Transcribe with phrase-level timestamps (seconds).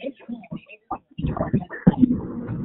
[0.00, 0.40] it's cool.
[0.68, 2.57] It's cool.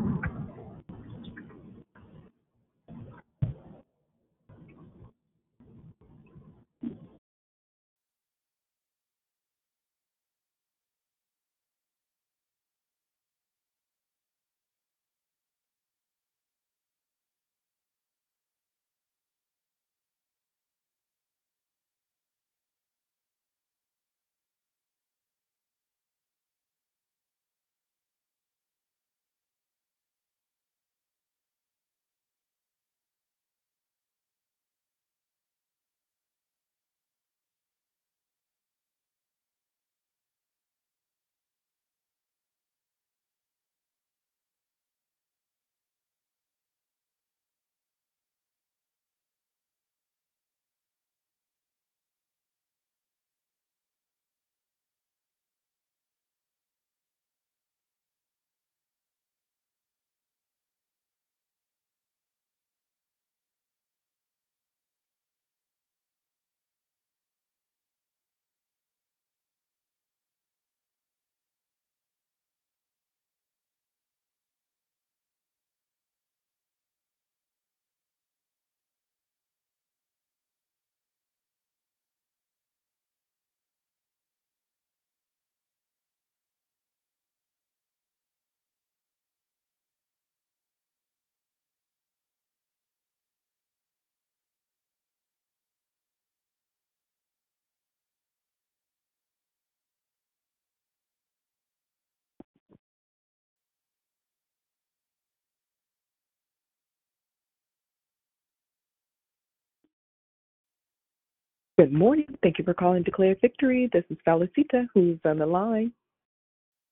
[111.78, 112.28] Good morning.
[112.44, 113.89] Thank you for calling Declare Victory.
[113.91, 115.91] This is Felicita, who's on the line.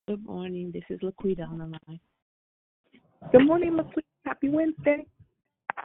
[0.08, 0.72] Good morning.
[0.74, 2.00] This is Laquita on the line.
[3.32, 4.02] Good morning, LaQuita.
[4.26, 5.06] Happy Wednesday.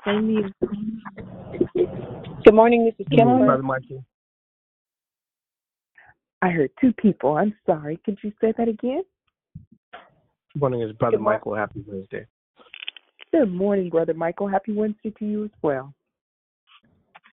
[0.07, 0.51] Same you.
[2.45, 3.45] Good morning, this is Good morning.
[3.47, 4.05] Brother Michael.
[6.41, 7.37] I heard two people.
[7.37, 8.01] I'm sorry.
[8.05, 9.03] Could you say that again?
[10.55, 11.55] Good morning, it's Brother Good mor- Michael.
[11.55, 12.27] Happy Wednesday.
[13.31, 14.49] Good morning, Brother Michael.
[14.49, 15.93] Happy Wednesday to you as well.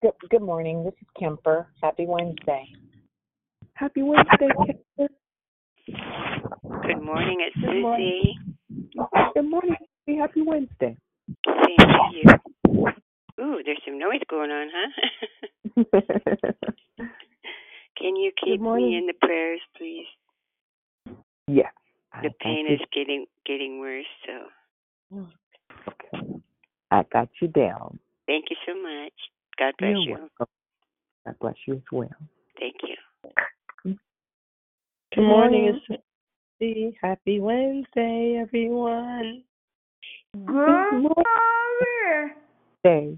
[0.03, 1.65] Good, good morning, this is Kemper.
[1.81, 2.67] Happy Wednesday.
[3.75, 4.49] Happy Wednesday,
[4.97, 5.09] Kevin.
[6.85, 8.33] Good morning, it's Good morning.
[9.33, 9.77] Good morning.
[10.05, 10.97] Happy Happy Wednesday.
[11.45, 12.25] Same to you.
[13.39, 14.89] Ooh, there's some noise going on, huh?
[17.97, 20.07] Can you keep me in the prayers, please?
[21.47, 21.71] yes.
[22.11, 24.33] I The got pain is getting getting worse, so
[25.87, 26.27] Okay.
[26.91, 27.99] I got you down.
[28.27, 29.13] thank you so much.
[29.63, 30.11] God bless You're you.
[30.11, 30.47] welcome.
[31.25, 32.09] God bless you as well.
[32.59, 33.95] Thank you.
[35.15, 35.79] Good morning.
[36.59, 39.43] It's Happy Wednesday, everyone.
[40.33, 42.33] Good morning.
[42.83, 43.17] Day.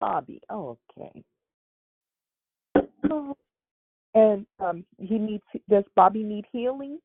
[0.00, 0.40] Bobby.
[0.50, 1.22] Oh, okay.
[3.10, 3.36] Oh.
[4.14, 5.44] And um, he needs.
[5.68, 6.98] Does Bobby need healing?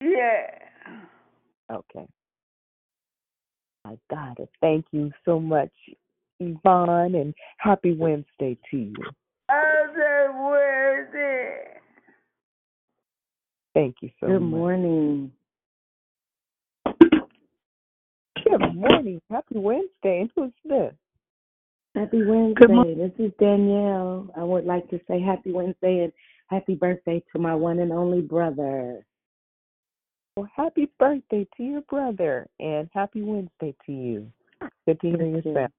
[0.00, 0.48] Yeah.
[1.72, 2.06] Okay.
[3.86, 4.48] I got it.
[4.60, 5.72] Thank you so much,
[6.40, 8.94] Yvonne, and happy Wednesday to you.
[9.48, 11.64] Other Wednesday.
[13.74, 14.40] Thank you so Good much.
[14.40, 15.32] Good morning.
[18.44, 19.20] Good morning.
[19.30, 20.20] Happy Wednesday.
[20.20, 20.94] And who's this?
[21.94, 22.54] Happy Wednesday.
[22.66, 22.98] Good morning.
[22.98, 24.28] This is Danielle.
[24.36, 26.12] I would like to say happy Wednesday and
[26.48, 29.06] happy birthday to my one and only brother.
[30.36, 34.32] Well, happy birthday to your brother, and happy Wednesday to you.
[34.86, 35.54] Good to hear your Thank you.
[35.54, 35.72] sound.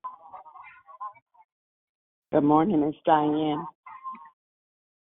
[2.32, 3.66] Good morning, it's Diane.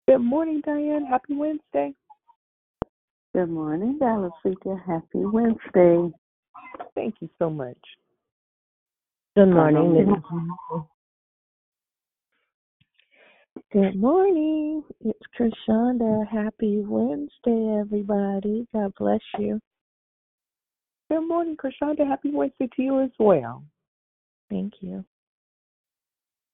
[0.07, 1.05] Good morning, Diane.
[1.05, 1.93] Happy Wednesday.
[3.35, 4.83] Good morning, Dallas Freaker.
[4.83, 6.11] Happy Wednesday.
[6.95, 7.77] Thank you so much.
[9.35, 9.93] Good morning.
[9.93, 10.81] This is
[13.75, 14.85] Good morning.
[15.01, 16.25] It's Krishanda.
[16.25, 18.65] Happy Wednesday, everybody.
[18.73, 19.59] God bless you.
[21.11, 22.07] Good morning, Krishanda.
[22.07, 23.65] Happy Wednesday to you as well.
[24.49, 25.03] Thank you.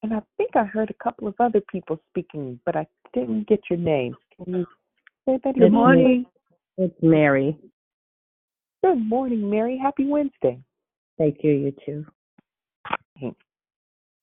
[0.01, 3.59] And I think I heard a couple of other people speaking, but I didn't get
[3.69, 4.15] your name.
[4.35, 4.65] Can you
[5.27, 6.25] say that Good morning.
[6.79, 7.55] It's Mary.
[8.83, 9.77] Good morning, Mary.
[9.79, 10.59] Happy Wednesday.
[11.19, 12.05] Thank you, you too.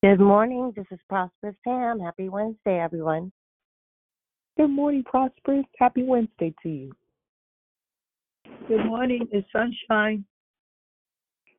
[0.01, 0.73] Good morning.
[0.77, 1.99] This is Prosperous Pam.
[1.99, 3.33] Happy Wednesday, everyone.
[4.57, 5.65] Good morning, Prosperous.
[5.77, 6.93] Happy Wednesday to you.
[8.69, 9.27] Good morning.
[9.33, 10.25] It's Sunshine.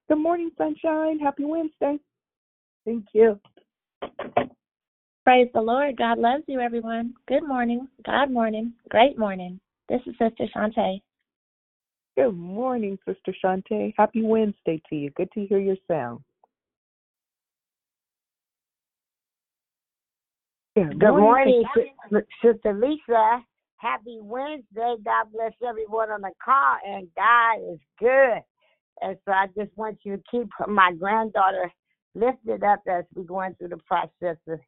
[0.07, 1.19] Good morning, Sunshine.
[1.19, 1.99] Happy Wednesday.
[2.85, 3.37] Thank you.
[5.25, 5.97] Praise the Lord.
[5.97, 7.15] God loves you, everyone.
[7.27, 7.89] Good morning.
[8.05, 8.71] God morning.
[8.87, 9.59] Great morning.
[9.89, 11.01] This is Sister Shantae.
[12.15, 13.93] Good morning, Sister Shante.
[13.97, 15.09] Happy Wednesday to you.
[15.17, 16.21] Good to hear your sound.
[20.87, 21.63] Good, morning,
[22.41, 23.43] Sister- Lisa.
[23.77, 24.95] Happy Wednesday.
[25.03, 28.43] God bless everyone on the call, and God is good.
[29.01, 31.71] And so I just want you to keep my granddaughter
[32.15, 34.59] lifted up as we're going through the process of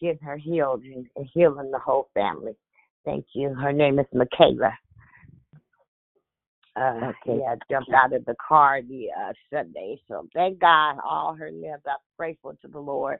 [0.00, 2.56] getting her healed and and healing the whole family.
[3.04, 3.52] Thank you.
[3.54, 4.72] Her name is Michaela.
[6.76, 7.38] Uh, Okay.
[7.40, 10.00] Yeah, jumped out of the car the uh, Sunday.
[10.08, 11.82] So thank God, all her limbs.
[11.86, 13.18] I'm grateful to the Lord.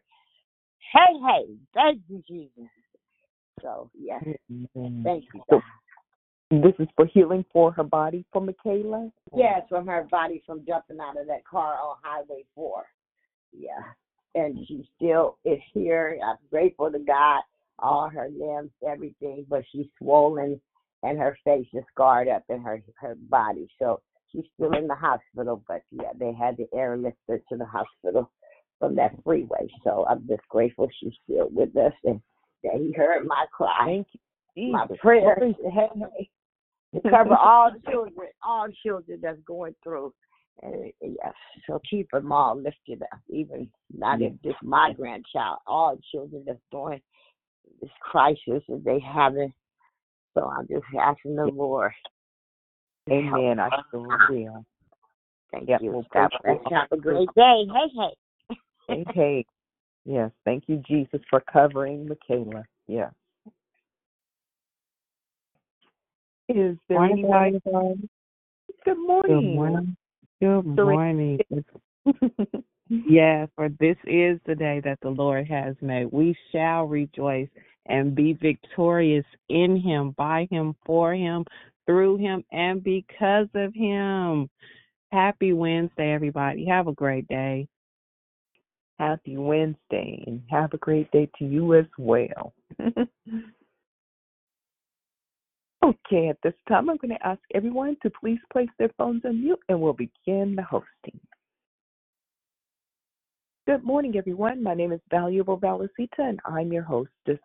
[0.93, 2.71] Hey, hey, thank you, Jesus.
[3.63, 5.03] So yes, Amen.
[5.05, 5.63] thank you, So- God.
[6.51, 9.11] This is for healing for her body for Michaela?
[9.35, 12.85] Yes, from her body from jumping out of that car on Highway 4.
[13.53, 13.81] Yeah.
[14.37, 16.19] And she still is here.
[16.25, 17.43] I'm grateful to God,
[17.79, 20.61] all her limbs, everything, but she's swollen
[21.03, 23.69] and her face is scarred up in her her body.
[23.79, 24.01] So
[24.31, 28.31] she's still in the hospital, but yeah, they had to airlift her to the hospital
[28.79, 29.69] from that freeway.
[29.83, 32.21] So I'm just grateful she's still with us and
[32.63, 34.07] that he heard my cry, Thank
[34.57, 34.99] you, my Jesus.
[35.01, 35.55] prayers.
[35.65, 36.31] Hey, hey
[36.95, 40.13] to cover all children, all children that's going through.
[40.63, 41.35] And yes,
[41.67, 46.61] so keep them all lifted up, even not if just my grandchild, all children that's
[46.71, 47.01] going
[47.81, 49.53] this crisis that they having.
[50.35, 51.93] So I'm just asking the Lord.
[53.11, 53.59] Amen.
[53.59, 54.65] I sure will.
[55.53, 55.93] Thank Yep, you.
[55.93, 56.59] we'll God bless.
[56.71, 57.65] Have a great day.
[57.67, 58.15] Hey, hey.
[58.89, 59.47] Hey, hey.
[60.05, 62.65] Yes, thank you, Jesus, for covering Michaela.
[62.87, 63.13] Yes.
[66.49, 67.25] Is there Morning,
[67.65, 68.09] everyone.
[68.85, 69.97] Good morning.
[70.41, 71.39] Good morning.
[71.47, 72.65] Good morning.
[72.89, 76.13] Yes, for this is the day that the Lord has made.
[76.13, 77.49] We shall rejoice
[77.87, 81.45] and be victorious in Him, by Him, for Him,
[81.87, 84.51] through Him, and because of Him.
[85.13, 86.67] Happy Wednesday, everybody.
[86.67, 87.67] Have a great day.
[88.99, 92.53] Happy Wednesday and have a great day to you as well.
[95.85, 99.43] okay, at this time, I'm going to ask everyone to please place their phones on
[99.43, 101.19] mute and we'll begin the hosting.
[103.67, 104.63] Good morning, everyone.
[104.63, 107.41] My name is Valuable Valicita and I'm your hostess.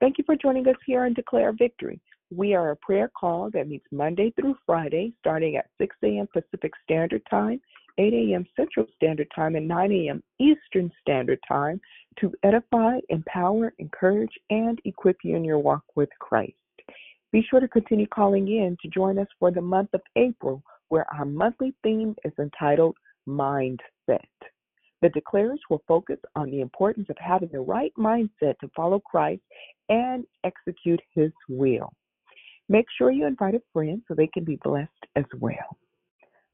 [0.00, 2.00] Thank you for joining us here on Declare Victory.
[2.34, 6.26] We are a prayer call that meets Monday through Friday, starting at 6 a.m.
[6.32, 7.60] Pacific Standard Time,
[7.98, 8.44] 8 a.m.
[8.56, 10.22] Central Standard Time, and 9 a.m.
[10.40, 11.80] Eastern Standard Time
[12.18, 16.54] to edify, empower, encourage, and equip you in your walk with Christ.
[17.32, 21.06] Be sure to continue calling in to join us for the month of April, where
[21.12, 22.96] our monthly theme is entitled
[23.28, 23.78] Mindset.
[25.02, 29.42] The declarers will focus on the importance of having the right mindset to follow Christ
[29.88, 31.92] and execute His will.
[32.68, 35.76] Make sure you invite a friend so they can be blessed as well.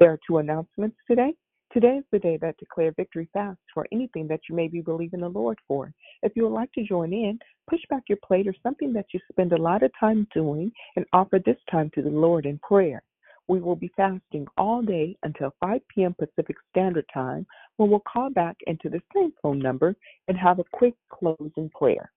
[0.00, 1.34] There are two announcements today.
[1.74, 5.20] Today is the day that Declare Victory fasts for anything that you may be believing
[5.20, 5.92] the Lord for.
[6.22, 7.38] If you would like to join in,
[7.68, 11.04] push back your plate or something that you spend a lot of time doing and
[11.12, 13.02] offer this time to the Lord in prayer.
[13.46, 16.16] We will be fasting all day until 5 p.m.
[16.18, 19.94] Pacific Standard Time when we'll call back into the same phone number
[20.28, 22.10] and have a quick closing prayer.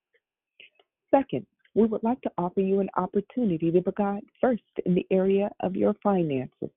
[1.11, 5.05] Second, we would like to offer you an opportunity to be God first in the
[5.11, 6.69] area of your finances.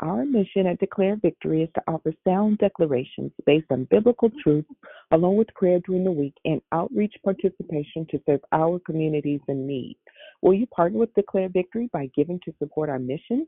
[0.00, 4.64] Our mission at Declare Victory is to offer sound declarations based on biblical truth,
[5.10, 9.96] along with prayer during the week and outreach participation to serve our communities in need.
[10.40, 13.46] Will you partner with Declare Victory by giving to support our mission?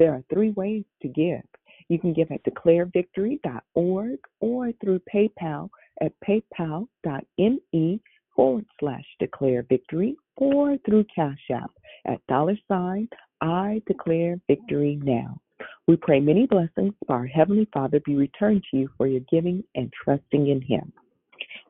[0.00, 1.42] There are three ways to give.
[1.88, 5.70] You can give at declarevictory.org or through PayPal
[6.02, 8.00] at paypal.me
[8.34, 11.70] forward slash declare victory or through Cash App
[12.06, 13.08] at dollar sign
[13.40, 15.40] I declare victory now.
[15.86, 19.62] We pray many blessings by our Heavenly Father be returned to you for your giving
[19.74, 20.92] and trusting in Him.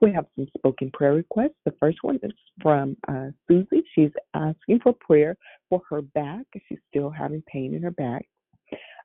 [0.00, 1.56] We have some spoken prayer requests.
[1.64, 3.82] The first one is from uh, Susie.
[3.94, 5.36] She's asking for prayer
[5.68, 6.46] for her back.
[6.68, 8.26] She's still having pain in her back.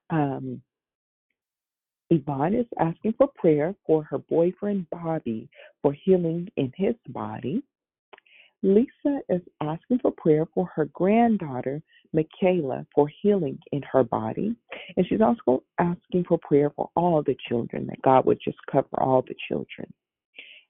[0.10, 0.62] Um,
[2.10, 5.50] Yvonne is asking for prayer for her boyfriend Bobby
[5.82, 7.64] for healing in his body.
[8.64, 11.82] Lisa is asking for prayer for her granddaughter
[12.14, 14.56] Michaela for healing in her body.
[14.98, 18.88] And she's also asking for prayer for all the children, that God would just cover
[19.00, 19.92] all the children.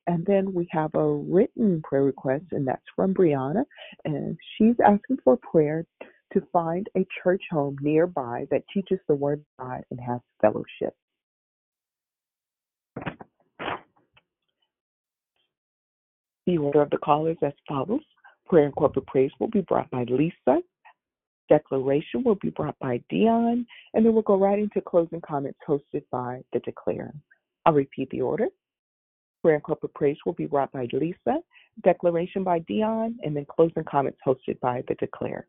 [0.07, 3.65] And then we have a written prayer request, and that's from Brianna.
[4.05, 5.85] And she's asking for prayer
[6.33, 10.95] to find a church home nearby that teaches the Word of God and has fellowship.
[16.51, 18.01] The order of the callers as follows.
[18.45, 20.61] Prayer and corporate praise will be brought by Lisa.
[21.47, 23.65] Declaration will be brought by Dionne.
[23.93, 27.13] And then we'll go right into closing comments hosted by the declarer.
[27.65, 28.47] I'll repeat the order.
[29.41, 31.37] Prayer and corporate praise will be brought by Lisa.
[31.85, 33.15] Declaration by Dionne.
[33.23, 35.47] And then closing comments hosted by the declarer.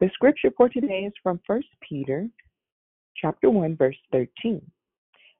[0.00, 2.28] The scripture for today is from 1 Peter
[3.16, 4.60] chapter 1 verse 13.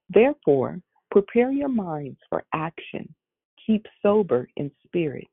[0.09, 3.15] Therefore, prepare your minds for action
[3.67, 5.27] Keep sober in spirit.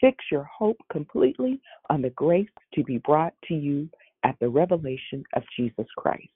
[0.00, 1.60] Fix your hope completely
[1.90, 3.88] on the grace to be brought to you
[4.24, 6.28] at the revelation of Jesus Christ.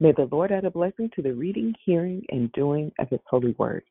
[0.00, 3.54] May the Lord add a blessing to the reading, hearing, and doing of His holy
[3.58, 3.84] word.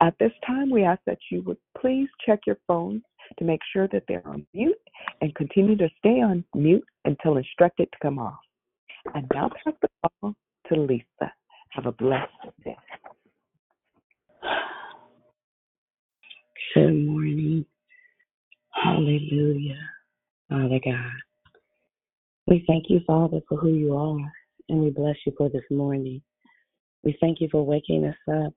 [0.00, 3.02] At this time, we ask that you would please check your phones
[3.38, 4.78] to make sure that they're on mute
[5.20, 8.38] and continue to stay on mute until instructed to come off.
[9.14, 10.34] And now pass the call
[10.68, 11.32] to Lisa.
[11.70, 12.30] Have a blessed
[20.84, 21.12] Father God.
[22.46, 24.32] We thank you, Father, for who you are,
[24.68, 26.22] and we bless you for this morning.
[27.02, 28.52] We thank you for waking us up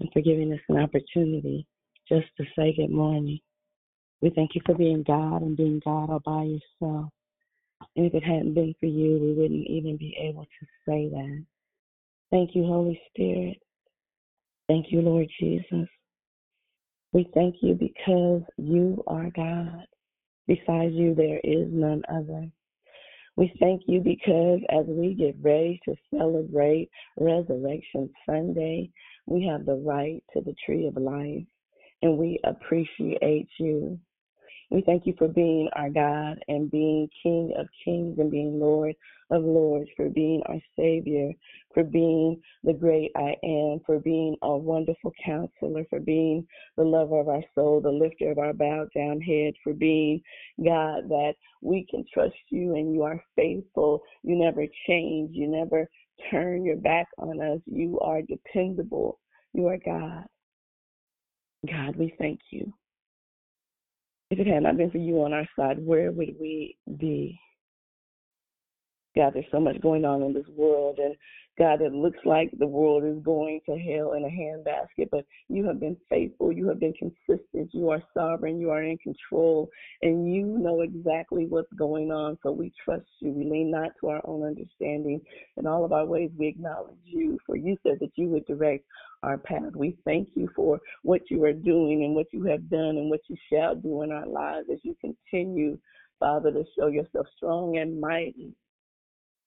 [0.00, 1.66] and for giving us an opportunity
[2.08, 3.38] just to say good morning.
[4.20, 7.10] We thank you for being God and being God all by yourself.
[7.96, 11.44] And if it hadn't been for you, we wouldn't even be able to say that.
[12.30, 13.58] Thank you, Holy Spirit.
[14.68, 15.88] Thank you, Lord Jesus.
[17.12, 19.86] We thank you because you are God.
[20.48, 22.50] Besides you, there is none other.
[23.36, 26.90] We thank you because as we get ready to celebrate
[27.20, 28.90] Resurrection Sunday,
[29.26, 31.44] we have the right to the tree of life
[32.02, 34.00] and we appreciate you.
[34.70, 38.94] We thank you for being our God and being King of kings and being Lord
[39.30, 41.32] of lords, for being our Savior,
[41.72, 46.46] for being the great I am, for being a wonderful counselor, for being
[46.76, 50.20] the lover of our soul, the lifter of our bowed down head, for being
[50.62, 54.02] God that we can trust you and you are faithful.
[54.22, 55.30] You never change.
[55.32, 55.88] You never
[56.30, 57.60] turn your back on us.
[57.66, 59.18] You are dependable.
[59.54, 60.24] You are God.
[61.66, 62.72] God, we thank you.
[64.30, 67.40] If it had not been for you on our side, where would we be?
[69.18, 71.16] God, there's so much going on in this world, and
[71.58, 75.66] God, it looks like the world is going to hell in a handbasket, but you
[75.66, 76.52] have been faithful.
[76.52, 77.70] You have been consistent.
[77.72, 78.60] You are sovereign.
[78.60, 79.68] You are in control,
[80.02, 82.38] and you know exactly what's going on.
[82.44, 83.32] So we trust you.
[83.32, 85.20] We lean not to our own understanding.
[85.56, 88.84] In all of our ways, we acknowledge you, for you said that you would direct
[89.24, 89.74] our path.
[89.74, 93.22] We thank you for what you are doing and what you have done and what
[93.26, 95.76] you shall do in our lives as you continue,
[96.20, 98.54] Father, to show yourself strong and mighty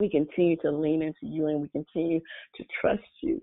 [0.02, 2.20] we continue to lean into you and we continue
[2.56, 3.40] to trust you.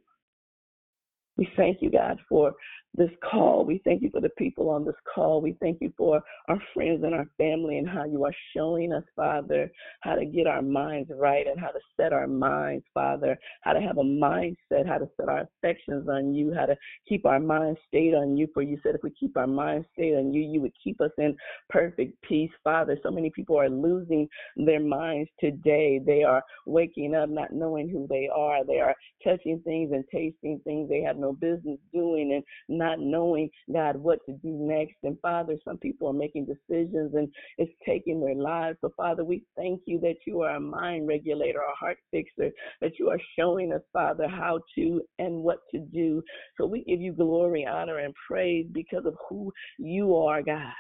[1.37, 2.53] We thank you, God, for
[2.95, 3.65] this call.
[3.65, 5.41] We thank you for the people on this call.
[5.41, 9.05] We thank you for our friends and our family and how you are showing us,
[9.15, 13.73] Father, how to get our minds right and how to set our minds, Father, how
[13.73, 16.77] to have a mindset, how to set our affections on you, how to
[17.09, 18.49] keep our minds stayed on you.
[18.55, 21.13] For you said if we keep our minds stayed on you, you would keep us
[21.19, 21.37] in
[21.69, 22.99] perfect peace, Father.
[23.03, 26.01] So many people are losing their minds today.
[26.05, 28.65] They are waking up not knowing who they are.
[28.65, 33.51] They are touching things and tasting things they have no business doing and not knowing,
[33.73, 34.97] God, what to do next.
[35.03, 38.79] And Father, some people are making decisions and it's taking their lives.
[38.81, 42.99] So, Father, we thank you that you are a mind regulator, a heart fixer, that
[42.99, 46.23] you are showing us, Father, how to and what to do.
[46.59, 50.73] So we give you glory, honor, and praise because of who you are, God.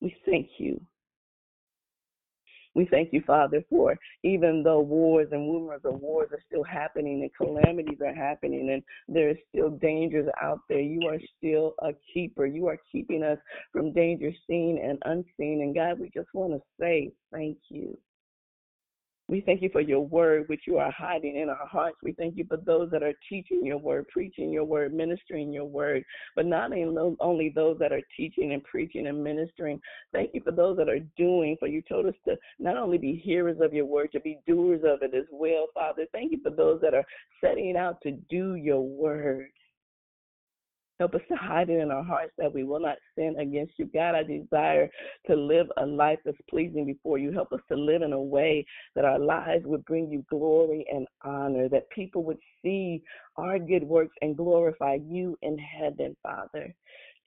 [0.00, 0.80] We thank you.
[2.76, 7.22] We thank you, Father, for even though wars and rumors of wars are still happening
[7.22, 11.92] and calamities are happening and there is still dangers out there, you are still a
[12.12, 12.44] keeper.
[12.44, 13.38] You are keeping us
[13.72, 15.62] from danger seen and unseen.
[15.62, 17.96] And God, we just want to say thank you.
[19.28, 21.96] We thank you for your word, which you are hiding in our hearts.
[22.00, 25.64] We thank you for those that are teaching your word, preaching your word, ministering your
[25.64, 26.04] word,
[26.36, 29.80] but not only those that are teaching and preaching and ministering.
[30.12, 33.16] Thank you for those that are doing, for you told us to not only be
[33.16, 36.06] hearers of your word, to be doers of it as well, Father.
[36.12, 37.04] Thank you for those that are
[37.40, 39.48] setting out to do your word.
[40.98, 43.84] Help us to hide it in our hearts that we will not sin against you.
[43.92, 44.88] God, I desire
[45.26, 47.32] to live a life that's pleasing before you.
[47.32, 51.06] Help us to live in a way that our lives would bring you glory and
[51.22, 53.02] honor, that people would see
[53.36, 56.74] our good works and glorify you in heaven, Father.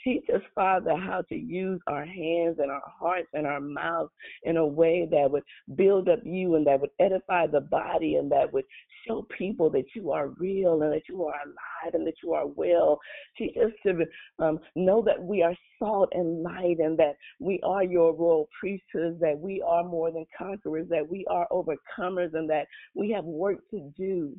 [0.03, 4.11] Teach us, Father, how to use our hands and our hearts and our mouths
[4.43, 5.43] in a way that would
[5.75, 8.63] build up you and that would edify the body and that would
[9.05, 12.47] show people that you are real and that you are alive and that you are
[12.47, 12.97] well.
[13.37, 14.05] Teach us to
[14.39, 19.19] um, know that we are salt and light and that we are your royal priesthoods,
[19.19, 23.57] that we are more than conquerors, that we are overcomers, and that we have work
[23.71, 24.33] to do.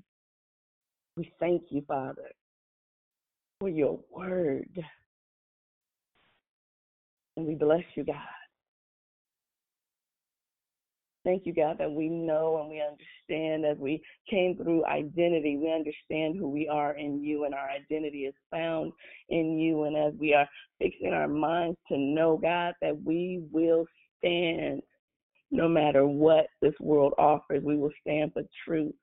[1.19, 2.31] We thank you, Father,
[3.61, 4.83] for your word.
[7.41, 8.17] And we bless you, God.
[11.25, 15.73] Thank you, God, that we know and we understand as we came through identity, we
[15.73, 18.93] understand who we are in you, and our identity is found
[19.31, 19.85] in you.
[19.85, 20.47] And as we are
[20.79, 23.87] fixing our minds to know, God, that we will
[24.19, 24.83] stand
[25.51, 28.95] no matter what this world offers, we will stand for truth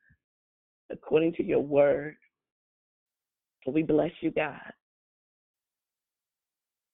[0.91, 2.15] according to your word.
[3.65, 4.61] So we bless you, God.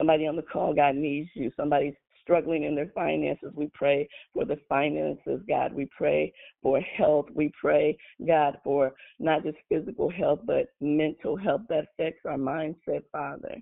[0.03, 1.49] Somebody on the call, God needs you.
[1.55, 3.53] Somebody's struggling in their finances.
[3.55, 5.73] We pray for the finances, God.
[5.73, 7.27] We pray for health.
[7.33, 13.03] We pray, God, for not just physical health, but mental health that affects our mindset,
[13.13, 13.55] Father.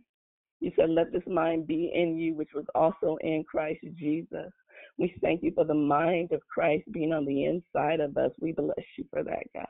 [0.61, 4.51] You said, let this mind be in you, which was also in Christ Jesus.
[4.97, 8.31] We thank you for the mind of Christ being on the inside of us.
[8.39, 9.67] We bless you for that, God.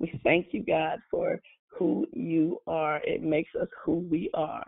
[0.00, 1.40] We thank you, God, for
[1.78, 3.00] who you are.
[3.04, 4.64] It makes us who we are.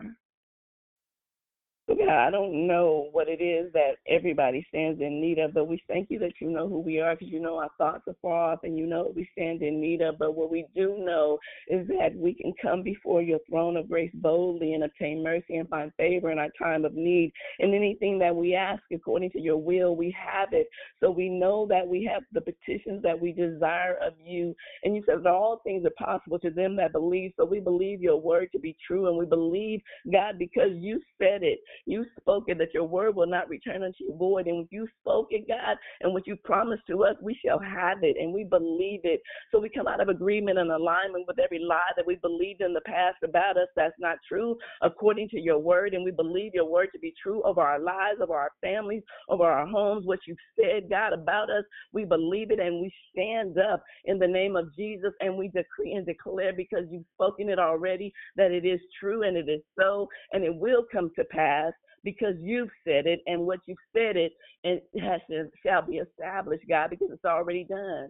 [1.95, 5.81] God, I don't know what it is that everybody stands in need of, but we
[5.87, 8.53] thank you that you know who we are because you know our thoughts are far
[8.53, 10.17] off and you know what we stand in need of.
[10.17, 14.11] But what we do know is that we can come before your throne of grace
[14.15, 17.31] boldly and obtain mercy and find favor in our time of need.
[17.59, 20.67] And anything that we ask according to your will, we have it.
[20.99, 24.55] So we know that we have the petitions that we desire of you.
[24.83, 27.31] And you said that all things are possible to them that believe.
[27.37, 31.43] So we believe your word to be true and we believe, God, because you said
[31.43, 31.59] it.
[31.85, 34.47] You spoke it that your word will not return unto you void.
[34.47, 38.17] And you spoke it, God, and what you promised to us, we shall have it.
[38.19, 39.21] And we believe it.
[39.51, 42.73] So we come out of agreement and alignment with every lie that we believed in
[42.73, 45.93] the past about us that's not true according to your word.
[45.93, 49.41] And we believe your word to be true of our lives, of our families, of
[49.41, 50.05] our homes.
[50.05, 51.63] What you've said, God, about us,
[51.93, 55.93] we believe it and we stand up in the name of Jesus and we decree
[55.93, 60.07] and declare because you've spoken it already that it is true and it is so
[60.31, 61.70] and it will come to pass
[62.03, 64.33] because you've said it, and what you've said it,
[64.63, 65.21] and has
[65.65, 68.09] shall be established, God, because it's already done.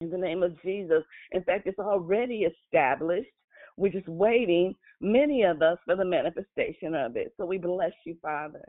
[0.00, 1.02] In the name of Jesus.
[1.32, 3.28] In fact, it's already established.
[3.76, 7.32] We're just waiting, many of us, for the manifestation of it.
[7.36, 8.64] So we bless you, Father.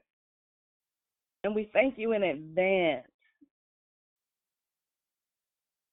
[1.44, 3.08] And we thank you in advance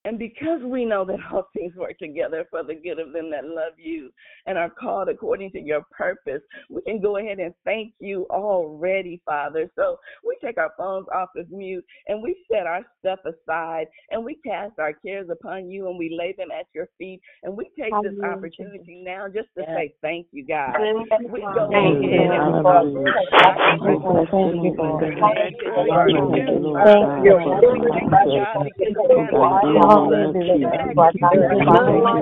[0.08, 3.44] and because we know that all things work together for the good of them that
[3.44, 4.08] love you
[4.46, 6.40] and are called according to your purpose,
[6.70, 9.70] we can go ahead and thank you already, Father.
[9.76, 14.24] So we take our phones off of mute and we set our stuff aside and
[14.24, 17.20] we cast our cares upon you and we lay them at your feet.
[17.42, 20.72] And we take this opportunity now just to say thank you, God.
[21.30, 22.56] We go ahead and
[25.20, 25.70] Thank you.
[29.18, 29.97] Hallelujah.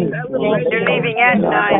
[0.01, 1.80] Thank you, leaving at nine.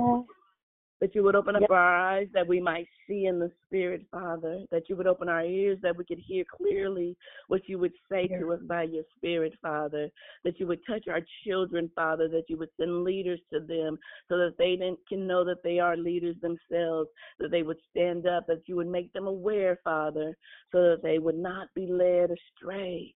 [1.01, 4.65] That you would open up our eyes that we might see in the Spirit, Father.
[4.69, 7.15] That you would open our ears that we could hear clearly
[7.47, 10.09] what you would say to us by your Spirit, Father.
[10.43, 12.27] That you would touch our children, Father.
[12.27, 15.95] That you would send leaders to them so that they can know that they are
[15.95, 17.09] leaders themselves.
[17.39, 18.45] That they would stand up.
[18.47, 20.35] That you would make them aware, Father,
[20.71, 23.15] so that they would not be led astray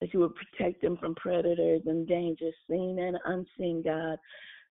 [0.00, 4.18] that you would protect them from predators and dangers, seen and unseen, God.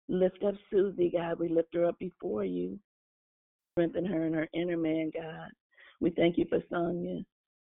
[0.09, 1.39] Lift up Susie, God.
[1.39, 2.79] We lift her up before you.
[3.73, 5.51] Strengthen her in her inner man, God.
[6.01, 7.23] We thank you for Sonia.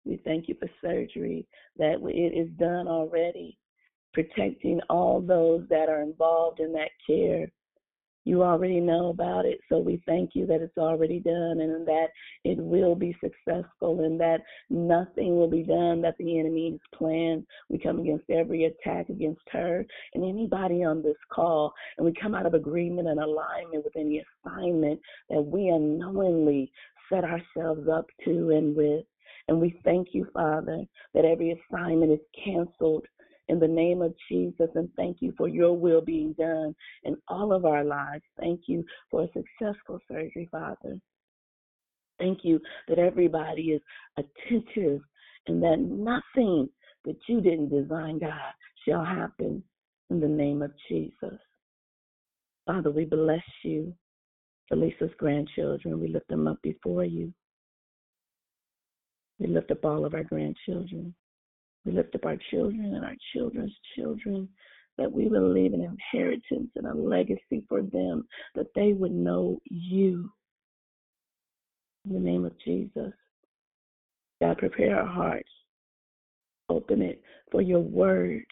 [0.04, 1.46] We thank you for surgery,
[1.78, 3.58] that it is done already,
[4.12, 7.50] protecting all those that are involved in that care.
[8.26, 12.08] You already know about it, so we thank you that it's already done and that
[12.42, 17.46] it will be successful and that nothing will be done that the enemy has planned.
[17.68, 22.34] We come against every attack against her and anybody on this call, and we come
[22.34, 24.98] out of agreement and alignment with any assignment
[25.30, 26.72] that we unknowingly
[27.08, 29.04] set ourselves up to and with.
[29.46, 30.84] And we thank you, Father,
[31.14, 33.06] that every assignment is canceled
[33.48, 34.68] in the name of Jesus.
[34.74, 38.24] And thank you for your will being done in all of our lives.
[38.38, 41.00] Thank you for a successful surgery, Father.
[42.18, 43.82] Thank you that everybody is
[44.16, 45.00] attentive
[45.46, 46.68] and that nothing
[47.04, 48.52] that you didn't design, God,
[48.86, 49.62] shall happen
[50.10, 51.38] in the name of Jesus.
[52.66, 53.94] Father, we bless you
[54.68, 56.00] for Lisa's grandchildren.
[56.00, 57.32] We lift them up before you.
[59.38, 61.14] We lift up all of our grandchildren.
[61.86, 64.48] We lift up our children and our children's children,
[64.98, 69.60] that we will leave an inheritance and a legacy for them, that they would know
[69.66, 70.28] you.
[72.04, 73.12] In the name of Jesus.
[74.42, 75.48] God, prepare our hearts.
[76.68, 77.22] Open it
[77.52, 78.44] for your word.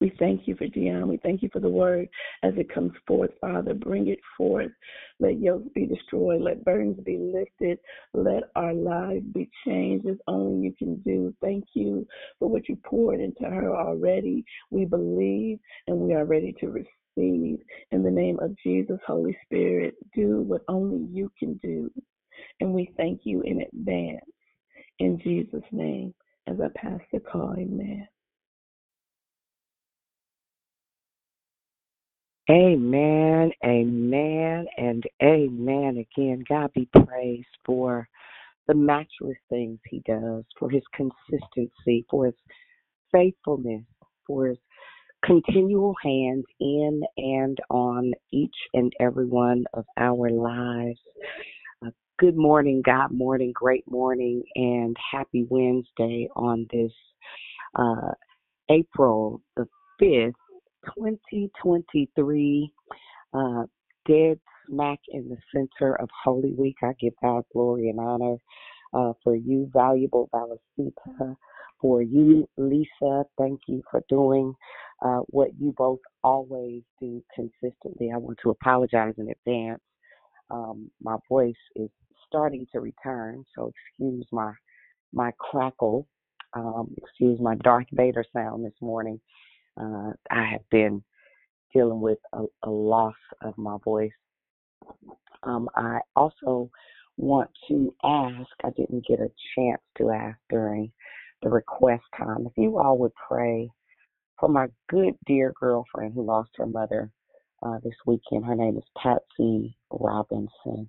[0.00, 1.06] We thank you for Deanna.
[1.06, 2.08] We thank you for the word
[2.42, 3.74] as it comes forth, Father.
[3.74, 4.72] Bring it forth.
[5.18, 6.40] Let yokes be destroyed.
[6.40, 7.78] Let burdens be lifted.
[8.14, 11.34] Let our lives be changed as only you can do.
[11.42, 12.06] Thank you
[12.38, 14.44] for what you poured into her already.
[14.70, 16.86] We believe and we are ready to receive
[17.16, 17.58] receive.
[17.90, 21.90] In the name of Jesus, Holy Spirit, do what only you can do.
[22.60, 24.24] And we thank you in advance.
[24.98, 26.14] In Jesus' name,
[26.46, 28.06] as I pass the call, amen.
[32.48, 36.44] Amen, amen, and amen again.
[36.48, 38.08] God be praised for
[38.68, 42.34] the matchless things He does, for His consistency, for His
[43.12, 43.84] faithfulness,
[44.26, 44.58] for His
[45.24, 51.00] continual hands in and on each and every one of our lives.
[51.84, 56.92] Uh, good morning, God morning, great morning, and happy Wednesday on this
[57.78, 58.12] uh,
[58.70, 59.66] April the
[60.02, 60.32] 5th,
[60.96, 62.72] 2023,
[63.34, 63.62] uh,
[64.06, 66.76] dead smack in the center of Holy Week.
[66.82, 68.36] I give God glory and honor
[68.92, 71.36] uh, for you, valuable Valicita,
[71.80, 73.24] for you, Lisa.
[73.38, 74.54] Thank you for doing
[75.02, 78.10] uh, what you both always do consistently.
[78.12, 79.80] I want to apologize in advance.
[80.50, 81.88] Um, my voice is
[82.26, 84.52] starting to return, so excuse my
[85.12, 86.06] my crackle.
[86.54, 89.20] Um, excuse my Darth Vader sound this morning.
[89.80, 91.02] Uh, I have been
[91.72, 94.10] dealing with a, a loss of my voice.
[95.42, 96.70] Um, I also
[97.16, 100.92] want to ask, I didn't get a chance to ask during
[101.42, 103.70] the request time, if you all would pray
[104.38, 107.10] for my good dear girlfriend who lost her mother
[107.62, 108.44] uh, this weekend.
[108.44, 110.88] Her name is Patsy Robinson.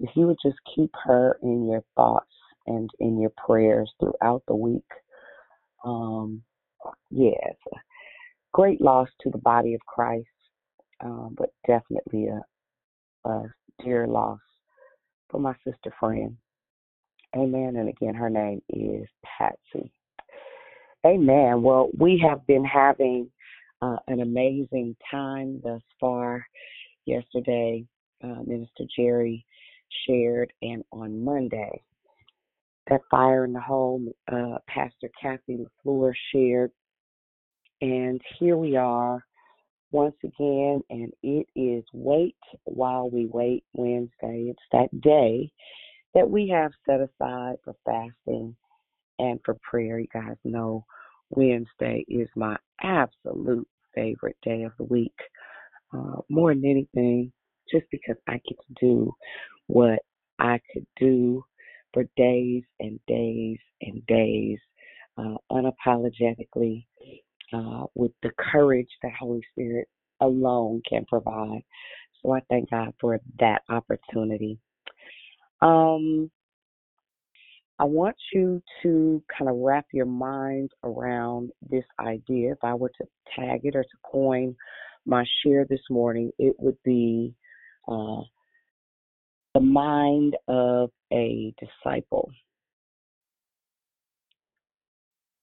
[0.00, 2.26] If you would just keep her in your thoughts
[2.66, 4.82] and in your prayers throughout the week.
[5.84, 6.42] Um,
[7.10, 7.54] yes,
[8.52, 10.26] great loss to the body of Christ,
[11.02, 13.44] um, but definitely a, a
[13.82, 14.40] dear loss
[15.30, 16.36] for my sister friend.
[17.36, 17.76] Amen.
[17.76, 19.06] And again, her name is
[19.38, 19.92] Patsy.
[21.06, 21.62] Amen.
[21.62, 23.30] Well, we have been having
[23.80, 26.44] uh, an amazing time thus far.
[27.06, 27.86] Yesterday,
[28.22, 29.44] uh, Minister Jerry
[30.06, 31.82] shared, and on Monday,
[32.88, 36.70] that fire in the home, uh, Pastor Kathy LaFleur shared.
[37.80, 39.24] And here we are
[39.90, 44.50] once again, and it is Wait While We Wait Wednesday.
[44.50, 45.50] It's that day
[46.14, 48.54] that we have set aside for fasting
[49.18, 49.98] and for prayer.
[49.98, 50.84] You guys know
[51.30, 55.16] Wednesday is my absolute favorite day of the week.
[55.92, 57.32] Uh, more than anything,
[57.72, 59.12] just because I get to do
[59.66, 60.00] what
[60.38, 61.44] I could do
[61.94, 64.58] for days and days and days
[65.16, 66.84] uh, unapologetically
[67.94, 69.88] with the courage that Holy Spirit
[70.20, 71.62] alone can provide.
[72.22, 74.58] So I thank God for that opportunity.
[75.62, 76.30] Um,
[77.78, 82.52] I want you to kind of wrap your mind around this idea.
[82.52, 84.54] If I were to tag it or to coin
[85.06, 87.34] my share this morning, it would be
[87.88, 88.20] uh,
[89.54, 92.30] the mind of a disciple.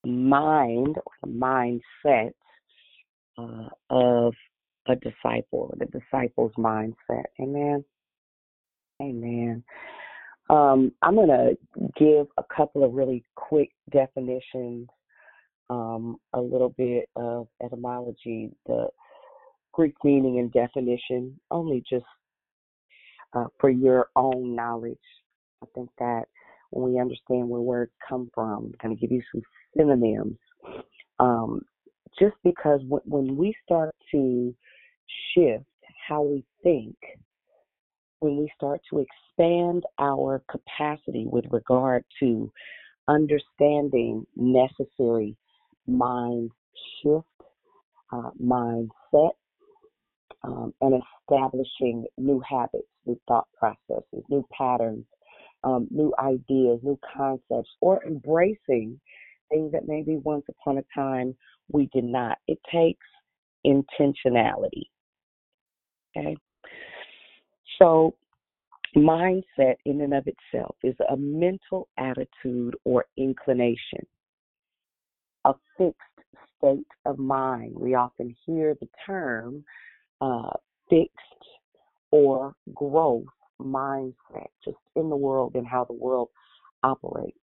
[0.08, 2.32] Mind or mindset
[3.38, 4.34] uh, of
[4.88, 7.26] a disciple, the disciple's mindset.
[7.42, 7.84] Amen.
[9.02, 9.64] Amen.
[10.50, 11.58] Um, I'm going to
[12.00, 14.88] give a couple of really quick definitions,
[15.70, 18.88] um, a little bit of etymology, the
[19.74, 22.06] Greek meaning and definition, only just
[23.34, 24.98] uh, for your own knowledge.
[25.62, 26.24] I think that
[26.72, 29.42] when we understand where words come from, I'm going to give you some
[29.76, 30.38] synonyms.
[31.20, 31.62] Um,
[32.20, 34.54] just because w- when we start to
[35.34, 35.66] shift
[36.08, 36.96] how we think,
[38.20, 42.52] when we start to expand our capacity with regard to
[43.08, 45.36] understanding necessary
[45.88, 46.52] mind
[47.02, 47.26] shift,
[48.12, 49.32] uh, mindset,
[50.44, 55.06] um, and establishing new habits, new thought processes, new patterns,
[55.68, 59.00] um, new ideas, new concepts, or embracing
[59.50, 61.36] things that maybe once upon a time
[61.72, 62.38] we did not.
[62.48, 63.06] It takes
[63.66, 64.84] intentionality.
[66.16, 66.38] Okay?
[67.80, 68.16] So,
[68.96, 74.06] mindset in and of itself is a mental attitude or inclination,
[75.46, 76.00] a fixed
[76.58, 77.74] state of mind.
[77.76, 79.64] We often hear the term
[80.22, 80.52] uh,
[80.90, 81.12] fixed
[82.12, 83.26] or growth
[83.62, 86.30] mindset, just in the world and how the world
[86.84, 87.38] operates.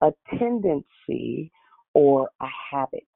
[0.00, 1.52] A tendency
[1.94, 3.06] or a habit,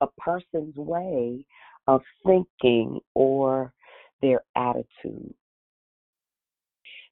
[0.00, 1.46] a person's way
[1.86, 3.72] of thinking or
[4.20, 5.34] their attitude,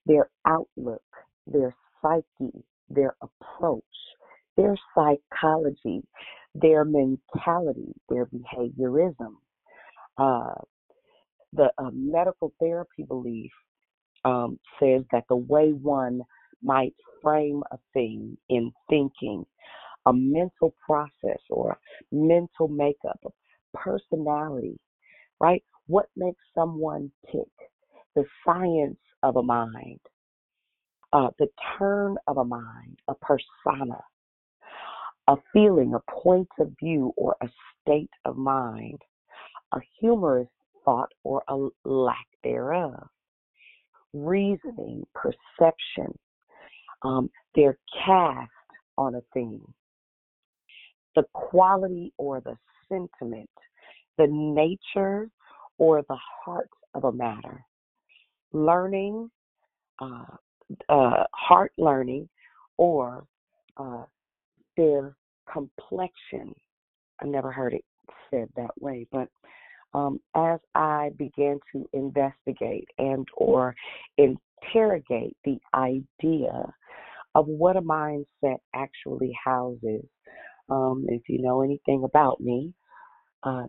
[0.04, 1.02] their outlook,
[1.46, 3.82] their psyche, their approach,
[4.56, 6.02] their psychology,
[6.54, 9.36] their mentality, their behaviorism,
[10.18, 10.54] Uh,
[11.52, 13.52] the uh, medical therapy belief
[14.26, 16.20] um, says that the way one
[16.62, 19.46] might frame a thing in thinking,
[20.06, 21.78] a mental process or
[22.10, 23.20] mental makeup,
[23.72, 24.78] personality,
[25.40, 25.62] right?
[25.86, 27.48] What makes someone tick?
[28.16, 30.00] The science of a mind,
[31.12, 34.00] uh, the turn of a mind, a persona,
[35.28, 37.48] a feeling, a point of view, or a
[37.80, 39.00] state of mind,
[39.72, 40.48] a humorous
[40.84, 43.08] thought or a lack thereof,
[44.12, 46.16] reasoning, perception,
[47.02, 48.50] um, their cast
[48.98, 49.60] on a thing,
[51.14, 52.56] the quality or the
[52.88, 53.50] sentiment,
[54.18, 55.28] the nature
[55.78, 57.64] or the heart of a matter,
[58.52, 59.30] learning,
[60.00, 60.24] uh,
[60.88, 62.28] uh, heart learning,
[62.76, 63.26] or
[63.76, 64.04] uh,
[64.76, 65.16] their
[65.50, 66.54] complexion.
[67.20, 67.84] I never heard it
[68.30, 69.28] said that way, but
[69.96, 73.74] um, as I began to investigate and or
[74.18, 76.70] interrogate the idea
[77.34, 80.04] of what a mindset actually houses,
[80.68, 82.74] um, if you know anything about me,
[83.42, 83.64] uh,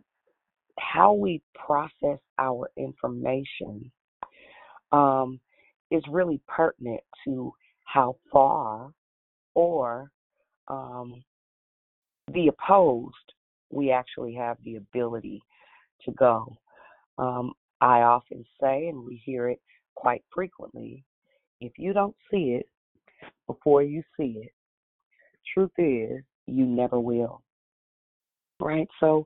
[0.78, 3.90] how we process our information
[4.92, 5.40] um,
[5.92, 7.54] is really pertinent to
[7.86, 8.92] how far
[9.56, 10.12] or
[10.68, 11.24] um,
[12.34, 13.16] the opposed
[13.72, 15.42] we actually have the ability
[16.06, 16.58] to go.
[17.18, 19.60] Um, I often say, and we hear it
[19.96, 21.04] quite frequently
[21.60, 22.68] if you don't see it
[23.48, 24.52] before you see it,
[25.54, 27.42] truth is, you never will.
[28.60, 28.88] Right?
[29.00, 29.26] So,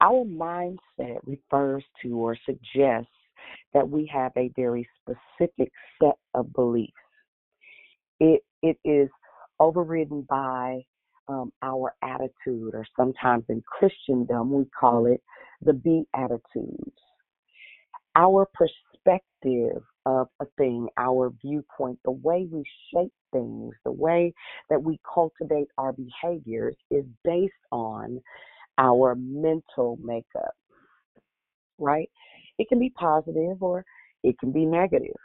[0.00, 3.10] our mindset refers to or suggests
[3.72, 6.92] that we have a very specific set of beliefs.
[8.18, 9.08] It it is
[9.60, 10.82] overridden by
[11.28, 15.22] um, our attitude, or sometimes in Christendom we call it
[15.64, 17.00] the Beatitudes.
[18.14, 24.34] Our perspective of a thing, our viewpoint, the way we shape things, the way
[24.68, 28.20] that we cultivate our behaviors is based on
[28.78, 30.54] our mental makeup,
[31.78, 32.10] right?
[32.58, 33.84] It can be positive or
[34.22, 35.16] it can be negative,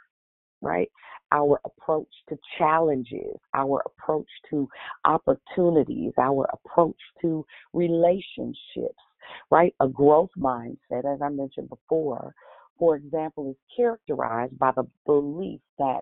[0.62, 0.90] right?
[1.32, 4.68] Our approach to challenges, our approach to
[5.04, 9.02] opportunities, our approach to relationships,
[9.50, 9.74] right?
[9.80, 12.34] A growth mindset, as I mentioned before,
[12.78, 16.00] for example, is characterized by the belief that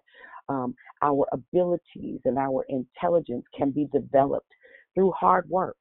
[0.48, 4.50] um, our abilities and our intelligence can be developed
[4.94, 5.76] through hard work,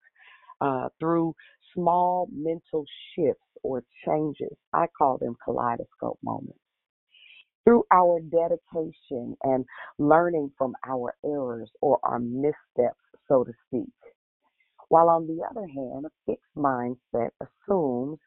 [0.62, 1.36] uh, through
[1.74, 4.56] small mental shifts or changes.
[4.74, 6.60] I call them kaleidoscope moments.
[7.64, 9.66] Through our dedication and
[9.98, 13.90] learning from our errors or our missteps, so to speak.
[14.90, 18.20] While on the other hand, a fixed mindset assumes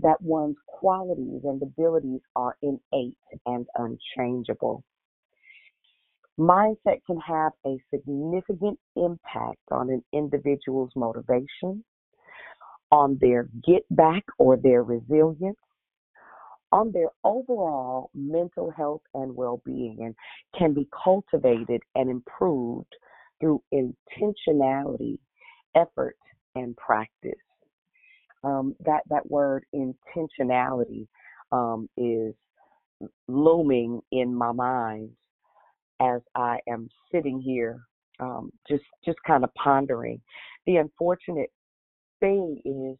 [0.00, 4.82] that one's qualities and abilities are innate and unchangeable.
[6.38, 11.84] Mindset can have a significant impact on an individual's motivation,
[12.90, 15.58] on their get back or their resilience,
[16.72, 20.14] on their overall mental health and well being, and
[20.58, 22.92] can be cultivated and improved
[23.40, 25.18] through intentionality,
[25.76, 26.16] effort,
[26.54, 27.32] and practice.
[28.42, 31.06] Um, that that word intentionality
[31.52, 32.34] um, is
[33.28, 35.10] looming in my mind
[36.00, 37.80] as I am sitting here,
[38.18, 40.20] um, just just kind of pondering.
[40.66, 41.50] The unfortunate
[42.20, 42.98] thing is,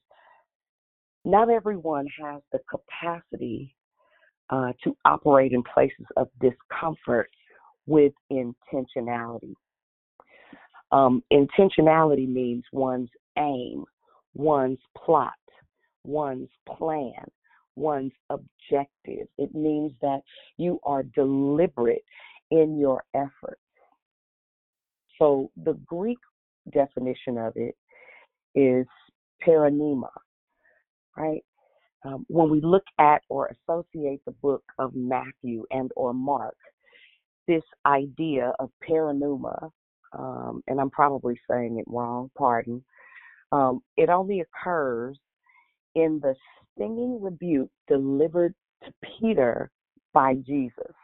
[1.24, 3.74] not everyone has the capacity
[4.50, 7.30] uh, to operate in places of discomfort
[7.86, 9.54] with intentionality.
[10.93, 13.84] Um, intentionality means one's aim,
[14.34, 15.32] one's plot,
[16.05, 17.24] one's plan,
[17.76, 19.28] one's objective.
[19.38, 20.20] It means that
[20.57, 22.05] you are deliberate
[22.51, 23.61] in your efforts.
[25.18, 26.18] So the Greek
[26.72, 27.76] definition of it
[28.55, 28.86] is
[29.47, 30.11] paranema,
[31.16, 31.45] right?
[32.05, 36.57] Um, when we look at or associate the book of Matthew and or Mark,
[37.47, 39.70] this idea of paranuma,
[40.12, 42.84] um, and I'm probably saying it wrong, pardon,
[43.52, 45.18] um, it only occurs
[45.94, 46.34] in the
[46.74, 48.54] stinging rebuke delivered
[48.84, 49.70] to Peter
[50.12, 50.94] by Jesus.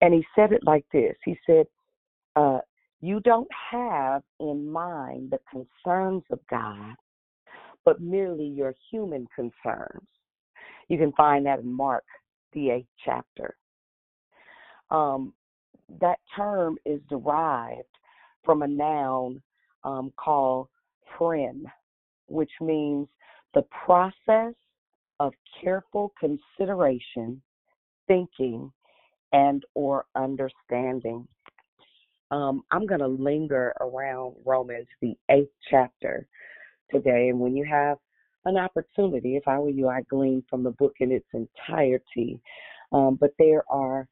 [0.00, 1.66] And he said it like this He said,
[2.36, 2.58] uh,
[3.00, 6.94] You don't have in mind the concerns of God,
[7.84, 10.06] but merely your human concerns.
[10.88, 12.04] You can find that in Mark,
[12.52, 13.56] the eighth chapter.
[14.90, 15.32] Um,
[16.00, 17.82] that term is derived
[18.44, 19.42] from a noun
[19.84, 20.68] um, called
[21.16, 21.64] phren,
[22.26, 23.08] which means
[23.54, 24.54] the process
[25.20, 25.32] of
[25.62, 27.40] careful consideration,
[28.08, 28.72] thinking,
[29.32, 31.26] and or understanding.
[32.30, 36.26] Um, I'm going to linger around Romans, the eighth chapter
[36.90, 37.28] today.
[37.28, 37.98] And when you have
[38.44, 42.40] an opportunity, if I were you, I'd glean from the book in its entirety.
[42.90, 44.08] Um, but there are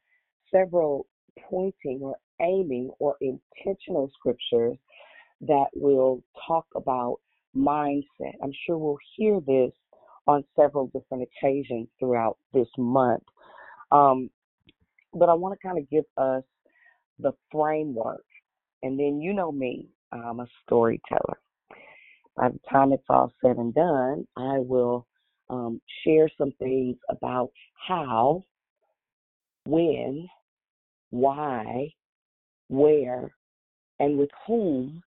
[0.51, 1.07] several
[1.49, 4.77] pointing or aiming or intentional scriptures
[5.41, 7.17] that will talk about
[7.55, 8.33] mindset.
[8.43, 9.71] I'm sure we'll hear this
[10.27, 13.23] on several different occasions throughout this month.
[13.91, 14.29] Um,
[15.13, 16.43] but I want to kind of give us
[17.19, 18.25] the framework.
[18.83, 21.39] And then you know me, I'm a storyteller.
[22.35, 25.05] By the time it's all said and done, I will
[25.49, 27.51] um, share some things about
[27.87, 28.43] how,
[29.65, 30.27] when,
[31.11, 31.93] why,
[32.67, 33.31] where,
[33.99, 35.01] and with whom,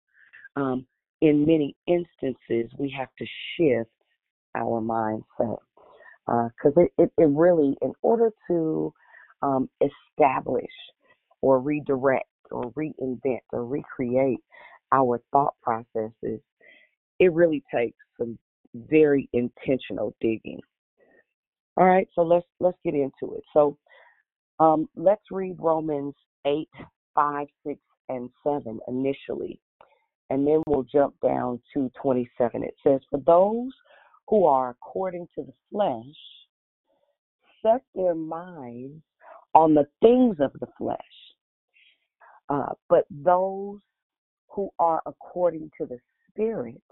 [0.56, 0.86] um,
[1.20, 3.26] in many instances, we have to
[3.56, 3.90] shift
[4.54, 5.58] our mindset.
[6.26, 8.92] Because uh, it, it, it really, in order to
[9.42, 10.64] um, establish
[11.42, 14.40] or redirect or reinvent or recreate
[14.92, 16.40] our thought processes,
[17.18, 18.38] it really takes some
[18.74, 20.60] very intentional digging.
[21.76, 23.42] All right, so let's let's get into it.
[23.52, 23.76] So
[24.58, 26.14] um, let's read Romans
[26.46, 26.68] 8,
[27.14, 29.60] 5, 6, and 7 initially,
[30.30, 32.62] and then we'll jump down to 27.
[32.62, 33.72] It says, For those
[34.28, 36.14] who are according to the flesh
[37.64, 39.02] set their minds
[39.54, 40.98] on the things of the flesh.
[42.48, 43.78] Uh, but those
[44.48, 45.98] who are according to the
[46.28, 46.82] Spirit,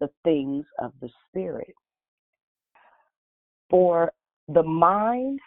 [0.00, 1.74] the things of the Spirit.
[3.70, 4.12] For
[4.48, 5.40] the mind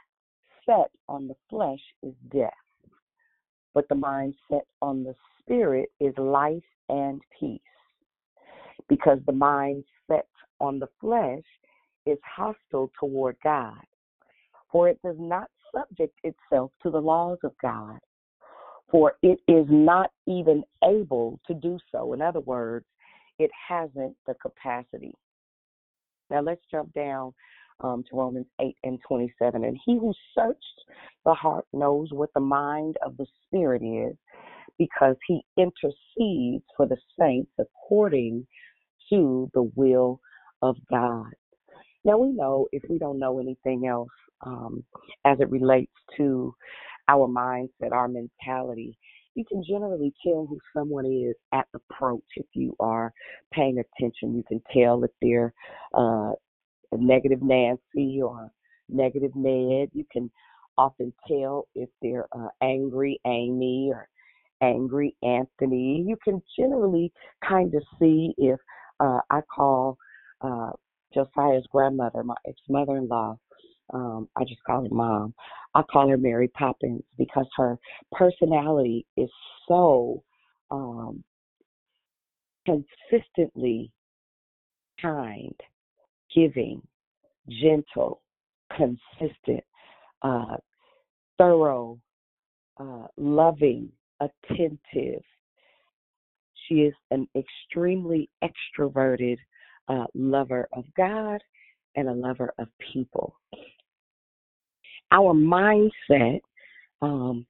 [0.65, 2.51] set on the flesh is death,
[3.73, 7.59] but the mind set on the Spirit is life and peace.
[8.87, 10.27] Because the mind set
[10.59, 11.43] on the flesh
[12.05, 13.81] is hostile toward God,
[14.71, 17.99] for it does not subject itself to the laws of God,
[18.89, 22.13] for it is not even able to do so.
[22.13, 22.85] In other words,
[23.39, 25.15] it hasn't the capacity.
[26.29, 27.33] Now let's jump down
[27.83, 29.63] um, to Romans 8 and 27.
[29.63, 30.59] And he who searched
[31.25, 34.15] the heart knows what the mind of the Spirit is,
[34.77, 38.45] because he intercedes for the saints according
[39.09, 40.19] to the will
[40.61, 41.31] of God.
[42.03, 44.09] Now we know if we don't know anything else
[44.45, 44.83] um,
[45.25, 46.53] as it relates to
[47.07, 48.97] our mindset, our mentality,
[49.35, 53.13] you can generally tell who someone is at approach if you are
[53.53, 54.35] paying attention.
[54.35, 55.53] You can tell if they're
[55.93, 56.31] uh,
[56.97, 58.51] negative Nancy or
[58.89, 59.89] negative Ned.
[59.93, 60.29] You can
[60.77, 64.07] often tell if they're uh, angry Amy or
[64.61, 66.03] angry Anthony.
[66.07, 67.11] You can generally
[67.47, 68.59] kind of see if
[68.99, 69.97] uh, I call
[70.41, 70.71] uh,
[71.13, 73.37] Josiah's grandmother, my ex mother in law,
[73.93, 75.33] um, I just call her mom.
[75.75, 77.77] I call her Mary Poppins because her
[78.11, 79.29] personality is
[79.67, 80.23] so
[80.69, 81.23] um,
[82.65, 83.91] consistently
[85.01, 85.55] kind,
[86.35, 86.81] giving,
[87.49, 88.21] gentle,
[88.75, 89.63] consistent,
[90.21, 90.57] uh,
[91.37, 91.99] thorough,
[92.79, 95.23] uh, loving, attentive.
[96.67, 99.37] She is an extremely extroverted
[99.87, 101.41] uh, lover of God
[101.95, 103.35] and a lover of people.
[105.11, 106.39] Our mindset
[107.01, 107.45] um,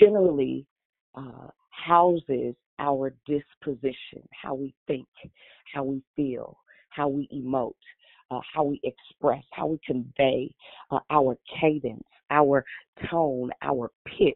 [0.00, 0.66] generally
[1.14, 5.06] uh, houses our disposition, how we think,
[5.72, 6.58] how we feel,
[6.90, 7.72] how we emote,
[8.30, 10.52] uh, how we express, how we convey
[10.90, 12.64] uh, our cadence, our
[13.10, 14.34] tone, our pitch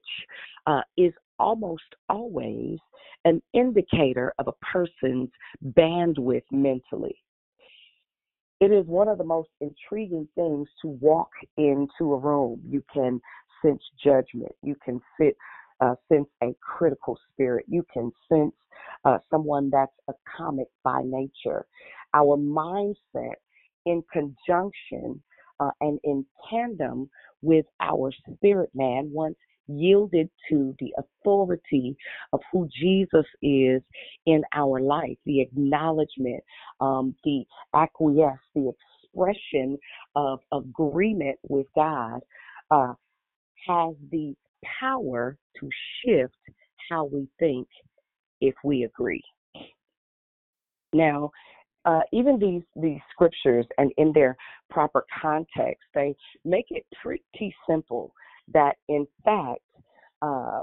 [0.66, 2.78] uh, is almost always
[3.24, 5.28] an indicator of a person's
[5.76, 7.16] bandwidth mentally.
[8.60, 12.60] It is one of the most intriguing things to walk into a room.
[12.68, 13.20] You can
[13.64, 14.52] sense judgment.
[14.62, 15.36] You can sit,
[15.80, 17.64] uh, sense a critical spirit.
[17.68, 18.54] You can sense
[19.04, 21.64] uh, someone that's a comic by nature.
[22.12, 23.36] Our mindset,
[23.86, 25.22] in conjunction
[25.60, 27.08] uh, and in tandem
[27.42, 31.96] with our spirit man, once yielded to the authority
[32.32, 33.82] of who Jesus is
[34.26, 36.42] in our life, the acknowledgement,
[36.80, 38.72] um, the acquiesce, the
[39.14, 39.78] expression
[40.16, 42.20] of agreement with God
[42.70, 42.94] uh,
[43.66, 44.34] has the
[44.80, 45.68] power to
[46.04, 46.34] shift
[46.90, 47.68] how we think
[48.40, 49.22] if we agree.
[50.92, 51.30] Now,
[51.84, 54.36] uh, even these these scriptures and in their
[54.68, 56.14] proper context, they
[56.44, 58.12] make it pretty simple
[58.52, 59.60] that in fact,
[60.22, 60.60] uh,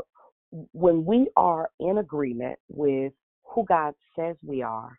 [0.71, 3.13] when we are in agreement with
[3.43, 4.97] who God says we are,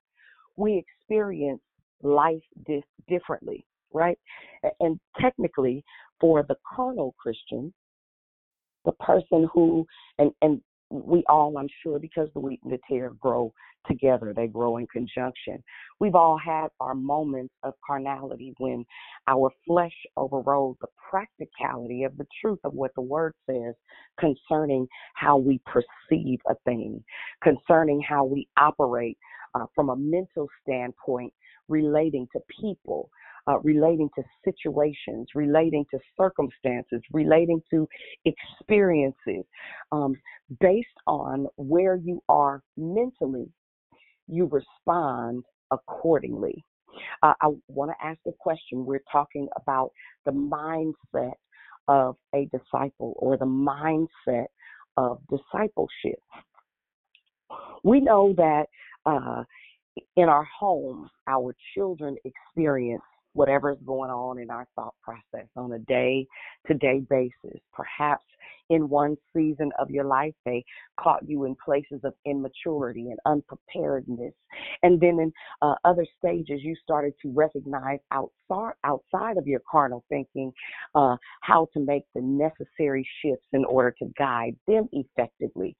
[0.56, 1.60] we experience
[2.02, 2.42] life
[3.08, 3.64] differently.
[3.92, 4.18] right?
[4.80, 5.84] And technically,
[6.20, 7.72] for the carnal Christian,
[8.84, 9.86] the person who
[10.18, 10.60] and and
[10.90, 13.52] we all, I'm sure, because the wheat and the tare grow
[13.86, 15.62] together, they grow in conjunction.
[16.00, 18.84] We've all had our moments of carnality when
[19.26, 23.74] our flesh overrode the practicality of the truth of what the word says
[24.18, 27.02] concerning how we perceive a thing,
[27.42, 29.18] concerning how we operate
[29.54, 31.32] uh, from a mental standpoint
[31.68, 33.10] relating to people,
[33.48, 37.88] uh, relating to situations, relating to circumstances, relating to
[38.24, 39.44] experiences.
[39.90, 40.14] Um,
[40.60, 43.48] based on where you are mentally,
[44.26, 46.64] you respond accordingly.
[47.22, 48.84] Uh, I want to ask a question.
[48.84, 49.92] We're talking about
[50.26, 51.34] the mindset
[51.86, 54.46] of a disciple or the mindset
[54.96, 56.20] of discipleship.
[57.82, 58.66] We know that
[59.06, 59.44] uh,
[60.16, 63.02] in our homes, our children experience
[63.38, 66.26] whatever is going on in our thought process on a day
[66.66, 67.60] to day basis.
[67.72, 68.24] Perhaps
[68.68, 70.64] in one season of your life, they
[70.98, 74.34] caught you in places of immaturity and unpreparedness.
[74.82, 75.32] And then in
[75.62, 80.52] uh, other stages, you started to recognize outside, outside of your carnal thinking
[80.96, 85.76] uh, how to make the necessary shifts in order to guide them effectively.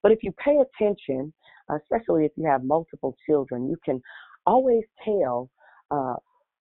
[0.00, 1.32] But if you pay attention,
[1.68, 4.00] especially if you have multiple children, you can
[4.46, 5.50] always tell
[5.90, 6.14] uh,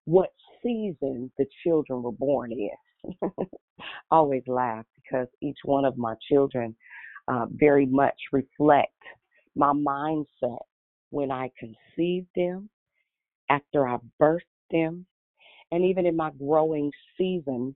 [0.10, 0.30] what
[0.64, 3.32] season the children were born in.
[4.12, 6.76] always laugh because each one of my children
[7.28, 8.94] uh, very much reflect
[9.56, 10.60] my mindset
[11.12, 12.70] when I conceived them,
[13.50, 14.40] after I birthed
[14.72, 15.06] them,
[15.72, 17.76] and even in my growing season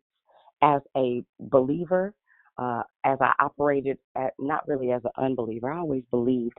[0.62, 2.14] as a believer,
[2.58, 5.72] uh, as I operated at not really as an unbeliever.
[5.72, 6.58] I always believed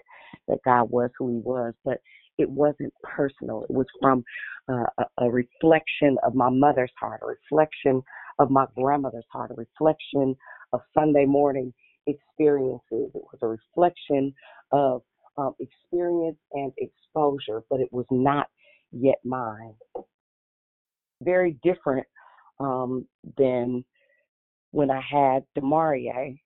[0.49, 1.99] that God was who He was, but
[2.39, 3.64] it wasn't personal.
[3.64, 4.24] It was from
[4.68, 8.03] uh, a, a reflection of my mother's heart, a reflection
[8.39, 10.35] of my grandmother's heart, a reflection
[10.72, 11.72] of Sunday morning
[12.07, 12.80] experiences.
[12.91, 14.35] It was a reflection
[14.72, 15.03] of
[15.37, 18.47] um, experience and exposure, but it was not
[18.93, 19.74] yet mine.
[21.22, 22.07] Very different
[22.61, 23.07] um,
[23.37, 23.85] than
[24.70, 26.39] when I had Demarie,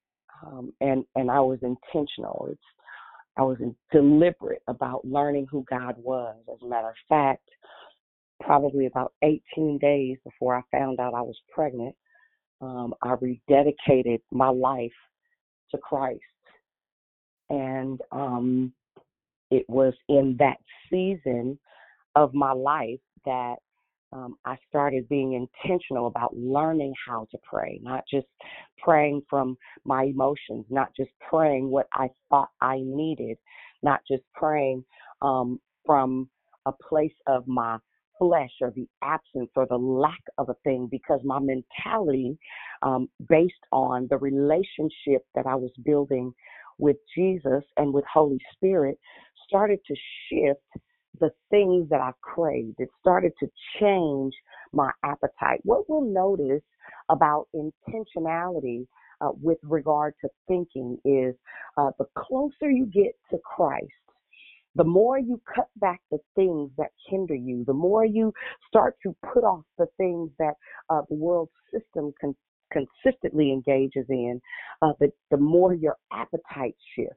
[0.47, 2.49] um, and and I was intentional.
[2.51, 2.61] It's
[3.39, 3.59] I was
[3.93, 6.37] deliberate about learning who God was.
[6.53, 7.49] As a matter of fact,
[8.41, 11.95] probably about 18 days before I found out I was pregnant,
[12.61, 14.91] um, I rededicated my life
[15.71, 16.21] to Christ.
[17.49, 18.73] And um,
[19.51, 20.59] it was in that
[20.91, 21.59] season
[22.17, 23.57] of my life that
[24.13, 28.27] um, I started being intentional about learning how to pray, not just
[28.83, 33.37] praying from my emotions, not just praying what I thought I needed,
[33.83, 34.85] not just praying
[35.23, 36.29] um, from
[36.67, 37.79] a place of my
[38.19, 42.37] flesh or the absence or the lack of a thing because my mentality,
[42.83, 46.33] um, based on the relationship that I was building
[46.79, 48.99] with Jesus and with Holy Spirit,
[49.47, 49.95] started to
[50.29, 50.85] shift
[51.21, 52.77] the things that I craved.
[52.79, 53.49] It started to
[53.81, 54.35] change
[54.73, 55.61] my appetite.
[55.65, 56.63] What we'll notice
[57.09, 58.87] about intentionality
[59.21, 61.35] uh, with regard to thinking is
[61.77, 63.87] uh, the closer you get to Christ,
[64.75, 68.33] the more you cut back the things that hinder you, the more you
[68.69, 70.55] start to put off the things that
[70.89, 72.37] uh, the world system con-
[72.73, 74.41] consistently engages in,
[74.83, 77.17] uh, the, the more your appetite shifts.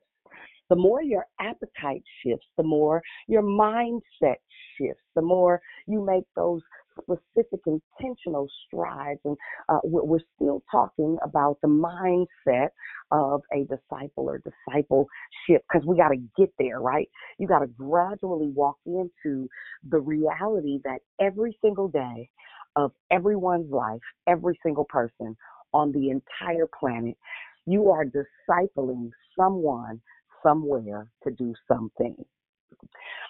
[0.71, 4.37] The more your appetite shifts, the more your mindset
[4.77, 6.61] shifts, the more you make those
[7.01, 9.19] specific intentional strides.
[9.25, 9.35] And
[9.67, 12.69] uh, we're still talking about the mindset
[13.11, 15.09] of a disciple or discipleship
[15.49, 17.09] because we got to get there, right?
[17.37, 19.49] You got to gradually walk into
[19.89, 22.29] the reality that every single day
[22.77, 25.35] of everyone's life, every single person
[25.73, 27.17] on the entire planet,
[27.65, 30.01] you are discipling someone
[30.43, 32.15] somewhere to do something.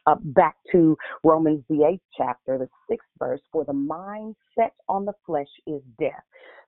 [0.07, 5.05] Uh, back to Romans, the eighth chapter, the sixth verse, for the mind set on
[5.05, 6.23] the flesh is death.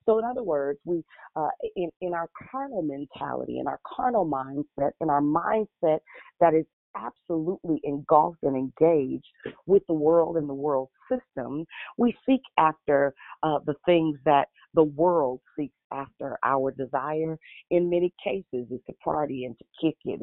[0.05, 1.03] So, in other words, we,
[1.35, 5.99] uh, in, in our carnal mentality, in our carnal mindset, in our mindset
[6.39, 6.65] that is
[6.95, 9.25] absolutely engulfed and engaged
[9.65, 11.65] with the world and the world system,
[11.97, 16.37] we seek after uh, the things that the world seeks after.
[16.43, 17.37] Our desire,
[17.69, 20.21] in many cases, is to party and to kick it,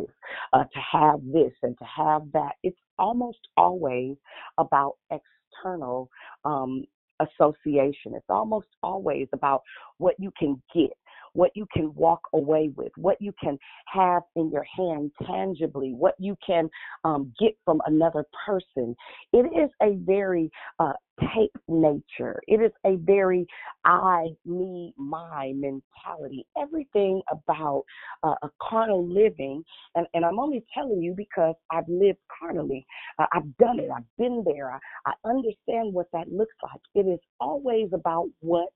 [0.52, 2.52] uh, to have this and to have that.
[2.62, 4.16] It's almost always
[4.58, 6.10] about external
[6.44, 6.84] um,
[7.20, 8.14] association.
[8.14, 9.62] It's almost always about
[9.98, 10.90] what you can get,
[11.32, 16.14] what you can walk away with, what you can have in your hand tangibly, what
[16.18, 16.68] you can
[17.04, 18.94] um, get from another person.
[19.32, 20.92] It is a very uh,
[21.34, 22.40] take nature.
[22.46, 23.46] It is a very
[23.84, 26.46] I, me, my mentality.
[26.60, 27.84] Everything about
[28.22, 29.62] uh, a carnal living,
[29.94, 32.86] and, and I'm only telling you because I've lived carnally.
[33.18, 33.90] Uh, I've done it.
[33.94, 34.72] I've been there.
[34.72, 36.80] I, I understand what that looks like.
[36.94, 38.68] It is always about what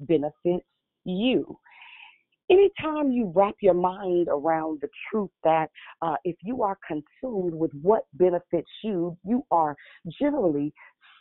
[0.00, 0.64] benefits
[1.04, 1.58] you
[2.50, 5.70] anytime you wrap your mind around the truth that
[6.02, 9.76] uh, if you are consumed with what benefits you, you are
[10.20, 10.72] generally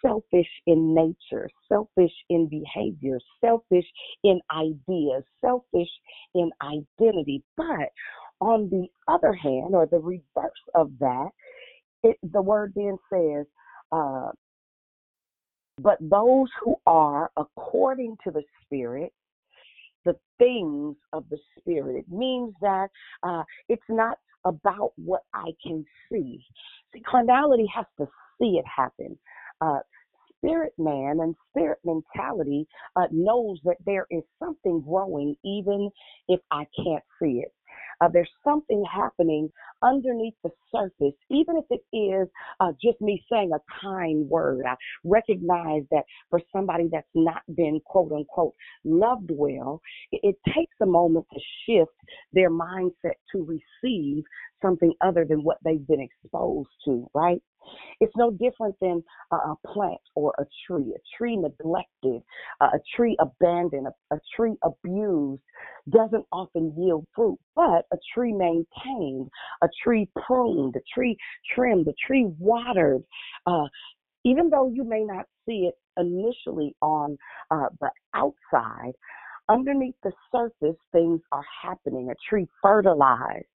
[0.06, 3.86] selfish in nature, selfish in behavior, selfish
[4.24, 5.90] in ideas, selfish
[6.36, 7.44] in identity.
[7.56, 7.90] But
[8.40, 11.30] on the other hand, or the reverse of that,
[12.04, 13.46] it, the word then says,
[13.92, 14.30] uh,
[15.80, 19.14] but those who are according to the Spirit,
[20.08, 21.98] the things of the Spirit.
[21.98, 22.88] It means that
[23.24, 26.44] uh, it's not about what I can see.
[26.94, 28.08] See, carnality has to
[28.40, 29.18] see it happen.
[29.60, 29.80] Uh,
[30.38, 35.90] spirit man and spirit mentality uh, knows that there is something growing even
[36.28, 37.52] if I can't see it.
[38.02, 39.50] Uh, there's something happening
[39.84, 42.28] underneath the surface, even if it is
[42.60, 44.66] uh, just me saying a kind word.
[44.68, 49.82] I recognize that for somebody that's not been quote unquote loved well,
[50.12, 51.92] it, it takes a moment to shift
[52.34, 54.24] their mindset to receive
[54.62, 57.42] something other than what they've been exposed to, right?
[58.00, 62.22] It's no different than a plant or a tree, a tree neglected,
[62.62, 65.42] a tree abandoned, a, tree abused
[65.90, 69.30] doesn't often yield fruit, but a tree maintained,
[69.62, 71.18] a tree pruned, a tree
[71.56, 73.04] trimmed, a tree watered,
[73.46, 73.66] uh,
[74.24, 77.18] even though you may not see it initially on
[77.52, 78.92] uh, the outside,
[79.50, 82.10] underneath the surface, things are happening.
[82.10, 83.46] A tree fertilized,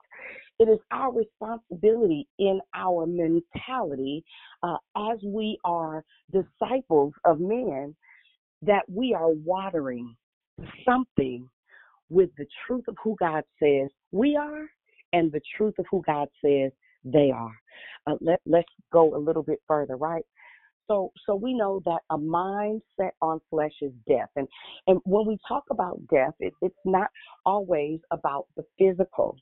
[0.63, 4.25] it is our responsibility in our mentality
[4.63, 7.97] uh, as we are disciples of men
[8.63, 10.15] that we are watering
[10.85, 11.49] something
[12.11, 14.69] with the truth of who God says we are
[15.13, 16.71] and the truth of who God says
[17.05, 17.55] they are.
[18.07, 20.25] Uh, let, let's go a little bit further, right?
[20.87, 24.49] So, so we know that a mind set on flesh is death, and
[24.89, 27.09] and when we talk about death, it, it's not
[27.47, 29.37] always about the physical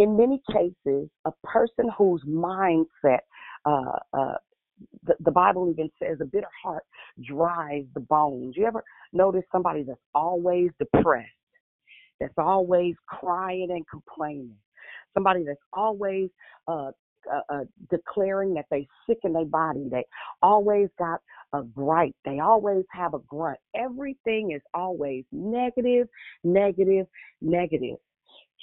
[0.00, 3.18] in many cases, a person whose mindset,
[3.66, 4.34] uh, uh,
[5.04, 6.84] the, the, Bible even says a bitter heart
[7.22, 8.54] dries the bones.
[8.56, 8.82] You ever
[9.12, 11.28] notice somebody that's always depressed,
[12.18, 14.56] that's always crying and complaining,
[15.12, 16.30] somebody that's always
[16.66, 16.92] uh,
[17.30, 19.86] uh, uh, declaring that they're sick in their body.
[19.90, 20.06] They
[20.40, 21.20] always got
[21.52, 22.16] a gripe.
[22.24, 23.58] They always have a grunt.
[23.76, 26.08] Everything is always negative,
[26.42, 27.06] negative,
[27.42, 27.98] negative.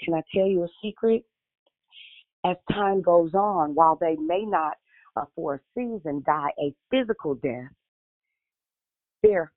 [0.03, 1.23] Can I tell you a secret?
[2.45, 4.75] As time goes on, while they may not
[5.15, 7.71] uh, for a season die a physical death,
[9.23, 9.51] their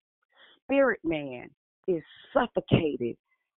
[0.65, 1.51] spirit man
[1.87, 3.17] is suffocated.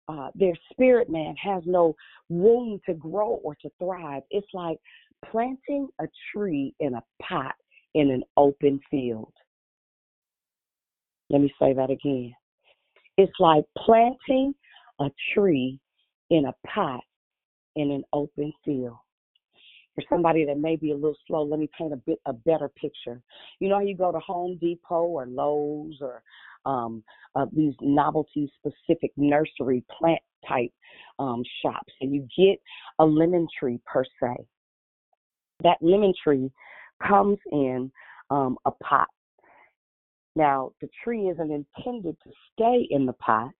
[0.09, 1.95] Uh, their spirit man has no
[2.29, 4.21] room to grow or to thrive.
[4.31, 4.77] It's like
[5.31, 7.55] planting a tree in a pot
[7.93, 9.31] in an open field.
[11.29, 12.33] Let me say that again.
[13.17, 14.53] It's like planting
[14.99, 15.79] a tree
[16.33, 17.01] in a pot
[17.75, 18.97] in an open field.
[19.93, 22.69] For somebody that may be a little slow, let me paint a bit a better
[22.69, 23.21] picture.
[23.59, 26.23] You know how you go to Home Depot or Lowe's or
[26.65, 27.03] um,
[27.35, 30.71] uh, these novelty specific nursery plant type
[31.19, 32.59] um, shops, and you get
[32.97, 34.35] a lemon tree per se.
[35.61, 36.49] That lemon tree
[37.07, 37.91] comes in
[38.31, 39.07] um, a pot.
[40.35, 43.51] Now, the tree isn't intended to stay in the pot.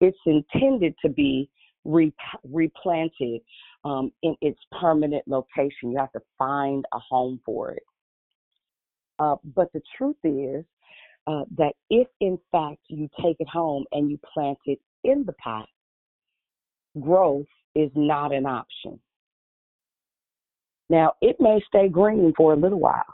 [0.00, 1.48] It's intended to be
[1.88, 2.12] re-
[2.44, 3.40] replanted
[3.84, 5.90] um, in its permanent location.
[5.90, 7.82] You have to find a home for it.
[9.18, 10.64] Uh, but the truth is
[11.26, 15.32] uh, that if, in fact, you take it home and you plant it in the
[15.32, 15.66] pot,
[17.00, 19.00] growth is not an option.
[20.90, 23.04] Now, it may stay green for a little while.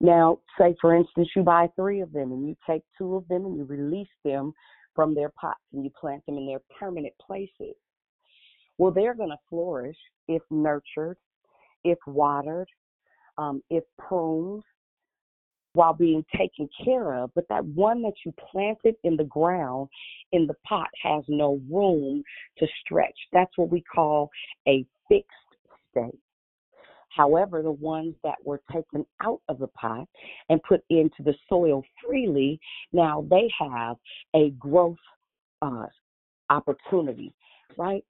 [0.00, 3.44] Now, say for instance, you buy three of them and you take two of them
[3.44, 4.52] and you release them
[4.94, 7.74] from their pots and you plant them in their permanent places.
[8.78, 9.96] Well, they're going to flourish
[10.28, 11.16] if nurtured,
[11.84, 12.68] if watered,
[13.38, 14.62] um, if pruned,
[15.74, 17.30] while being taken care of.
[17.34, 19.88] But that one that you planted in the ground
[20.32, 22.22] in the pot has no room
[22.58, 23.16] to stretch.
[23.32, 24.30] That's what we call
[24.68, 25.30] a fixed
[25.90, 26.18] state.
[27.14, 30.08] However, the ones that were taken out of the pot
[30.48, 32.58] and put into the soil freely,
[32.92, 33.96] now they have
[34.34, 34.96] a growth
[35.60, 35.86] uh,
[36.50, 37.34] opportunity,
[37.76, 38.04] right?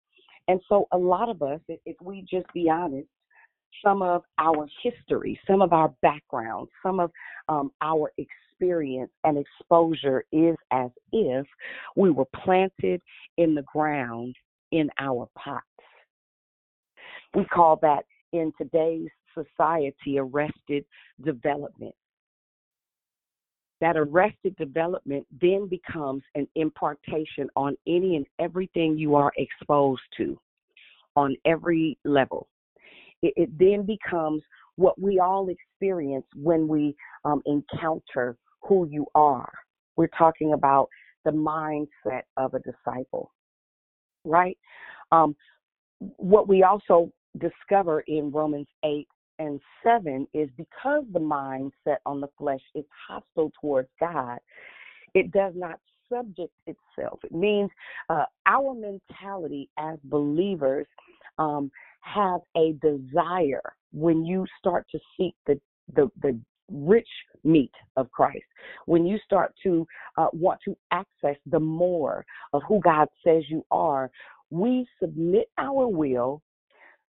[0.48, 3.08] And so a lot of us, if, we just be honest,
[3.84, 7.10] some of our history, some of our background, some of
[7.48, 11.46] um, our experience and exposure is as if
[11.96, 13.00] we were planted
[13.38, 14.34] in the ground
[14.72, 15.64] in our pots.
[17.34, 20.84] We call that in today's society arrested
[21.24, 21.94] development.
[23.80, 30.38] That arrested development then becomes an impartation on any and everything you are exposed to
[31.16, 32.48] on every level.
[33.22, 34.42] It, it then becomes
[34.76, 39.52] what we all experience when we um, encounter who you are.
[39.96, 40.88] We're talking about
[41.24, 43.32] the mindset of a disciple,
[44.24, 44.56] right?
[45.10, 45.36] Um,
[45.98, 49.06] what we also discover in Romans 8
[49.38, 54.38] and 7 is because the mind set on the flesh is hostile towards God,
[55.14, 55.78] it does not
[56.12, 57.20] subject itself.
[57.24, 57.70] It means
[58.10, 60.86] uh, our mentality as believers
[61.38, 61.70] um,
[62.00, 65.58] have a desire when you start to seek the,
[65.94, 66.38] the, the
[66.70, 67.08] rich
[67.44, 68.44] meat of Christ,
[68.86, 73.64] when you start to uh, want to access the more of who God says you
[73.70, 74.10] are,
[74.50, 76.42] we submit our will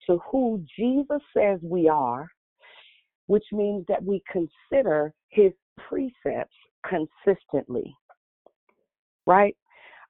[0.07, 2.29] to who Jesus says we are,
[3.27, 6.55] which means that we consider his precepts
[6.89, 7.95] consistently,
[9.27, 9.57] right?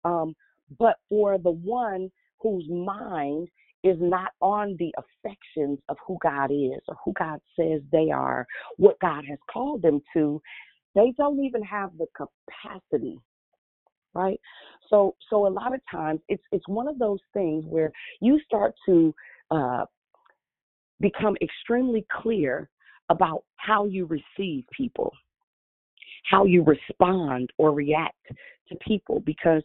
[0.04, 0.34] Um,
[0.78, 3.48] but for the one whose mind
[3.82, 8.46] is not on the affections of who God is or who God says they are,
[8.76, 10.40] what God has called them to,
[10.94, 13.20] they don't even have the capacity
[14.14, 14.40] right
[14.88, 18.74] so so a lot of times it's it's one of those things where you start
[18.86, 19.14] to
[19.50, 19.84] uh,
[21.00, 22.68] become extremely clear
[23.08, 25.12] about how you receive people
[26.28, 28.16] how you respond or react
[28.68, 29.62] to people because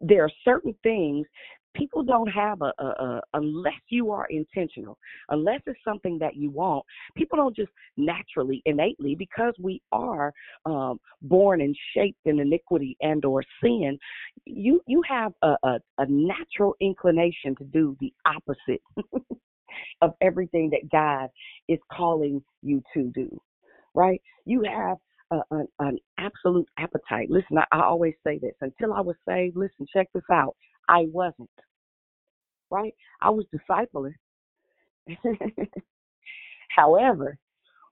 [0.00, 1.26] there are certain things
[1.74, 4.98] people don't have a, a, a, unless you are intentional
[5.30, 6.84] unless it's something that you want
[7.16, 10.32] people don't just naturally innately because we are
[10.66, 13.98] um, born and shaped in iniquity and or sin
[14.44, 18.82] you you have a, a, a natural inclination to do the opposite
[20.02, 21.28] of everything that god
[21.68, 23.28] is calling you to do
[23.94, 24.98] right you have
[25.50, 27.30] an, an absolute appetite.
[27.30, 30.56] Listen, I, I always say this until I was saved, listen, check this out.
[30.88, 31.50] I wasn't.
[32.70, 32.94] Right?
[33.20, 34.14] I was discipling.
[36.68, 37.38] However,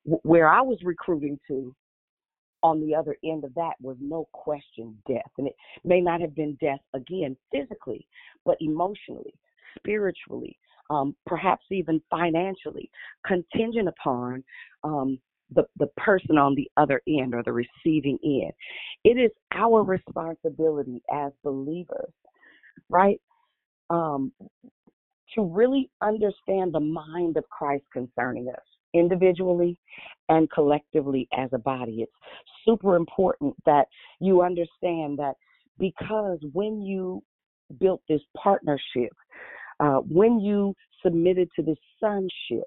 [0.04, 1.74] where I was recruiting to
[2.62, 5.30] on the other end of that was no question death.
[5.38, 8.06] And it may not have been death again physically,
[8.44, 9.34] but emotionally,
[9.78, 10.58] spiritually,
[10.90, 12.90] um, perhaps even financially,
[13.26, 14.44] contingent upon
[14.84, 15.18] um,
[15.54, 18.52] the, the person on the other end or the receiving end.
[19.04, 22.12] It is our responsibility as believers,
[22.88, 23.20] right?
[23.90, 24.32] Um,
[25.34, 28.62] to really understand the mind of Christ concerning us
[28.94, 29.78] individually
[30.28, 32.02] and collectively as a body.
[32.02, 32.12] It's
[32.64, 33.86] super important that
[34.20, 35.34] you understand that
[35.78, 37.22] because when you
[37.78, 39.12] built this partnership,
[39.78, 42.66] uh, when you submitted to this sonship,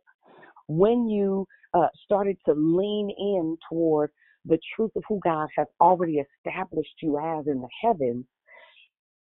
[0.68, 4.10] when you uh, started to lean in toward
[4.46, 8.26] the truth of who God has already established you as in the heavens,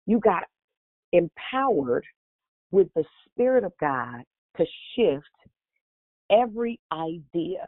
[0.06, 0.44] you got
[1.12, 2.04] empowered
[2.70, 4.22] with the Spirit of God
[4.56, 5.24] to shift
[6.30, 7.66] every idea,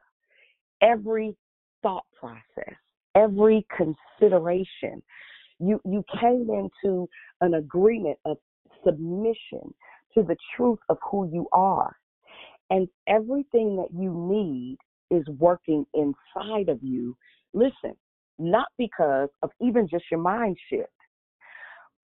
[0.83, 1.37] every
[1.83, 2.77] thought process,
[3.15, 5.03] every consideration.
[5.59, 7.09] You you came into
[7.41, 8.39] an agreement of
[8.85, 9.75] submission
[10.15, 11.97] to the truth of who you are.
[12.71, 14.79] And everything that you need
[15.11, 17.17] is working inside of you.
[17.53, 17.97] Listen,
[18.39, 20.89] not because of even just your mind shift,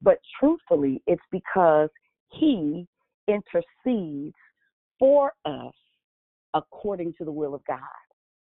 [0.03, 1.89] but truthfully, it's because
[2.31, 2.87] He
[3.29, 4.35] intercedes
[4.99, 5.75] for us
[6.55, 7.81] according to the will of God.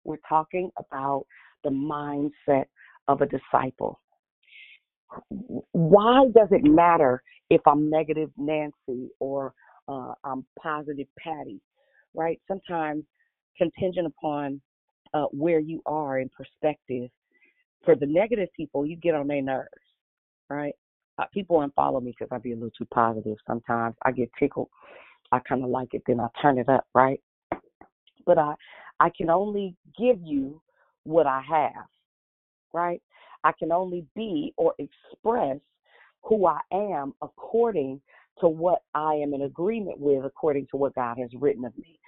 [0.04, 1.26] We're talking about
[1.64, 2.66] the mindset
[3.08, 4.00] of a disciple.
[5.72, 9.54] Why does it matter if I'm negative Nancy or
[9.88, 11.62] uh, I'm positive Patty?
[12.14, 12.40] right?
[12.48, 13.04] Sometimes
[13.58, 14.62] contingent upon
[15.14, 17.10] uh, where you are in perspective.
[17.86, 19.70] For the negative people, you get on their nerves,
[20.50, 20.74] right?
[21.20, 23.96] Uh, people follow me because I be a little too positive sometimes.
[24.06, 24.70] I get tickled.
[25.32, 27.20] I kind of like it, then I turn it up, right?
[28.26, 28.54] But I,
[29.00, 30.62] I can only give you
[31.04, 31.86] what I have,
[32.74, 33.02] right?
[33.44, 35.58] I can only be or express
[36.24, 38.02] who I am according
[38.40, 42.00] to what I am in agreement with, according to what God has written of me.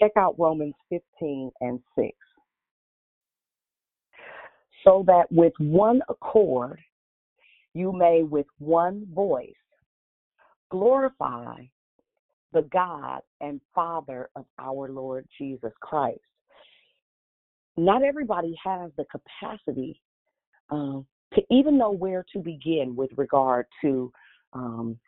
[0.00, 2.08] Check out Romans 15 and 6.
[4.84, 6.80] So that with one accord
[7.74, 9.52] you may with one voice
[10.70, 11.56] glorify
[12.52, 16.20] the God and Father of our Lord Jesus Christ.
[17.76, 20.00] Not everybody has the capacity
[20.70, 24.12] um, to even know where to begin with regard to
[24.52, 24.98] um,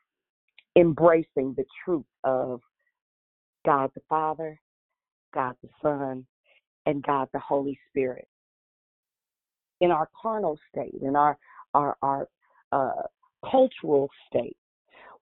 [0.76, 2.60] embracing the truth of
[3.66, 4.58] God the Father,
[5.34, 6.26] God the Son,
[6.86, 8.28] and God the Holy Spirit.
[9.80, 11.36] In our carnal state, in our
[11.74, 12.28] our our
[13.50, 14.56] cultural state,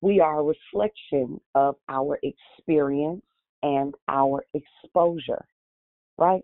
[0.01, 3.23] we are a reflection of our experience
[3.63, 5.45] and our exposure,
[6.19, 6.43] right?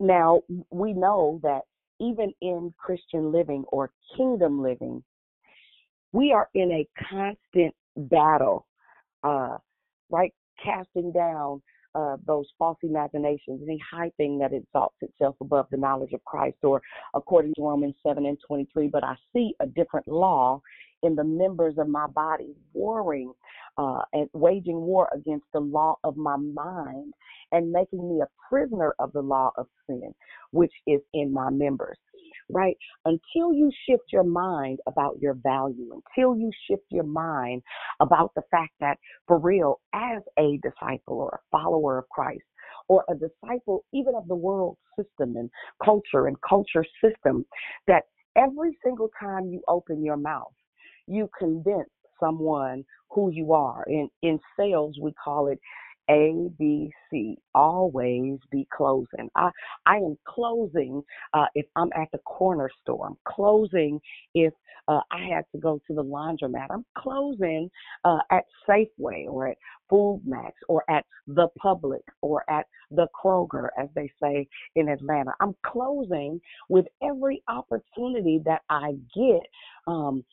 [0.00, 1.62] Now, we know that
[2.00, 5.02] even in Christian living or kingdom living,
[6.12, 8.66] we are in a constant battle,
[9.24, 9.58] uh,
[10.10, 10.32] right?
[10.64, 11.60] Casting down
[11.94, 16.58] uh, those false imaginations, any high thing that exalts itself above the knowledge of Christ,
[16.62, 16.80] or
[17.14, 18.88] according to Romans 7 and 23.
[18.88, 20.60] But I see a different law
[21.02, 23.32] in the members of my body warring
[23.76, 27.12] uh, and waging war against the law of my mind
[27.52, 30.12] and making me a prisoner of the law of sin,
[30.50, 31.98] which is in my members.
[32.50, 32.76] Right?
[33.04, 37.62] Until you shift your mind about your value, until you shift your mind
[38.00, 42.42] about the fact that, for real, as a disciple or a follower of Christ,
[42.88, 45.50] or a disciple even of the world system and
[45.84, 47.44] culture and culture system,
[47.86, 48.04] that
[48.36, 50.52] every single time you open your mouth,
[51.06, 53.84] you convince someone who you are.
[53.88, 55.58] In in sales, we call it
[56.10, 57.36] ABC.
[57.54, 59.28] Always be closing.
[59.34, 59.50] I
[59.86, 61.02] I am closing
[61.34, 63.06] uh, if I'm at the corner store.
[63.06, 64.00] I'm closing
[64.34, 64.52] if
[64.88, 66.68] uh, I had to go to the laundromat.
[66.70, 67.70] I'm closing
[68.04, 69.58] uh, at Safeway or at
[69.90, 75.32] FoodMaxx or at the Publix or at the Kroger, as they say in Atlanta.
[75.40, 79.46] I'm closing with every opportunity that I get.
[79.86, 80.24] Um,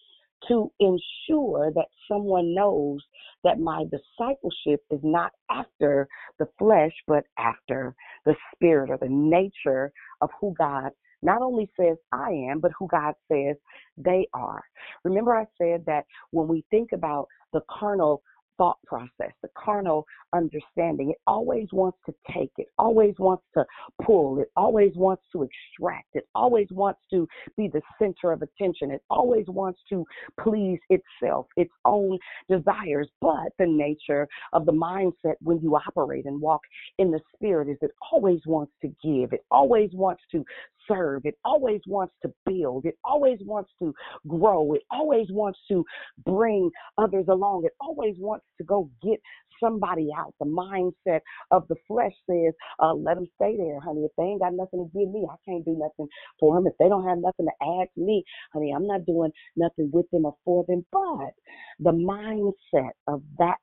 [0.47, 2.99] to ensure that someone knows
[3.43, 6.07] that my discipleship is not after
[6.39, 11.97] the flesh, but after the spirit or the nature of who God not only says
[12.11, 13.55] I am, but who God says
[13.97, 14.61] they are.
[15.03, 18.21] Remember, I said that when we think about the carnal
[18.57, 21.11] thought process, the carnal understanding.
[21.11, 23.65] It always wants to take, it always wants to
[24.01, 27.27] pull, it always wants to extract, it always wants to
[27.57, 30.05] be the center of attention, it always wants to
[30.39, 32.17] please itself, its own
[32.49, 33.09] desires.
[33.21, 36.61] But the nature of the mindset when you operate and walk
[36.97, 40.43] in the spirit is it always wants to give, it always wants to
[40.87, 43.93] serve, it always wants to build, it always wants to
[44.27, 45.83] grow, it always wants to
[46.25, 49.19] bring others along, it always wants to go get
[49.63, 50.33] somebody out.
[50.39, 51.21] The mindset
[51.51, 54.01] of the flesh says, uh, let them stay there, honey.
[54.01, 56.07] If they ain't got nothing to give me, I can't do nothing
[56.39, 56.67] for them.
[56.67, 58.23] If they don't have nothing to add to me,
[58.53, 60.85] honey, I'm not doing nothing with them or for them.
[60.91, 61.33] But
[61.79, 63.57] the mindset of that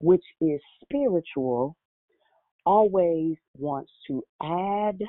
[0.00, 1.76] which is spiritual
[2.64, 5.00] always wants to add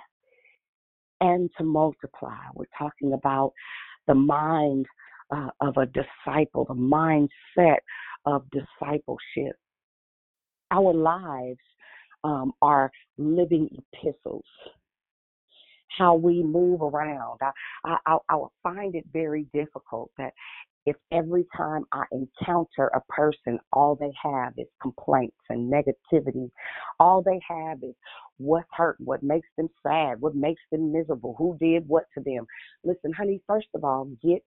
[1.19, 2.37] and to multiply.
[2.53, 3.53] We're talking about
[4.07, 4.85] the mind
[5.31, 7.77] uh, of a disciple, the mindset
[8.27, 9.55] of discipleship.
[10.69, 11.59] Our lives
[12.23, 14.43] um, are living epistles.
[15.97, 17.39] How we move around.
[17.41, 20.33] I, I, I find it very difficult that
[20.85, 26.49] if every time I encounter a person, all they have is complaints and negativity,
[26.99, 27.95] all they have is
[28.37, 32.45] what hurt, what makes them sad, what makes them miserable, who did what to them.
[32.83, 34.43] Listen, honey, first of all, get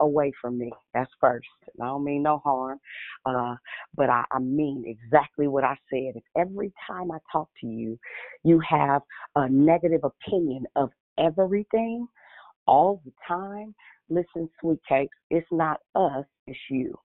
[0.00, 0.72] away from me.
[0.94, 1.46] That's first.
[1.80, 2.78] I don't mean no harm,
[3.24, 3.56] uh,
[3.96, 6.14] but I, I mean exactly what I said.
[6.16, 7.98] If every time I talk to you,
[8.44, 9.02] you have
[9.34, 12.06] a negative opinion of everything
[12.66, 13.74] all the time,
[14.08, 16.96] listen, sweet cakes, it's not us, it's you.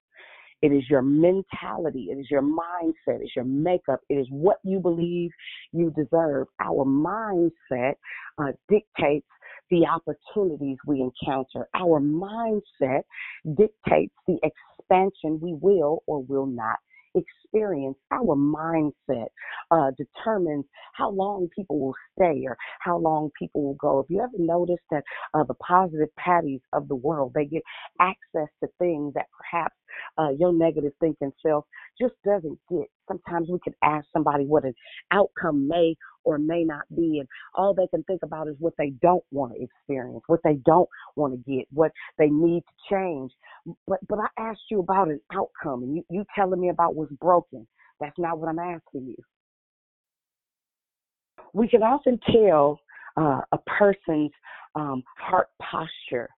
[0.61, 2.09] It is your mentality.
[2.11, 3.19] It is your mindset.
[3.21, 3.99] It's your makeup.
[4.09, 5.31] It is what you believe
[5.71, 6.47] you deserve.
[6.59, 7.93] Our mindset
[8.37, 9.25] uh, dictates
[9.71, 11.67] the opportunities we encounter.
[11.73, 13.01] Our mindset
[13.45, 16.77] dictates the expansion we will or will not
[17.15, 19.27] experience, our mindset
[19.71, 23.99] uh, determines how long people will stay or how long people will go.
[23.99, 25.03] If you ever noticed that
[25.33, 27.63] uh, the positive patties of the world, they get
[27.99, 29.75] access to things that perhaps
[30.17, 31.65] uh, your negative thinking self
[31.99, 32.87] just doesn't get.
[33.07, 34.73] Sometimes we can ask somebody what an
[35.11, 38.91] outcome may or may not be, and all they can think about is what they
[39.01, 43.31] don't want to experience, what they don't want to get, what they need to change.
[43.87, 47.13] But but I asked you about an outcome, and you you telling me about what's
[47.13, 47.67] broken.
[47.99, 49.15] That's not what I'm asking you.
[51.53, 52.79] We can often tell
[53.17, 54.31] uh, a person's
[54.75, 56.29] um, heart posture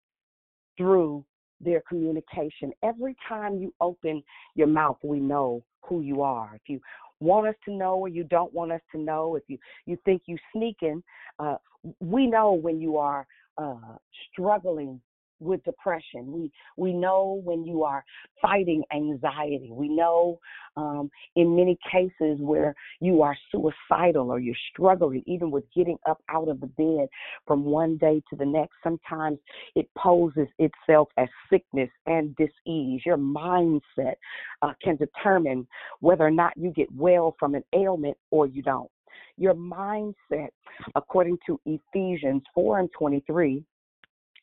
[0.78, 1.24] through
[1.62, 2.72] their communication.
[2.84, 4.24] Every time you open
[4.56, 6.52] your mouth, we know who you are.
[6.56, 6.80] If you
[7.24, 10.24] want us to know or you don't want us to know, if you, you think
[10.26, 11.02] you sneaking,
[11.40, 11.56] uh,
[12.00, 13.26] we know when you are
[13.58, 13.96] uh,
[14.32, 15.02] struggling
[15.40, 16.32] with depression.
[16.32, 18.04] We we know when you are
[18.42, 19.70] fighting anxiety.
[19.72, 20.40] We know
[20.76, 26.22] um, in many cases where you are suicidal or you're struggling, even with getting up
[26.30, 27.08] out of the bed
[27.46, 28.74] from one day to the next.
[28.84, 29.40] Sometimes
[29.76, 33.02] it poses itself as sickness and disease.
[33.06, 34.16] Your mindset
[34.62, 35.68] uh, can determine
[36.00, 38.90] whether or not you get well from an ailment or you don't.
[39.38, 40.50] Your mindset,
[40.96, 43.64] according to Ephesians 4 and 23,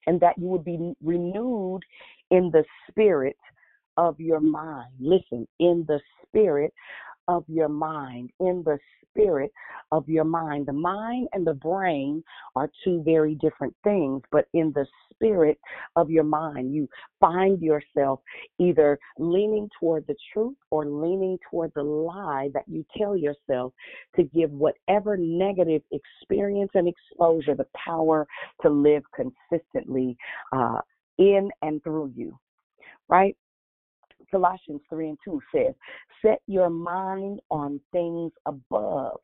[0.06, 1.80] and that you would be renewed
[2.30, 3.36] in the spirit
[3.96, 4.90] of your mind.
[4.98, 6.72] Listen, in the spirit
[7.30, 8.76] of your mind, in the
[9.08, 9.52] spirit
[9.92, 10.66] of your mind.
[10.66, 12.22] The mind and the brain
[12.56, 15.58] are two very different things, but in the spirit
[15.96, 16.88] of your mind, you
[17.20, 18.20] find yourself
[18.58, 23.72] either leaning toward the truth or leaning toward the lie that you tell yourself
[24.16, 28.26] to give whatever negative experience and exposure the power
[28.62, 30.16] to live consistently
[30.52, 30.80] uh,
[31.18, 32.36] in and through you,
[33.08, 33.36] right?
[34.30, 35.74] Colossians 3 and 2 says,
[36.22, 39.18] Set your mind on things above,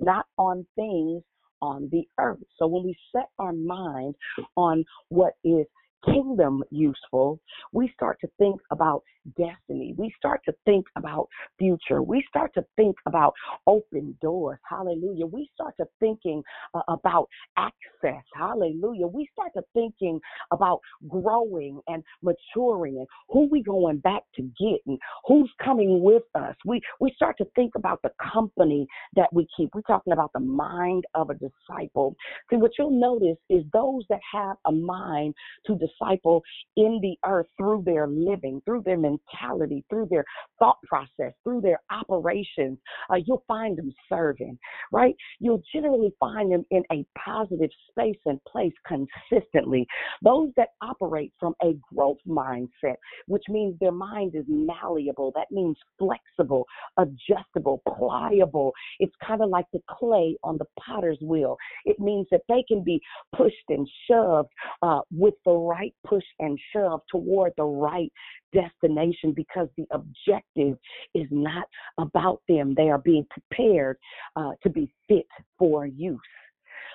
[0.00, 1.22] not on things
[1.60, 2.42] on the earth.
[2.58, 4.14] So when we set our mind
[4.56, 5.66] on what is
[6.04, 7.40] kingdom useful,
[7.72, 9.02] we start to think about
[9.36, 9.94] destiny.
[9.96, 12.02] We start to think about future.
[12.02, 13.34] We start to think about
[13.66, 14.58] open doors.
[14.68, 15.26] Hallelujah.
[15.26, 16.42] We start to thinking
[16.74, 18.22] uh, about access.
[18.34, 19.06] Hallelujah.
[19.06, 20.20] We start to thinking
[20.52, 26.24] about growing and maturing and who we going back to get and who's coming with
[26.34, 26.54] us.
[26.64, 29.70] We we start to think about the company that we keep.
[29.74, 32.14] We're talking about the mind of a disciple.
[32.50, 35.34] See what you'll notice is those that have a mind
[35.66, 36.42] to disciple
[36.76, 40.24] in the earth through their living, through their mentality, through their
[40.58, 42.78] thought process, through their operations,
[43.10, 44.58] uh, you'll find them serving,
[44.92, 45.14] right?
[45.40, 49.86] You'll generally find them in a positive space and place consistently.
[50.22, 52.96] Those that operate from a growth mindset,
[53.26, 56.66] which means their mind is malleable, that means flexible,
[56.98, 58.72] adjustable, pliable.
[58.98, 61.56] It's kind of like the clay on the potter's wheel.
[61.84, 63.00] It means that they can be
[63.36, 64.48] pushed and shoved
[64.82, 68.12] uh, with the right push and shove toward the right
[68.52, 70.78] destination because the objective
[71.14, 71.64] is not
[71.98, 72.74] about them.
[72.74, 73.96] They are being prepared
[74.36, 75.26] uh, to be fit
[75.58, 76.20] for use.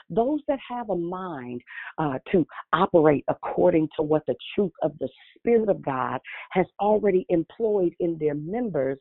[0.09, 1.61] Those that have a mind
[1.97, 6.19] uh, to operate according to what the truth of the Spirit of God
[6.51, 8.97] has already employed in their members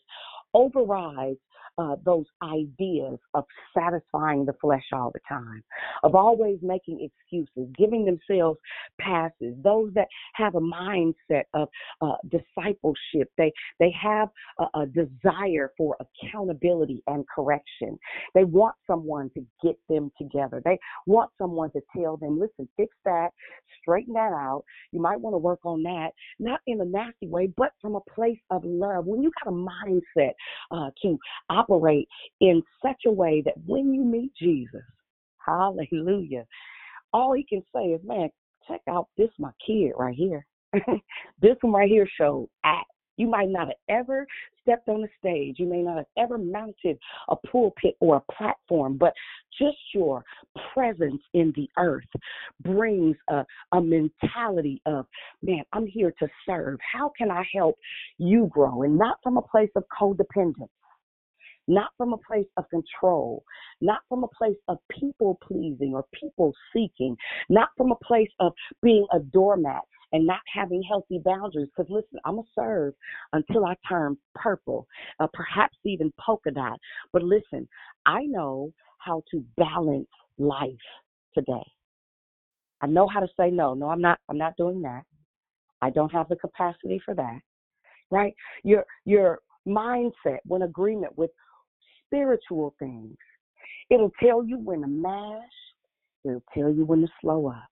[0.53, 1.39] overrides
[1.79, 3.45] uh, those ideas of
[3.77, 5.63] satisfying the flesh all the time,
[6.03, 8.59] of always making excuses, giving themselves
[9.01, 9.55] passes.
[9.63, 11.69] Those that have a mindset of
[12.01, 17.99] uh, discipleship, they they have a, a desire for accountability and correction.
[18.35, 20.63] They want someone to get them together.
[20.65, 23.31] They want someone to tell them, listen, fix that,
[23.81, 24.65] straighten that out.
[24.93, 28.01] You might want to work on that, not in a nasty way, but from a
[28.15, 29.07] place of love.
[29.07, 30.33] When you got a mindset
[30.71, 31.19] uh, to
[31.69, 32.09] operate
[32.41, 34.83] in such a way that when you meet Jesus,
[35.45, 36.45] hallelujah,
[37.13, 38.29] all he can say is, man,
[38.69, 40.47] check out this my kid right here.
[41.41, 42.87] this one right here showed act.
[43.19, 44.27] You might not have ever
[44.61, 45.57] stepped on a stage.
[45.59, 46.99] You may not have ever mounted
[47.31, 49.15] a pulpit or a platform, but
[49.59, 50.23] just your
[50.75, 52.05] presence in the earth
[52.63, 53.43] brings a,
[53.73, 55.07] a mentality of,
[55.41, 56.79] man, I'm here to serve.
[56.93, 57.77] How can I help
[58.19, 58.83] you grow?
[58.83, 60.69] And not from a place of codependence
[61.69, 63.45] not from a place of control,
[63.81, 67.17] not from a place of people pleasing or people seeking,
[67.49, 68.53] not from a place of
[68.83, 71.69] being a doormat and not having healthy boundaries.
[71.77, 72.95] Because listen, I'm going to serve
[73.33, 74.87] until I turn purple,
[75.21, 76.79] uh, perhaps even polka dot.
[77.13, 77.69] But listen,
[78.07, 80.09] I know how to balance
[80.39, 80.73] life
[81.35, 81.67] today.
[82.81, 83.75] I know how to say no.
[83.75, 84.19] No, I'm not.
[84.29, 85.03] I'm not doing that.
[85.83, 87.41] I don't have the capacity for that.
[88.11, 88.35] Right?
[88.65, 91.31] Your your mindset, when agreement with
[92.07, 93.17] spiritual things.
[93.91, 95.43] It'll tell you when to mash.
[96.25, 97.69] It'll tell you when to slow up.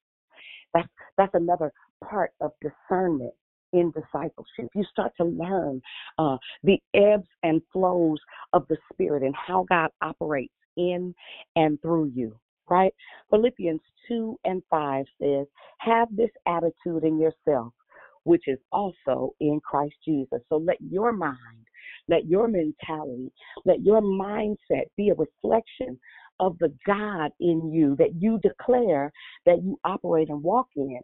[0.72, 1.72] That's that's another
[2.09, 3.32] part of discernment
[3.72, 4.70] in discipleship.
[4.74, 5.82] You start to learn
[6.18, 8.18] uh, the ebbs and flows
[8.53, 11.14] of the Spirit and how God operates in
[11.57, 12.37] and through you.
[12.70, 12.95] Right?
[13.30, 15.47] Philippians 2 and 5 says,
[15.80, 17.74] Have this attitude in yourself,
[18.22, 20.41] which is also in Christ Jesus.
[20.49, 21.66] So let your mind
[22.09, 23.33] let your mentality,
[23.65, 25.99] let your mindset be a reflection
[26.41, 29.13] of the God in you that you declare
[29.47, 31.01] that you operate and walk in.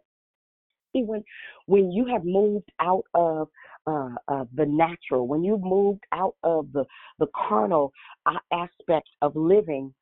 [0.93, 1.23] See, when
[1.67, 3.47] when you have moved out of
[3.87, 6.85] uh, uh, the natural, when you've moved out of the
[7.19, 7.93] the carnal
[8.25, 9.93] uh, aspects of living,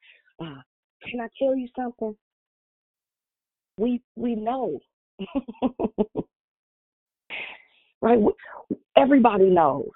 [0.42, 0.62] uh,
[1.08, 2.16] can I tell you something?
[3.78, 4.80] We we know,
[8.02, 8.20] right?
[8.98, 9.92] Everybody knows.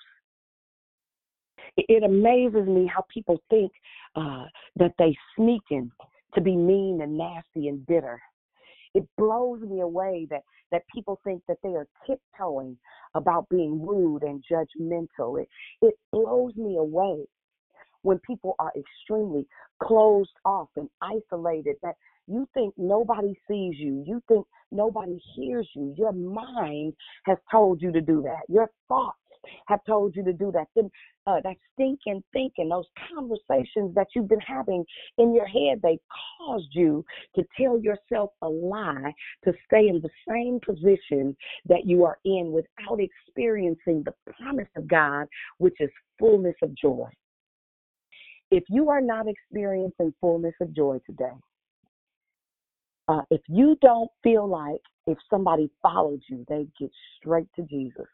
[1.78, 3.72] It, amazes me how people think
[4.16, 4.46] uh,
[4.76, 5.92] that they sneaking
[6.36, 8.22] to be mean and nasty and bitter.
[8.94, 12.78] It blows me away that that people think that they are tiptoeing
[13.16, 15.42] about being rude and judgmental.
[15.42, 15.50] It
[15.82, 17.26] it blows me away
[18.04, 19.48] when people are extremely
[19.82, 21.96] closed off and isolated that
[22.28, 24.04] you think nobody sees you.
[24.06, 25.94] You think nobody hears you.
[25.98, 26.94] Your mind
[27.26, 28.42] has told you to do that.
[28.48, 29.18] Your thoughts
[29.68, 30.68] have told you to do that.
[31.26, 32.86] Uh, that stinking thinking, those
[33.16, 34.84] conversations that you've been having
[35.18, 35.98] in your head, they
[36.38, 39.14] caused you to tell yourself a lie
[39.46, 41.36] to stay in the same position
[41.66, 45.28] that you are in without experiencing the promise of God,
[45.60, 45.90] which is
[46.20, 47.08] fullness of joy.
[48.52, 51.32] If you are not experiencing fullness of joy today,
[53.08, 58.08] uh, if you don't feel like if somebody followed you, they get straight to Jesus.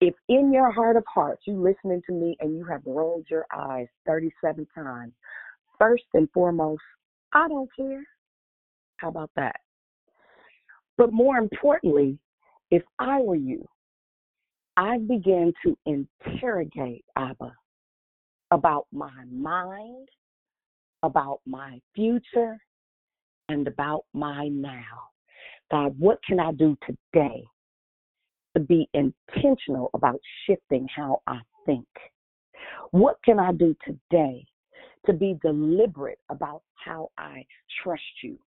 [0.00, 3.46] If in your heart of hearts you listening to me and you have rolled your
[3.54, 5.12] eyes 37 times,
[5.78, 6.82] first and foremost,
[7.32, 8.04] I don't care.
[8.98, 9.56] How about that?
[10.98, 12.18] But more importantly,
[12.70, 13.66] if I were you,
[14.76, 17.54] I'd begin to interrogate Abba
[18.50, 20.08] about my mind,
[21.02, 22.58] about my future,
[23.48, 25.08] and about my now.
[25.70, 27.44] God, what can I do today
[28.56, 31.86] to be intentional about shifting how I think?
[32.90, 34.46] What can I do today
[35.04, 37.44] to be deliberate about how I
[37.82, 38.38] trust you?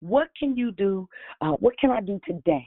[0.00, 1.08] What can you do?
[1.40, 2.66] Uh, what can I do today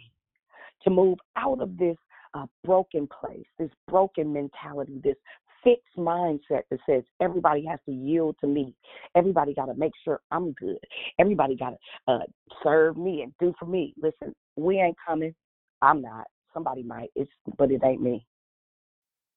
[0.84, 1.98] to move out of this
[2.34, 5.16] uh, broken place, this broken mentality, this
[5.62, 8.74] fixed mindset that says everybody has to yield to me.
[9.16, 10.80] Everybody got to make sure I'm good.
[11.20, 12.20] Everybody got to uh,
[12.64, 13.94] serve me and do for me.
[14.02, 15.36] Listen, we ain't coming.
[15.82, 16.28] I'm not.
[16.56, 17.12] Somebody might.
[17.16, 18.26] It's but it ain't me.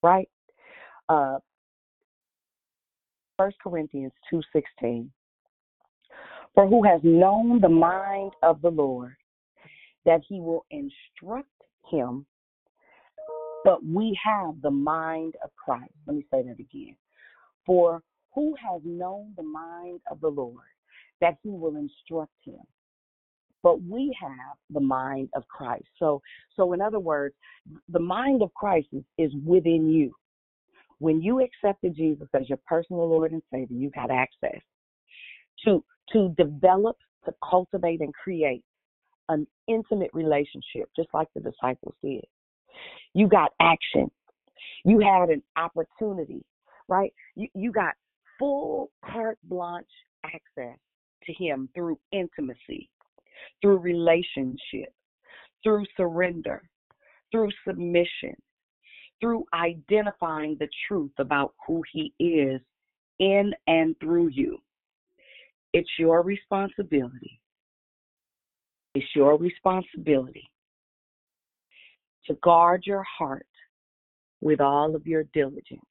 [0.03, 0.29] Right?
[1.11, 1.39] Uh,
[3.37, 5.13] First Corinthians two sixteen.
[6.55, 9.15] For who has known the mind of the Lord,
[10.07, 11.51] that he will instruct
[11.91, 12.25] him
[13.69, 15.93] but we have the mind of Christ.
[16.07, 16.97] Let me say that again.
[17.67, 18.03] For
[18.35, 20.65] who has known the mind of the Lord
[21.21, 22.61] that he will instruct him?
[23.63, 25.87] But we have the mind of Christ.
[25.99, 26.23] So,
[26.55, 27.35] so in other words,
[27.89, 30.13] the mind of Christ is, is within you.
[31.01, 34.61] When you accepted Jesus as your personal Lord and Savior, you got access
[35.65, 38.65] to to develop, to cultivate, and create
[39.29, 42.25] an intimate relationship, just like the disciples did.
[43.15, 44.11] You got action.
[44.85, 46.43] You had an opportunity,
[46.89, 47.13] right?
[47.37, 47.95] You, you got
[48.39, 49.87] full carte blanche
[50.25, 50.79] access
[51.25, 52.89] to Him through intimacy,
[53.61, 54.93] through relationship,
[55.63, 56.63] through surrender,
[57.31, 58.35] through submission,
[59.21, 62.61] through identifying the truth about who He is
[63.19, 64.59] in and through you.
[65.73, 67.41] It's your responsibility.
[68.95, 70.49] It's your responsibility
[72.27, 73.47] to guard your heart
[74.41, 75.83] with all of your diligence.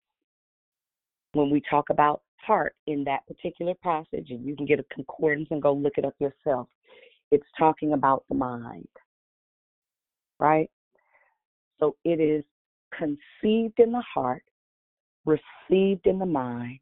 [1.33, 5.49] When we talk about heart in that particular passage, and you can get a concordance
[5.51, 6.67] and go look it up yourself,
[7.31, 8.87] it's talking about the mind,
[10.39, 10.69] right?
[11.79, 12.43] So it is
[12.97, 14.43] conceived in the heart,
[15.25, 16.79] received in the mind,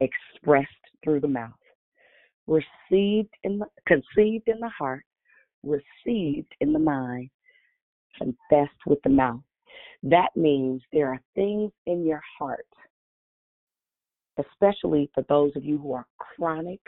[0.00, 0.68] expressed
[1.04, 1.52] through the mouth.
[2.46, 5.04] Received in the conceived in the heart,
[5.62, 7.30] received in the mind,
[8.16, 9.42] confessed with the mouth.
[10.02, 12.66] That means there are things in your heart,
[14.38, 16.80] especially for those of you who are chronic,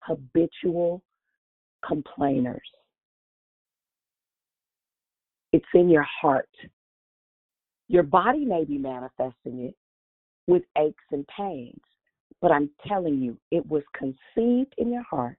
[0.00, 1.02] habitual
[1.86, 2.60] complainers.
[5.52, 6.48] It's in your heart.
[7.88, 9.74] Your body may be manifesting it
[10.46, 11.80] with aches and pains,
[12.40, 15.36] but I'm telling you, it was conceived in your heart.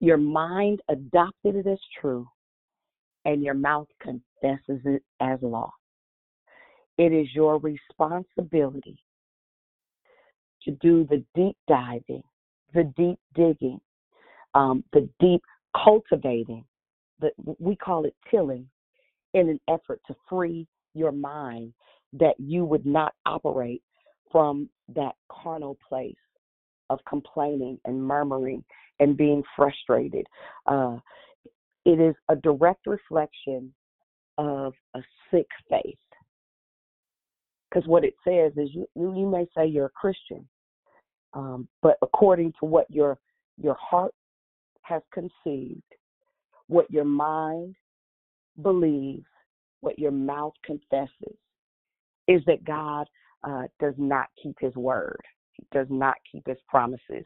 [0.00, 2.26] Your mind adopted it as true,
[3.24, 5.72] and your mouth confesses it as law.
[6.98, 8.98] It is your responsibility
[10.64, 12.22] to do the deep diving,
[12.74, 13.80] the deep digging,
[14.54, 15.42] um, the deep
[15.84, 16.64] cultivating,
[17.20, 18.66] the, we call it tilling,
[19.34, 21.72] in an effort to free your mind
[22.12, 23.82] that you would not operate
[24.30, 26.14] from that carnal place
[26.90, 28.62] of complaining and murmuring
[29.00, 30.26] and being frustrated.
[30.66, 30.98] Uh,
[31.84, 33.72] It is a direct reflection
[34.38, 35.00] of a
[35.30, 35.96] sick faith.
[37.68, 40.46] Because what it says is you, you may say you're a Christian,
[41.32, 43.18] um, but according to what your
[43.56, 44.14] your heart
[44.82, 45.82] has conceived,
[46.68, 47.74] what your mind
[48.60, 49.26] believes,
[49.80, 51.36] what your mouth confesses,
[52.28, 53.06] is that God
[53.44, 55.20] uh, does not keep his word.
[55.54, 57.24] He does not keep his promises,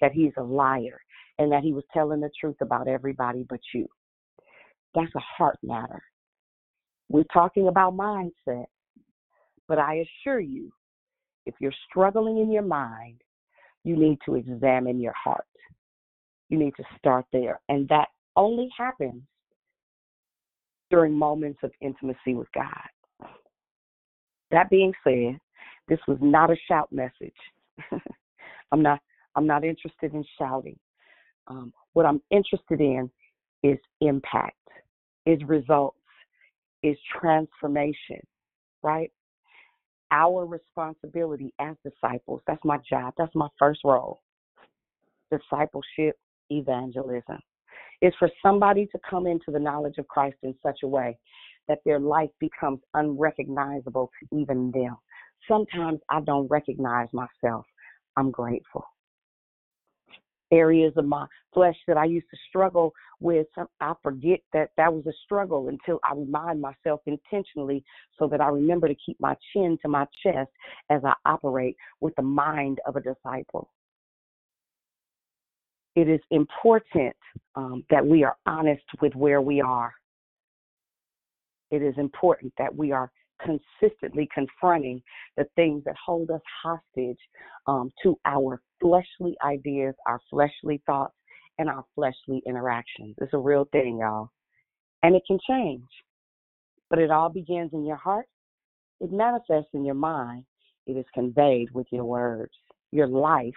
[0.00, 1.00] that he's a liar,
[1.38, 3.86] and that he was telling the truth about everybody but you.
[4.94, 6.02] That's a heart matter.
[7.08, 8.66] We're talking about mindset,
[9.66, 10.72] but I assure you,
[11.46, 13.20] if you're struggling in your mind,
[13.84, 15.46] you need to examine your heart.
[16.48, 17.60] You need to start there.
[17.68, 19.22] And that only happens
[20.90, 23.28] during moments of intimacy with God.
[24.50, 25.38] That being said,
[25.88, 27.34] this was not a shout message.
[28.72, 29.00] I'm not
[29.34, 30.78] I'm not interested in shouting.
[31.46, 33.10] Um, what I'm interested in
[33.62, 34.56] is impact,
[35.26, 35.96] is results,
[36.82, 38.20] is transformation,
[38.82, 39.12] right?
[40.10, 44.22] Our responsibility as disciples, that's my job, that's my first role.
[45.30, 46.16] Discipleship,
[46.50, 47.38] evangelism
[48.00, 51.18] is for somebody to come into the knowledge of Christ in such a way
[51.66, 54.96] that their life becomes unrecognizable to even them.
[55.46, 57.66] Sometimes I don't recognize myself.
[58.16, 58.84] I'm grateful.
[60.50, 63.46] Areas of my flesh that I used to struggle with,
[63.80, 67.84] I forget that that was a struggle until I remind myself intentionally
[68.18, 70.50] so that I remember to keep my chin to my chest
[70.88, 73.68] as I operate with the mind of a disciple
[75.98, 77.16] it is important
[77.56, 79.92] um, that we are honest with where we are.
[81.72, 83.10] It is important that we are
[83.44, 85.02] consistently confronting
[85.36, 87.18] the things that hold us hostage
[87.66, 91.14] um, to our fleshly ideas, our fleshly thoughts,
[91.58, 93.16] and our fleshly interactions.
[93.20, 94.30] It's a real thing, y'all.
[95.02, 95.82] And it can change.
[96.90, 98.26] But it all begins in your heart,
[99.00, 100.44] it manifests in your mind,
[100.86, 102.52] it is conveyed with your words.
[102.92, 103.52] Your life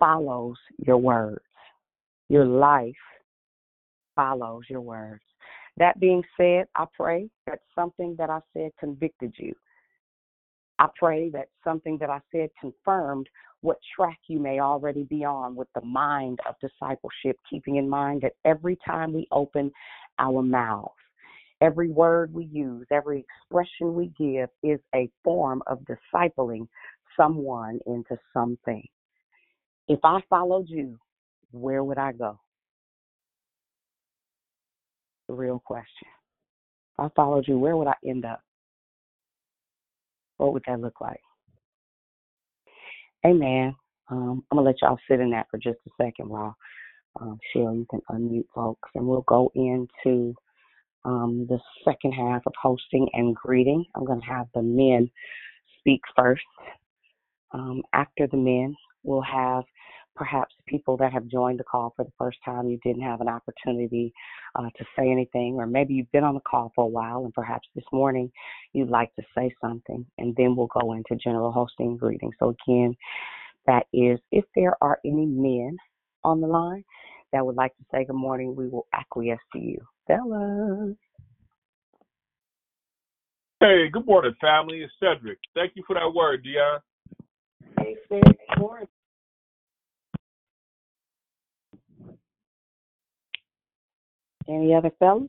[0.00, 1.44] follows your words.
[2.28, 2.94] Your life
[4.16, 5.22] follows your words.
[5.76, 9.54] That being said, I pray that something that I said convicted you.
[10.80, 13.28] I pray that something that I said confirmed
[13.60, 18.22] what track you may already be on with the mind of discipleship, keeping in mind
[18.22, 19.70] that every time we open
[20.18, 20.94] our mouths,
[21.60, 26.66] every word we use, every expression we give is a form of discipling
[27.16, 28.86] someone into something.
[29.90, 30.96] If I followed you,
[31.50, 32.38] where would I go?
[35.26, 36.06] The real question.
[36.96, 38.40] If I followed you, where would I end up?
[40.36, 41.18] What would that look like?
[43.26, 43.74] Amen.
[44.08, 46.56] Um, I'm gonna let y'all sit in that for just a second while
[47.20, 50.36] um, Cheryl, you can unmute folks, and we'll go into
[51.04, 53.84] um, the second half of hosting and greeting.
[53.96, 55.10] I'm gonna have the men
[55.80, 56.44] speak first.
[57.50, 59.64] Um, after the men, we'll have
[60.20, 63.28] perhaps people that have joined the call for the first time, you didn't have an
[63.28, 64.12] opportunity
[64.54, 67.32] uh, to say anything, or maybe you've been on the call for a while and
[67.32, 68.30] perhaps this morning
[68.74, 72.30] you'd like to say something, and then we'll go into general hosting greeting.
[72.38, 72.94] So, again,
[73.66, 75.78] that is if there are any men
[76.22, 76.84] on the line
[77.32, 79.78] that would like to say good morning, we will acquiesce to you.
[80.06, 80.96] Fellas.
[83.60, 84.82] Hey, good morning, family.
[84.82, 85.38] It's Cedric.
[85.54, 86.80] Thank you for that word, Dionne.
[87.78, 88.38] Hey, Cedric.
[88.50, 88.86] Good morning.
[94.50, 95.28] Any other fellas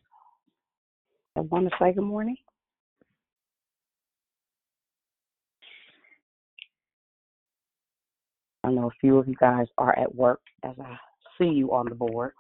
[1.36, 2.38] that want to say good morning?
[8.64, 10.98] I know a few of you guys are at work as I
[11.38, 12.32] see you on the board.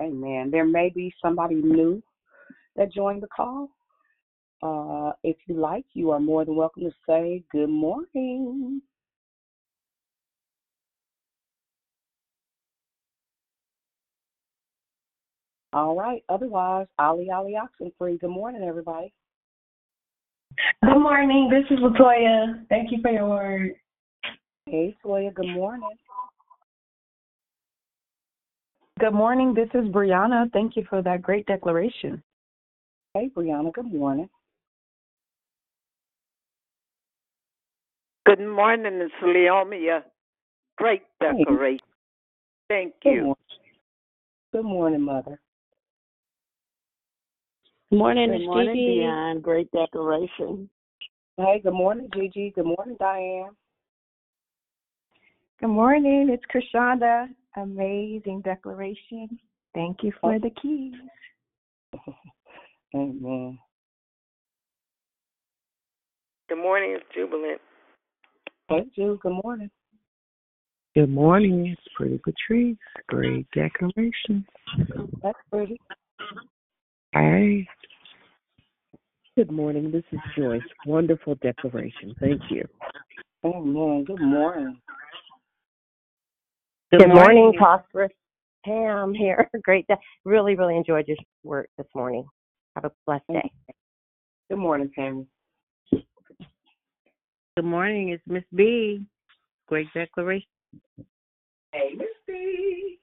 [0.00, 0.50] Amen.
[0.52, 2.00] There may be somebody new
[2.76, 3.68] that joined the call.
[4.62, 8.80] Uh, if you like, you are more than welcome to say good morning.
[15.72, 16.22] All right.
[16.28, 18.20] Otherwise, Ali Ali Oxenfree.
[18.20, 19.12] Good morning, everybody.
[20.84, 21.48] Good morning.
[21.50, 22.66] This is Latoya.
[22.68, 23.74] Thank you for your word.
[24.66, 25.32] Hey, Toya.
[25.32, 25.88] Good morning.
[28.98, 29.54] Good morning.
[29.54, 30.52] This is Brianna.
[30.52, 32.22] Thank you for that great declaration.
[33.14, 33.72] Hey, Brianna.
[33.72, 34.28] Good morning.
[38.26, 40.02] Good morning, it's Leomia.
[40.76, 41.80] Great declaration.
[42.68, 43.22] Thank Good you.
[43.22, 43.36] morning.
[44.52, 45.40] Good morning, Mother.
[47.90, 49.00] Good morning, Good it's morning, Gigi.
[49.00, 49.42] Dionne.
[49.42, 50.70] Great declaration.
[51.36, 52.52] Hey, good morning, Gigi.
[52.54, 53.50] Good morning, Diane.
[55.58, 56.28] Good morning.
[56.30, 57.26] It's Krishanda.
[57.56, 59.40] Amazing declaration.
[59.74, 60.94] Thank you for the keys.
[62.94, 63.58] Amen.
[66.48, 67.60] Good morning, it's Jubilant.
[68.68, 69.70] Hey, Ju, good morning.
[70.94, 71.66] Good morning.
[71.66, 72.76] It's Pretty Patrice.
[73.08, 74.46] Great decoration.
[75.24, 75.76] That's pretty.
[77.12, 77.66] Hey.
[79.36, 79.90] Good morning.
[79.90, 80.60] This is Joyce.
[80.86, 82.14] Wonderful declaration.
[82.20, 82.64] Thank you.
[83.44, 84.04] Amen.
[84.04, 84.80] Good morning.
[86.92, 88.12] Good, morning, prosperous
[88.64, 89.48] Pam here.
[89.62, 89.94] Great day.
[90.24, 92.24] Really, really enjoyed your work this morning.
[92.74, 93.50] Have a blessed day.
[94.48, 95.26] Good morning, Pam.
[95.90, 98.10] Good morning.
[98.10, 99.04] It's Miss B.
[99.68, 100.46] Great declaration.
[101.72, 102.99] Hey, Miss B.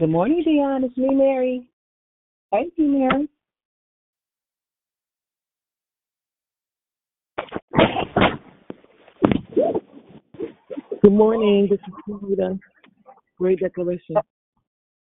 [0.00, 0.82] Good morning, Dionne.
[0.84, 1.68] It's me, Mary.
[2.50, 3.28] Thank you, Mary.
[11.00, 11.68] Good morning.
[11.70, 12.58] This is Rita.
[13.38, 14.16] Great declaration.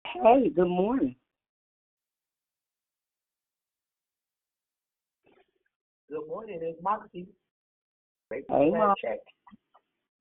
[0.06, 1.16] Hey, good morning.
[6.08, 7.26] Good morning, it's Moxie.
[8.30, 8.94] Make Hey, that Mom.
[9.02, 9.18] check.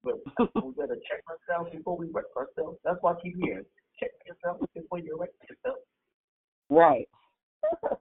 [0.03, 0.15] But
[0.55, 2.79] we gotta check ourselves before we wreck ourselves.
[2.83, 3.65] That's why I keep hearing.
[3.99, 5.77] Check yourself before you wreck yourself.
[6.69, 7.07] Right.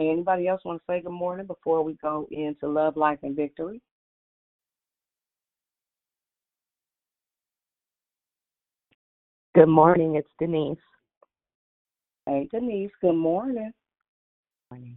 [0.00, 3.80] Anybody else want to say good morning before we go into love, life, and victory?
[9.54, 10.16] Good morning.
[10.16, 10.78] It's Denise.
[12.26, 12.90] Hey, Denise.
[13.00, 13.70] Good morning.
[14.72, 14.96] Morning.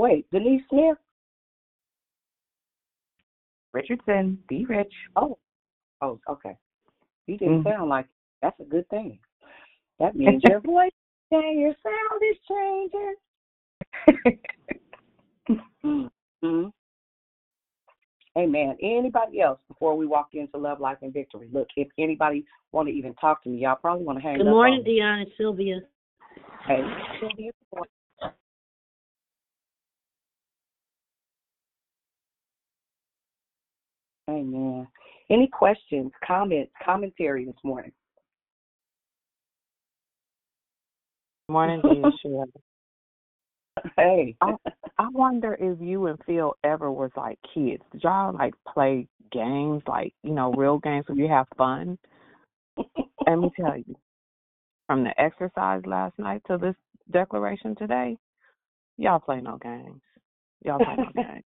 [0.00, 0.96] Wait, Denise Smith?
[3.74, 4.90] Richardson, be rich.
[5.14, 5.36] Oh,
[6.00, 6.56] oh, okay.
[7.26, 7.64] He didn't Mhm.
[7.64, 8.06] sound like
[8.40, 9.20] that's a good thing.
[9.98, 10.90] That means your voice
[11.32, 13.16] and your sound is changing.
[16.42, 16.68] hmm
[18.38, 18.78] Amen.
[18.80, 21.50] Anybody else before we walk into love, life, and victory?
[21.52, 24.46] Look, if anybody want to even talk to me, y'all probably want to hang Good
[24.46, 24.84] up morning, on.
[24.86, 25.26] Dionne.
[25.26, 25.82] It's Sylvia.
[26.66, 26.82] Hey,
[27.20, 27.90] Sylvia, good morning.
[34.30, 34.86] Amen.
[35.28, 37.92] Any questions, comments, commentary this morning?
[41.48, 42.44] Morning, dear
[43.96, 44.36] Hey.
[44.40, 44.52] I,
[44.98, 47.82] I wonder if you and Phil ever was like kids.
[47.90, 51.98] Did y'all like play games, like, you know, real games where you have fun?
[53.26, 53.96] Let me tell you,
[54.86, 56.74] from the exercise last night to this
[57.10, 58.16] declaration today,
[58.96, 60.02] y'all play no games.
[60.64, 61.44] Y'all play no games.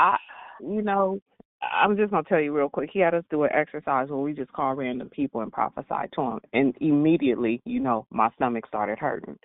[0.00, 0.16] I,
[0.60, 1.20] you know,
[1.62, 2.90] I'm just gonna tell you real quick.
[2.90, 6.22] He had us do an exercise where we just call random people and prophesy to
[6.22, 9.38] them, and immediately, you know, my stomach started hurting.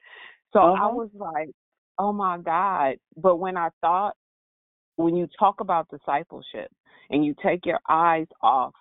[0.53, 0.95] So I Uh-huh.
[0.95, 1.49] was like,
[1.99, 4.15] "Oh my God!" But when I thought,
[4.95, 6.71] when you talk about discipleship
[7.09, 8.73] and you take your eyes off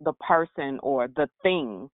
[0.00, 1.88] the person or the thing,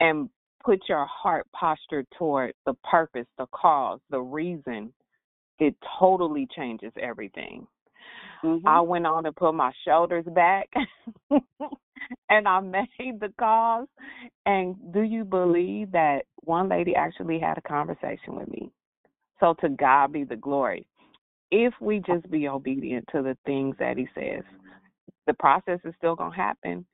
[0.00, 0.28] and
[0.64, 4.92] put your heart postured toward the purpose, the cause, the reason,
[5.60, 7.66] it totally changes everything.
[8.44, 8.66] Mm-hmm.
[8.66, 10.68] I went on and put my shoulders back
[12.30, 13.88] and I made the calls.
[14.46, 18.70] And do you believe that one lady actually had a conversation with me?
[19.40, 20.86] So to God be the glory.
[21.50, 24.44] If we just be obedient to the things that He says,
[25.26, 26.86] the process is still going to happen.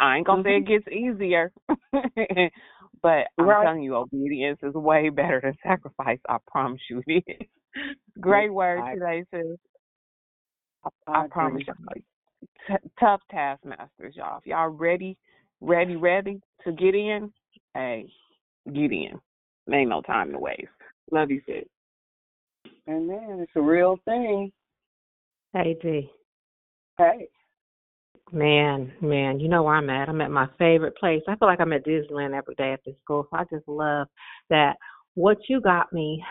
[0.00, 1.52] I ain't going to say it gets easier,
[3.02, 3.62] but I'm Right.
[3.62, 6.20] telling you, obedience is way better than sacrifice.
[6.28, 7.48] I promise you it is.
[8.20, 9.58] Great word I- today, sis.
[10.84, 12.02] I, I I promise y'all.
[12.66, 14.38] T- tough taskmasters, y'all.
[14.38, 15.16] If y'all ready,
[15.60, 17.32] ready, ready to get in,
[17.74, 18.06] hey,
[18.66, 19.20] get in.
[19.72, 20.66] Ain't no time to waste.
[21.10, 21.64] Love you, sis.
[22.88, 23.38] Amen.
[23.40, 24.52] It's a real thing.
[25.52, 26.10] Hey, D.
[26.98, 27.28] Hey.
[28.32, 30.08] Man, man, you know where I'm at.
[30.08, 31.22] I'm at my favorite place.
[31.28, 33.26] I feel like I'm at Disneyland every day after school.
[33.30, 34.08] So I just love
[34.48, 34.76] that.
[35.14, 36.24] What you got me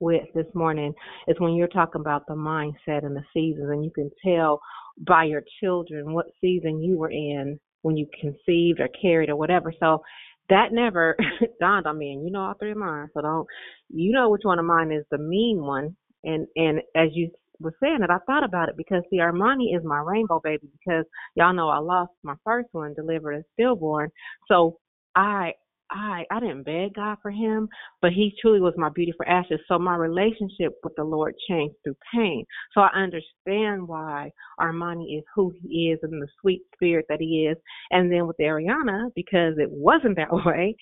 [0.00, 0.92] with this morning
[1.28, 4.60] is when you're talking about the mindset and the seasons, and you can tell
[5.06, 9.72] by your children what season you were in when you conceived or carried or whatever.
[9.78, 10.02] So
[10.48, 11.16] that never
[11.60, 12.12] dawned on me.
[12.12, 13.08] And you know all three of mine.
[13.14, 13.46] So don't,
[13.88, 15.96] you know which one of mine is the mean one.
[16.24, 19.84] And and as you was saying it, I thought about it because see, Armani is
[19.84, 21.04] my rainbow baby because
[21.34, 24.10] y'all know I lost my first one delivered as stillborn.
[24.48, 24.78] So
[25.14, 25.52] I
[25.90, 27.68] I I didn't beg God for him,
[28.00, 29.60] but he truly was my beauty for ashes.
[29.68, 32.44] So my relationship with the Lord changed through pain.
[32.72, 34.30] So I understand why
[34.60, 37.56] Armani is who he is and the sweet spirit that he is.
[37.90, 40.76] And then with Ariana, because it wasn't that way,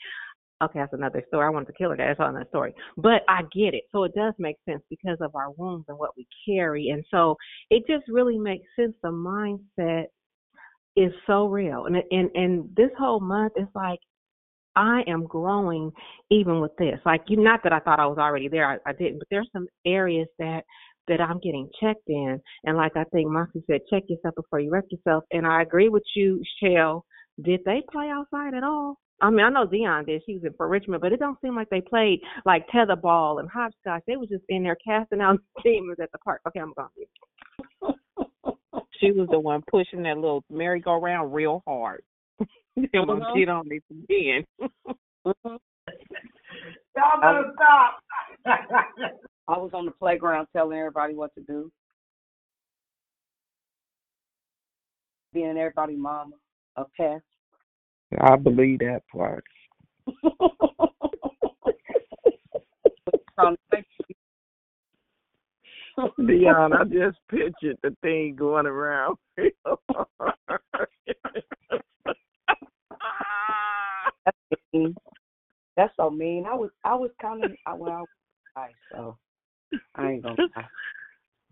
[0.63, 1.47] okay, that's another story.
[1.47, 1.97] I wanted to kill her.
[1.97, 2.75] That's another story.
[2.97, 3.85] But I get it.
[3.93, 6.91] So it does make sense because of our wounds and what we carry.
[6.91, 7.37] And so
[7.71, 8.95] it just really makes sense.
[9.03, 10.07] The mindset
[10.97, 11.87] is so real.
[11.87, 14.01] And and and this whole month is like
[14.79, 15.91] I am growing
[16.31, 17.01] even with this.
[17.05, 19.49] Like you not that I thought I was already there, I, I didn't, but there's
[19.53, 20.63] some areas that
[21.09, 22.41] that I'm getting checked in.
[22.65, 25.25] And like I think Marcy said, check yourself before you wreck yourself.
[25.33, 27.05] And I agree with you, Shell.
[27.43, 28.99] Did they play outside at all?
[29.21, 30.23] I mean, I know Dionne did.
[30.25, 33.49] She was in for Richmond, but it don't seem like they played like tetherball and
[33.51, 34.03] hopscotch.
[34.07, 36.41] They was just in there casting out demons at the park.
[36.47, 37.97] Okay, I'm going.
[39.01, 42.03] she was the one pushing that little merry-go-round real hard.
[42.93, 44.45] they want to get on this again.
[45.27, 45.57] Mm-hmm.
[46.97, 47.99] Y'all better stop.
[49.49, 51.71] I was on the playground telling everybody what to do.
[55.33, 56.37] Being everybody mama,
[56.77, 57.25] a pest.
[58.19, 59.45] I believe that part.
[66.19, 69.17] Dionne, I just pictured the thing going around.
[74.51, 74.95] That's mean.
[75.77, 76.45] That's so mean.
[76.47, 78.09] I was I was kind of I well,
[78.57, 79.17] I so
[79.95, 80.69] I ain't gonna lie.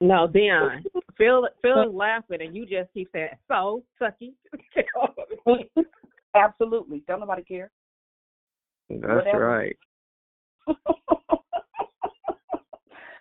[0.01, 0.85] No, Dionne.
[1.19, 4.35] Phil Phil is laughing and you just keep saying, So, sucky.
[6.35, 7.03] Absolutely.
[7.09, 7.71] Don't nobody care.
[8.91, 9.49] That's Whatever.
[9.49, 9.77] right.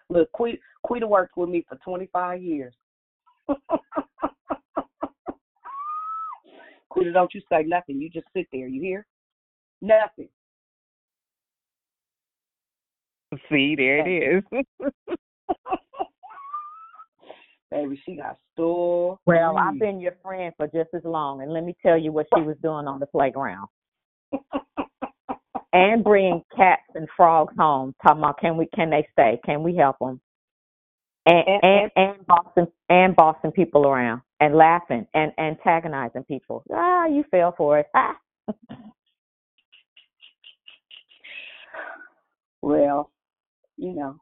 [0.10, 2.74] Look, Quita, Quita worked with me for 25 years.
[6.90, 8.00] Quita, don't you say nothing.
[8.02, 8.68] You just sit there.
[8.68, 9.06] You hear?
[9.82, 10.30] Nothing.
[13.50, 14.44] See, there it is.
[17.72, 19.18] Baby, she got store.
[19.26, 22.28] Well, I've been your friend for just as long, and let me tell you what
[22.36, 23.68] she was doing on the playground.
[25.74, 29.40] and bringing cats and frogs home, talking about can we can they stay?
[29.46, 30.22] Can we help them?
[31.26, 36.64] And and and bossing and bossing people around and laughing and antagonizing people.
[36.72, 37.88] Ah, you fell for it.
[37.96, 38.16] Ah.
[42.66, 43.12] Well,
[43.78, 44.16] you know,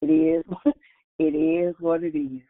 [0.00, 0.44] it is
[1.18, 2.40] it is what it is.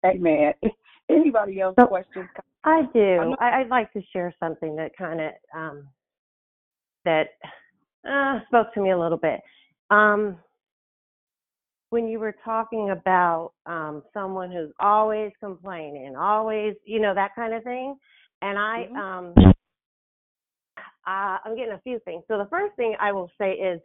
[0.00, 0.52] Hey man,
[1.10, 2.28] anybody else questions?
[2.62, 3.34] I do.
[3.40, 5.88] I, I'd like to share something that kind of um,
[7.04, 7.30] that
[8.08, 9.40] uh, spoke to me a little bit.
[9.90, 10.36] Um,
[11.90, 17.54] when you were talking about um, someone who's always complaining, always, you know, that kind
[17.54, 17.96] of thing,
[18.40, 19.53] and I, um,
[21.06, 22.24] uh, I'm getting a few things.
[22.28, 23.80] So the first thing I will say is,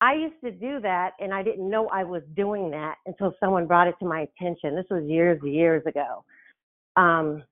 [0.00, 3.68] I used to do that, and I didn't know I was doing that until someone
[3.68, 4.74] brought it to my attention.
[4.74, 6.24] This was years, years ago.
[6.96, 7.44] Um,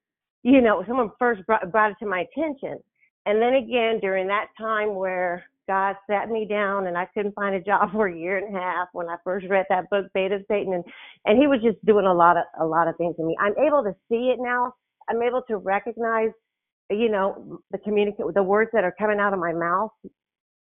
[0.42, 2.78] you know, someone first brought, brought it to my attention.
[3.26, 7.54] And then again, during that time where God sat me down and I couldn't find
[7.54, 10.32] a job for a year and a half when I first read that book, Bait
[10.32, 10.84] of Satan, and,
[11.26, 13.36] and he was just doing a lot of a lot of things to me.
[13.40, 14.74] I'm able to see it now.
[15.08, 16.30] I'm able to recognize,
[16.90, 19.90] you know, the communicate the words that are coming out of my mouth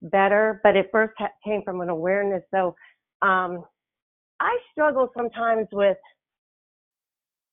[0.02, 0.60] better.
[0.62, 2.43] But it first ha- came from an awareness.
[2.52, 2.74] So
[3.22, 3.64] um,
[4.40, 5.97] I struggle sometimes with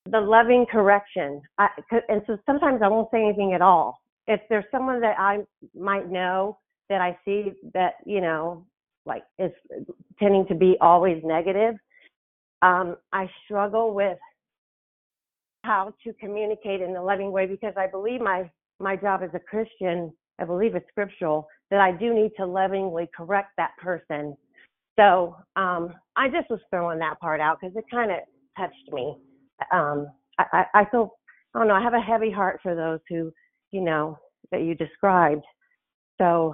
[0.09, 1.41] the loving correction.
[1.57, 1.69] I,
[2.09, 3.99] and so sometimes I won't say anything at all.
[4.27, 5.39] If there's someone that I
[5.75, 6.57] might know
[6.89, 8.65] that I see that, you know,
[9.05, 9.51] like is
[10.19, 11.75] tending to be always negative,
[12.61, 14.17] um, I struggle with
[15.63, 18.49] how to communicate in a loving way because I believe my,
[18.79, 23.09] my job as a Christian, I believe it's scriptural, that I do need to lovingly
[23.15, 24.35] correct that person.
[24.97, 28.17] So um, I just was throwing that part out because it kind of
[28.57, 29.15] touched me
[29.71, 30.07] um
[30.37, 31.13] I, I I feel
[31.53, 33.31] I don't know, I have a heavy heart for those who,
[33.71, 34.17] you know,
[34.51, 35.43] that you described.
[36.19, 36.53] So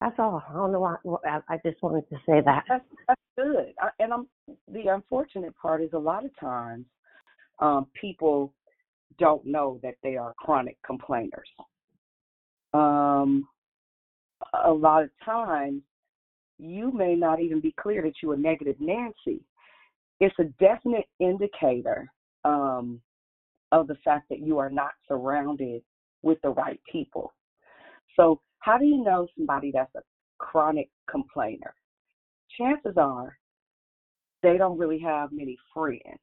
[0.00, 0.42] that's all.
[0.48, 2.64] I don't know why I, just wanted to say that.
[2.68, 3.72] That's that's good.
[3.80, 4.26] I, and I'm
[4.68, 6.84] the unfortunate part is a lot of times
[7.60, 8.52] um, people
[9.18, 11.48] don't know that they are chronic complainers.
[12.74, 13.48] Um,
[14.64, 15.82] a lot of times
[16.58, 19.40] you may not even be clear that you're negative Nancy.
[20.20, 22.06] It's a definite indicator
[22.44, 23.00] um,
[23.72, 25.82] of the fact that you are not surrounded
[26.22, 27.32] with the right people.
[28.16, 30.00] So, how do you know somebody that's a
[30.38, 31.72] chronic complainer?
[32.58, 33.38] Chances are
[34.42, 36.18] they don't really have many friends.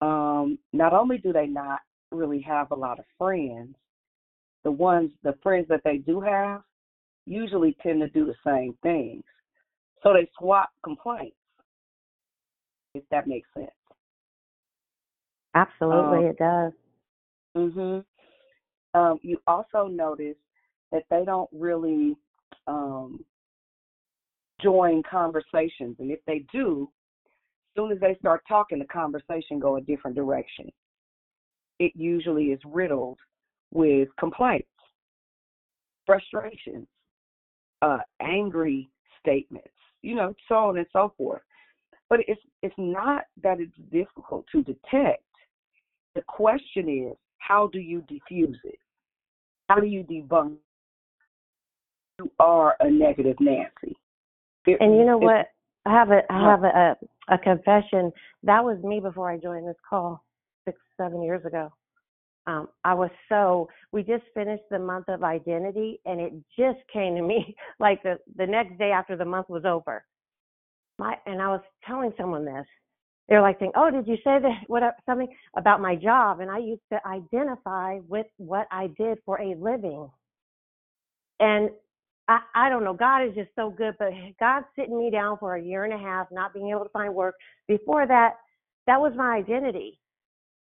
[0.00, 1.78] Um, not only do they not
[2.10, 3.76] really have a lot of friends,
[4.64, 6.62] the ones, the friends that they do have,
[7.24, 9.22] usually tend to do the same things.
[10.02, 11.36] So they swap complaints,
[12.94, 13.70] if that makes sense.
[15.54, 16.72] Absolutely, Um, it does.
[17.54, 18.04] Mhm.
[18.94, 20.36] Um, you also notice
[20.94, 22.16] that they don't really
[22.68, 23.22] um,
[24.62, 26.88] join conversations, and if they do,
[27.26, 30.70] as soon as they start talking, the conversation go a different direction.
[31.80, 33.18] It usually is riddled
[33.72, 34.68] with complaints,
[36.06, 36.86] frustrations,
[37.82, 38.88] uh, angry
[39.18, 39.66] statements,
[40.02, 41.42] you know, so on and so forth.
[42.08, 45.24] But it's it's not that it's difficult to detect.
[46.14, 48.78] The question is, how do you diffuse it?
[49.68, 50.58] How do you debunk
[52.18, 53.96] you are a negative Nancy?
[54.66, 55.50] It- And you know it- what?
[55.86, 56.96] I have a I have a,
[57.28, 58.10] a confession.
[58.42, 60.24] That was me before I joined this call
[60.64, 61.70] six seven years ago.
[62.46, 67.14] Um, I was so we just finished the month of identity, and it just came
[67.16, 70.06] to me like the the next day after the month was over.
[70.98, 72.66] My and I was telling someone this.
[73.28, 76.58] They're like saying, "Oh, did you say that what something about my job?" And I
[76.58, 80.10] used to identify with what I did for a living.
[81.40, 81.70] And
[82.28, 82.94] I, I don't know.
[82.94, 84.10] God is just so good, but
[84.40, 87.14] God sitting me down for a year and a half, not being able to find
[87.14, 87.34] work.
[87.68, 88.34] Before that,
[88.86, 89.98] that was my identity,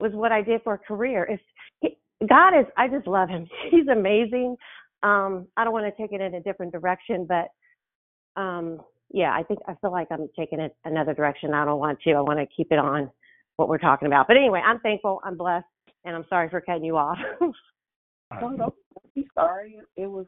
[0.00, 1.24] was what I did for a career.
[1.24, 1.42] It's
[1.80, 1.98] he,
[2.28, 2.66] God is.
[2.76, 3.46] I just love Him.
[3.70, 4.56] He's amazing.
[5.02, 8.80] Um, I don't want to take it in a different direction, but um,
[9.12, 11.54] yeah, I think I feel like I'm taking it another direction.
[11.54, 12.12] I don't want to.
[12.12, 13.10] I want to keep it on
[13.56, 14.26] what we're talking about.
[14.26, 15.20] But anyway, I'm thankful.
[15.24, 15.66] I'm blessed,
[16.04, 17.18] and I'm sorry for cutting you off.
[18.40, 18.74] Don't, don't
[19.14, 19.78] be sorry.
[19.94, 20.24] It was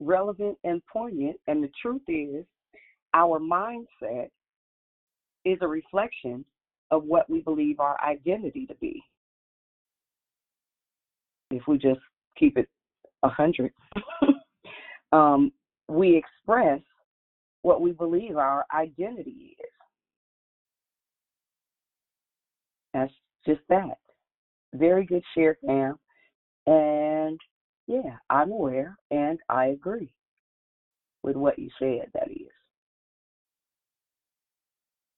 [0.00, 1.36] relevant and poignant.
[1.46, 2.44] And the truth is,
[3.14, 4.28] our mindset
[5.44, 6.44] is a reflection
[6.90, 9.02] of what we believe our identity to be.
[11.50, 12.00] If we just
[12.38, 12.68] keep it
[13.22, 13.72] a hundred,
[15.12, 15.52] um,
[15.88, 16.80] we express
[17.62, 19.70] what we believe our identity is.
[22.94, 23.12] That's
[23.46, 23.98] just that.
[24.74, 25.98] Very good share, Pam.
[26.66, 27.40] And
[27.88, 30.12] yeah, I'm aware and I agree
[31.22, 32.46] with what you said, that is.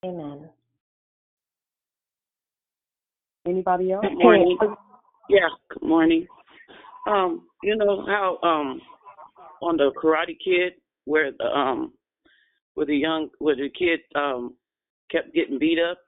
[0.04, 0.48] Amen.
[3.46, 4.06] Anybody else?
[4.08, 4.56] Good morning.
[5.28, 6.26] Yeah, good morning.
[7.08, 8.80] Um, you know how um
[9.60, 10.74] on the Karate Kid
[11.04, 11.92] where the um
[12.74, 14.54] where the young where the kid um
[15.10, 15.98] kept getting beat up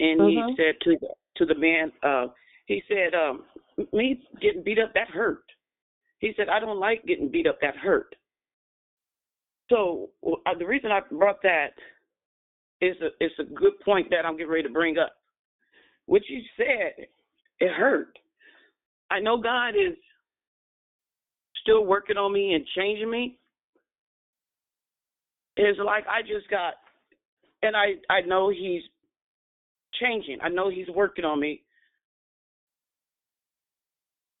[0.00, 2.26] and he said to the to the man uh
[2.66, 3.44] he said um
[3.92, 5.44] me getting beat up that hurt.
[6.24, 8.16] He said I don't like getting beat up that hurt.
[9.68, 11.72] So uh, the reason I brought that
[12.80, 15.12] is a it's a good point that I'm getting ready to bring up.
[16.06, 17.04] What you said,
[17.60, 18.18] it hurt.
[19.10, 19.98] I know God is
[21.60, 23.38] still working on me and changing me.
[25.58, 26.72] It's like I just got,
[27.62, 28.82] and I I know He's
[30.00, 30.38] changing.
[30.42, 31.64] I know He's working on me.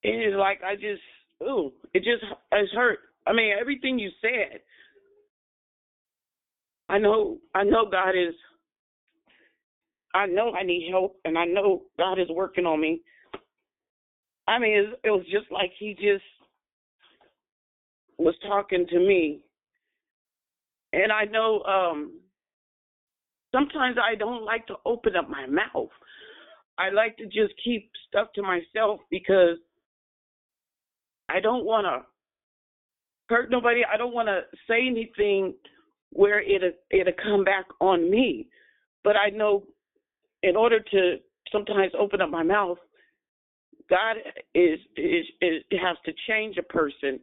[0.02, 1.02] It is like I just,
[1.44, 2.98] ooh, it just it's hurt.
[3.26, 4.60] I mean, everything you said.
[6.88, 8.34] I know, I know God is.
[10.14, 13.00] I know I need help, and I know God is working on me.
[14.46, 16.22] I mean, it, it was just like He just
[18.18, 19.40] was talking to me.
[20.92, 22.20] And I know um
[23.52, 25.90] sometimes I don't like to open up my mouth.
[26.78, 29.58] I like to just keep stuff to myself because
[31.28, 32.06] I don't want to
[33.28, 33.82] hurt nobody.
[33.84, 35.54] I don't want to say anything
[36.10, 38.48] where it'll it'll come back on me.
[39.02, 39.64] But I know
[40.42, 41.16] in order to
[41.50, 42.78] sometimes open up my mouth,
[43.90, 44.16] God
[44.54, 47.20] is is, is has to change a person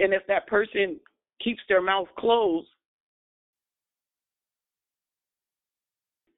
[0.00, 0.98] and if that person
[1.44, 2.68] keeps their mouth closed,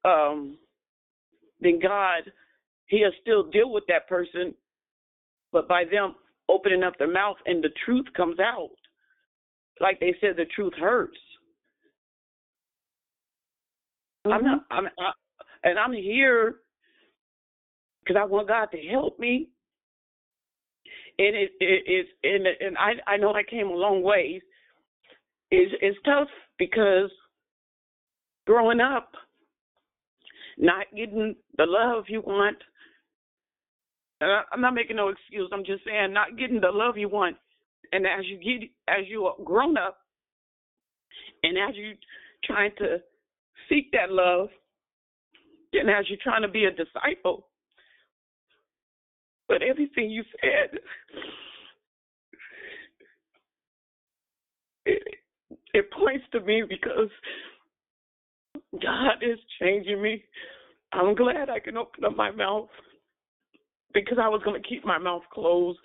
[0.04, 0.58] um,
[1.60, 2.32] then God,
[2.86, 4.52] He'll still deal with that person,
[5.52, 6.16] but by them
[6.48, 8.70] opening up their mouth and the truth comes out,
[9.80, 11.18] like they said, the truth hurts.
[14.24, 14.46] I'm mm-hmm.
[14.46, 15.12] not, I'm, I,
[15.64, 16.56] and I'm here
[18.00, 19.48] because I want God to help me
[21.18, 24.42] and it, it it's and and I I know I came a long ways.
[25.50, 26.28] It's it's tough
[26.58, 27.10] because
[28.46, 29.10] growing up,
[30.58, 32.56] not getting the love you want.
[34.22, 35.50] Uh, I'm not making no excuse.
[35.52, 37.36] I'm just saying not getting the love you want,
[37.92, 39.98] and as you get as you are grown up,
[41.42, 41.94] and as you
[42.44, 42.98] trying to
[43.68, 44.48] seek that love,
[45.72, 47.48] and as you're trying to be a disciple,
[49.48, 50.78] but everything you said,
[54.86, 55.02] it,
[55.74, 57.10] it points to me because
[58.80, 60.22] God is changing me.
[60.92, 62.68] I'm glad I can open up my mouth
[63.94, 65.78] because I was going to keep my mouth closed.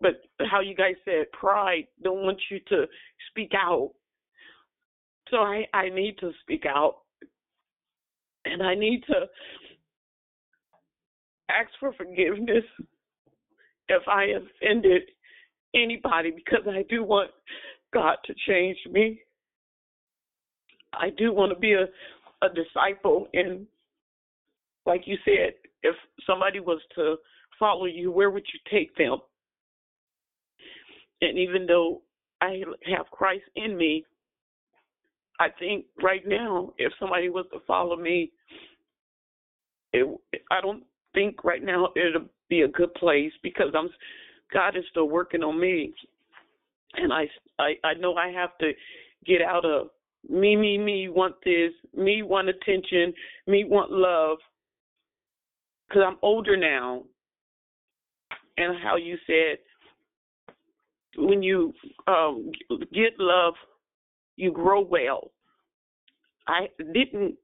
[0.00, 2.86] But how you guys said pride don't want you to
[3.30, 3.92] speak out.
[5.30, 6.98] So I I need to speak out,
[8.44, 9.26] and I need to
[11.50, 12.64] ask for forgiveness
[13.88, 15.02] if I offended
[15.74, 17.30] anybody because I do want
[17.92, 19.20] God to change me.
[20.92, 21.86] I do want to be a,
[22.44, 23.66] a disciple and
[24.88, 25.52] like you said,
[25.82, 25.94] if
[26.26, 27.16] somebody was to
[27.58, 29.18] follow you, where would you take them?
[31.20, 32.02] And even though
[32.40, 32.62] I
[32.96, 34.04] have Christ in me,
[35.40, 38.32] I think right now, if somebody was to follow me,
[39.92, 40.06] it,
[40.50, 40.82] I don't
[41.14, 43.88] think right now it'll be a good place because I'm
[44.52, 45.92] God is still working on me,
[46.94, 47.26] and I
[47.58, 48.72] I I know I have to
[49.26, 49.88] get out of
[50.28, 53.12] me me me want this me want attention
[53.46, 54.38] me want love.
[55.88, 57.04] Because I'm older now,
[58.58, 59.58] and how you said
[61.16, 61.72] when you
[62.06, 62.50] um,
[62.92, 63.54] get love,
[64.36, 65.30] you grow well.
[66.46, 67.36] I didn't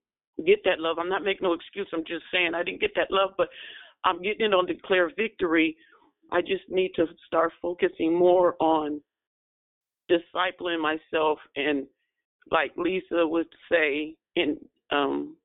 [0.47, 0.99] get that love.
[0.99, 1.89] I'm not making no excuse.
[1.93, 3.49] I'm just saying I didn't get that love, but
[4.05, 5.77] I'm getting it on declare victory.
[6.33, 9.01] I just need to start focusing more on
[10.11, 11.87] discipling myself and
[12.51, 14.59] like Lisa would say in
[14.91, 15.37] um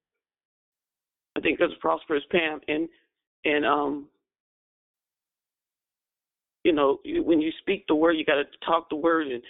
[1.37, 2.89] I think was prosperous Pam and
[3.45, 4.07] and um
[6.69, 9.27] you know when you speak the word you got to talk the word.
[9.27, 9.41] And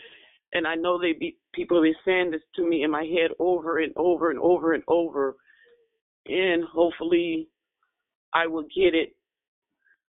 [0.54, 3.32] and I know they be people have been saying this to me in my head
[3.40, 5.36] over and over and over and over.
[6.28, 7.50] And hopefully
[8.34, 9.16] I will get it.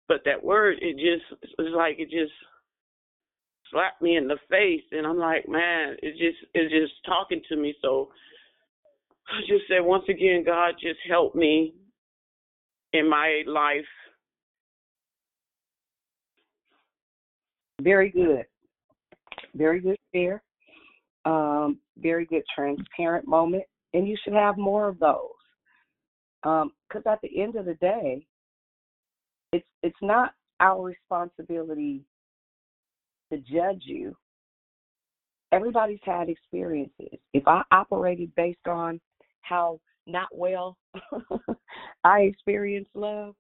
[0.09, 2.33] But that word it just it's like it just
[3.71, 4.85] slapped me in the face.
[4.93, 7.75] And I'm like man it just it's just talking to me.
[7.81, 8.11] So
[9.27, 11.75] I just said once again God just help me
[12.93, 13.87] in my life
[17.81, 18.45] Very good.
[19.55, 20.43] Very good share.
[21.25, 23.65] Um, very good transparent moment.
[23.95, 25.29] And you should have more of those.
[26.43, 28.27] Because at the end of the day,
[29.53, 32.05] it's it's not our responsibility
[33.33, 34.15] to judge you.
[35.53, 37.19] Everybody's had experiences.
[37.35, 39.01] If I operated based on
[39.43, 40.77] how not well
[42.05, 43.35] I experienced love,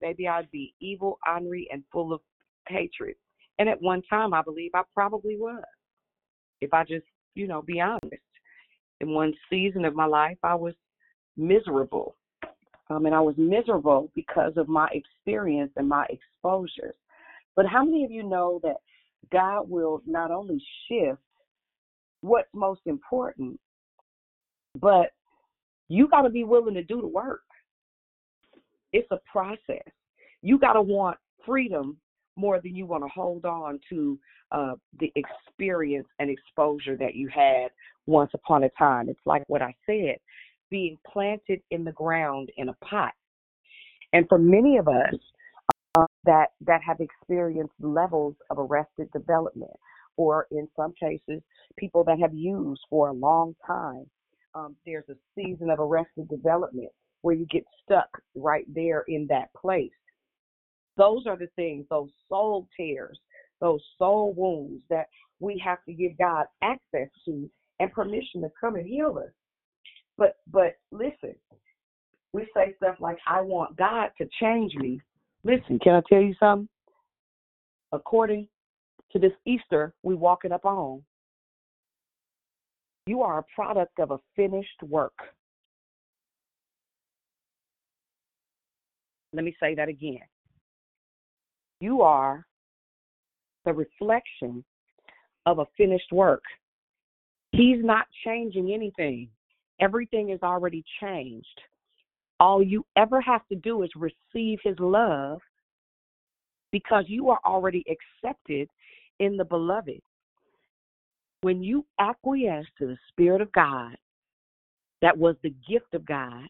[0.00, 2.20] maybe I'd be evil, ornery, and full of
[2.68, 3.16] hatred.
[3.58, 5.62] And at one time, I believe I probably was.
[6.60, 8.22] If I just, you know, be honest.
[9.00, 10.74] In one season of my life, I was
[11.36, 12.16] miserable.
[12.88, 16.94] Um, and I was miserable because of my experience and my exposures.
[17.56, 18.76] But how many of you know that
[19.32, 21.18] God will not only shift
[22.20, 23.58] what's most important,
[24.80, 25.12] but
[25.88, 27.42] you got to be willing to do the work.
[28.92, 29.82] It's a process.
[30.42, 31.96] You got to want freedom
[32.36, 34.18] more than you want to hold on to
[34.52, 37.68] uh, the experience and exposure that you had
[38.06, 39.08] once upon a time.
[39.08, 40.16] It's like what I said
[40.70, 43.12] being planted in the ground in a pot.
[44.12, 45.14] And for many of us
[45.96, 49.72] uh, that that have experienced levels of arrested development,
[50.16, 51.42] or in some cases,
[51.78, 54.06] people that have used for a long time,
[54.54, 56.90] um, there's a season of arrested development
[57.22, 59.90] where you get stuck right there in that place.
[60.96, 63.18] Those are the things, those soul tears,
[63.60, 65.06] those soul wounds that
[65.40, 67.50] we have to give God access to
[67.80, 69.32] and permission to come and heal us.
[70.16, 71.34] But but listen,
[72.32, 75.00] we say stuff like, I want God to change me.
[75.44, 76.68] Listen, can I tell you something?
[77.92, 78.48] According
[79.12, 81.02] to this Easter we walking up on,
[83.06, 85.14] you are a product of a finished work.
[89.32, 90.20] Let me say that again.
[91.80, 92.46] You are
[93.64, 94.64] the reflection
[95.44, 96.42] of a finished work.
[97.52, 99.28] He's not changing anything,
[99.80, 101.60] everything is already changed.
[102.38, 105.40] All you ever have to do is receive His love
[106.70, 108.68] because you are already accepted
[109.20, 110.00] in the beloved.
[111.40, 113.96] When you acquiesce to the Spirit of God,
[115.02, 116.48] that was the gift of God,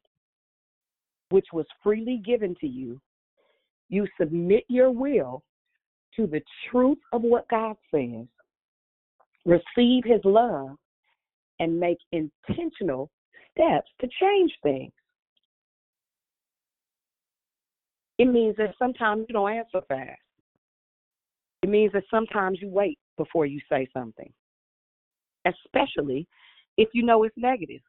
[1.30, 3.00] which was freely given to you,
[3.88, 5.42] you submit your will
[6.16, 8.26] to the truth of what God says,
[9.44, 10.76] receive His love,
[11.58, 13.10] and make intentional
[13.52, 14.92] steps to change things.
[18.18, 20.20] It means that sometimes you don't answer fast.
[21.62, 24.32] It means that sometimes you wait before you say something,
[25.46, 26.26] especially
[26.76, 27.80] if you know it's negative,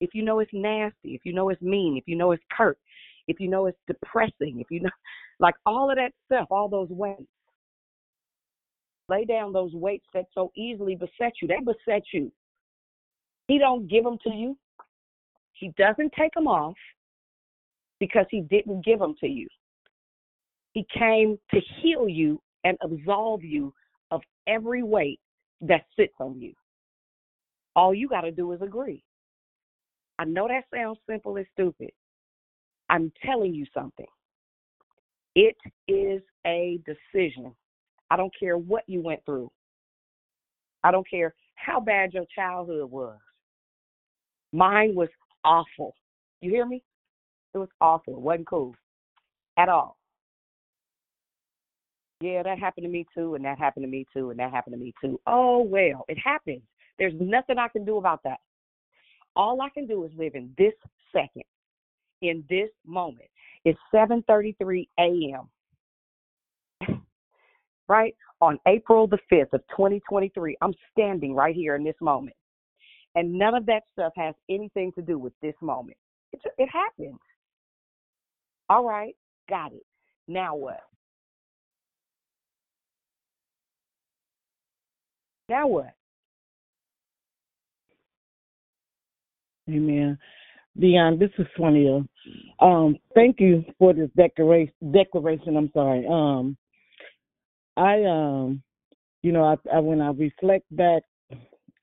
[0.00, 2.78] if you know it's nasty, if you know it's mean, if you know it's curt,
[3.28, 4.90] if you know it's depressing, if you know,
[5.40, 7.22] like all of that stuff, all those weights.
[9.08, 11.48] Lay down those weights that so easily beset you.
[11.48, 12.32] They beset you.
[13.48, 14.56] He don't give them to you.
[15.52, 16.76] He doesn't take them off
[18.00, 19.46] because he didn't give them to you.
[20.72, 23.74] He came to heal you and absolve you
[24.10, 25.20] of every weight
[25.60, 26.54] that sits on you.
[27.76, 29.04] All you got to do is agree.
[30.18, 31.90] I know that sounds simple and stupid.
[32.92, 34.06] I'm telling you something.
[35.34, 35.56] It
[35.88, 37.54] is a decision.
[38.10, 39.50] I don't care what you went through.
[40.84, 43.16] I don't care how bad your childhood was.
[44.52, 45.08] Mine was
[45.42, 45.94] awful.
[46.42, 46.82] You hear me?
[47.54, 48.14] It was awful.
[48.14, 48.74] It wasn't cool
[49.56, 49.96] at all.
[52.20, 54.74] Yeah, that happened to me too, and that happened to me too, and that happened
[54.74, 55.18] to me too.
[55.26, 56.62] Oh, well, it happens.
[56.98, 58.40] There's nothing I can do about that.
[59.34, 60.74] All I can do is live in this
[61.10, 61.44] second,
[62.22, 63.28] in this moment.
[63.64, 65.48] It's 7:33 a.m.
[67.88, 70.56] right on April the 5th of 2023.
[70.60, 72.36] I'm standing right here in this moment,
[73.14, 75.96] and none of that stuff has anything to do with this moment.
[76.32, 77.20] It it happens.
[78.68, 79.14] All right,
[79.48, 79.84] got it.
[80.28, 80.80] Now what?
[85.48, 85.92] Now what?
[89.68, 90.18] Amen.
[90.78, 92.02] Dionne, this is Sonia.
[92.60, 94.72] Um, thank you for this declaration.
[94.92, 95.56] Declaration.
[95.56, 96.06] I'm sorry.
[96.08, 96.56] Um,
[97.76, 98.62] I um,
[99.22, 101.02] you know, I, I when I reflect back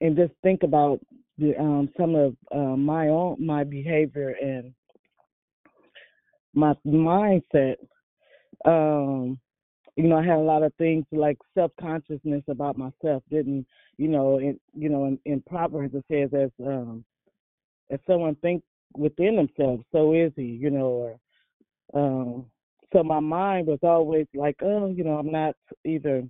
[0.01, 0.99] and just think about
[1.37, 4.73] the um some of uh, my own my behavior and
[6.53, 7.75] my mindset.
[8.65, 9.39] Um,
[9.95, 13.23] you know, I had a lot of things like self consciousness about myself.
[13.29, 13.67] Didn't
[13.97, 14.39] you know?
[14.39, 17.05] In you know, in, in Proverbs it says as um
[17.89, 21.19] if someone thinks within themselves, so is he, you know, or
[21.93, 22.45] um
[22.91, 25.55] so my mind was always like, oh, you know, I'm not
[25.85, 26.23] either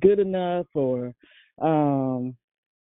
[0.00, 1.12] good enough or
[1.60, 2.36] um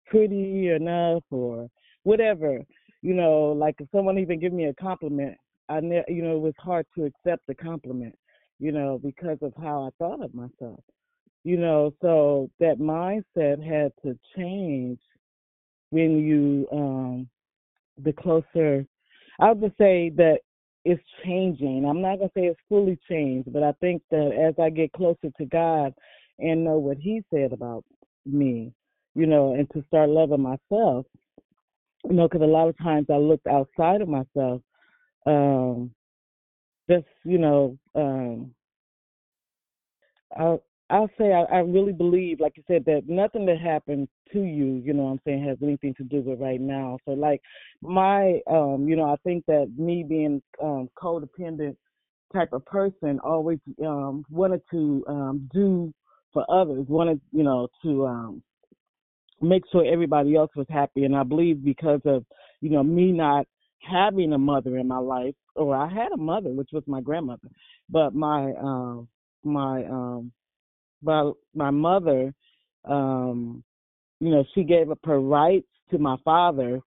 [0.05, 1.69] pretty enough or
[2.03, 2.59] whatever.
[3.01, 5.35] You know, like if someone even give me a compliment,
[5.67, 8.15] I ne- you know, it was hard to accept the compliment,
[8.59, 10.79] you know, because of how I thought of myself.
[11.43, 14.99] You know, so that mindset had to change
[15.89, 17.29] when you um
[18.01, 18.85] the closer
[19.39, 20.39] I would say that
[20.85, 21.85] it's changing.
[21.85, 25.31] I'm not gonna say it's fully changed, but I think that as I get closer
[25.37, 25.93] to God
[26.39, 27.83] and know what He said about
[28.25, 28.73] me,
[29.15, 31.05] you know, and to start loving myself,
[32.03, 34.61] you know, because a lot of times I looked outside of myself,
[35.25, 35.91] um,
[36.89, 38.53] just you know, um,
[40.37, 40.57] I
[40.93, 44.79] I'll say I, I really believe, like you said, that nothing that happened to you,
[44.85, 46.99] you know what I'm saying, has anything to do with right now.
[47.05, 47.41] So like
[47.81, 51.75] my um, you know, I think that me being um codependent
[52.31, 55.91] type of person always um wanted to um do
[56.31, 58.43] for others, wanted, you know, to um
[59.41, 62.23] make sure everybody else was happy and I believe because of,
[62.61, 63.47] you know, me not
[63.81, 67.49] having a mother in my life, or I had a mother, which was my grandmother,
[67.89, 69.07] but my um
[69.43, 70.31] my um
[71.03, 72.33] my my mother,
[72.85, 73.63] um,
[74.19, 76.79] you know, she gave up her rights to my father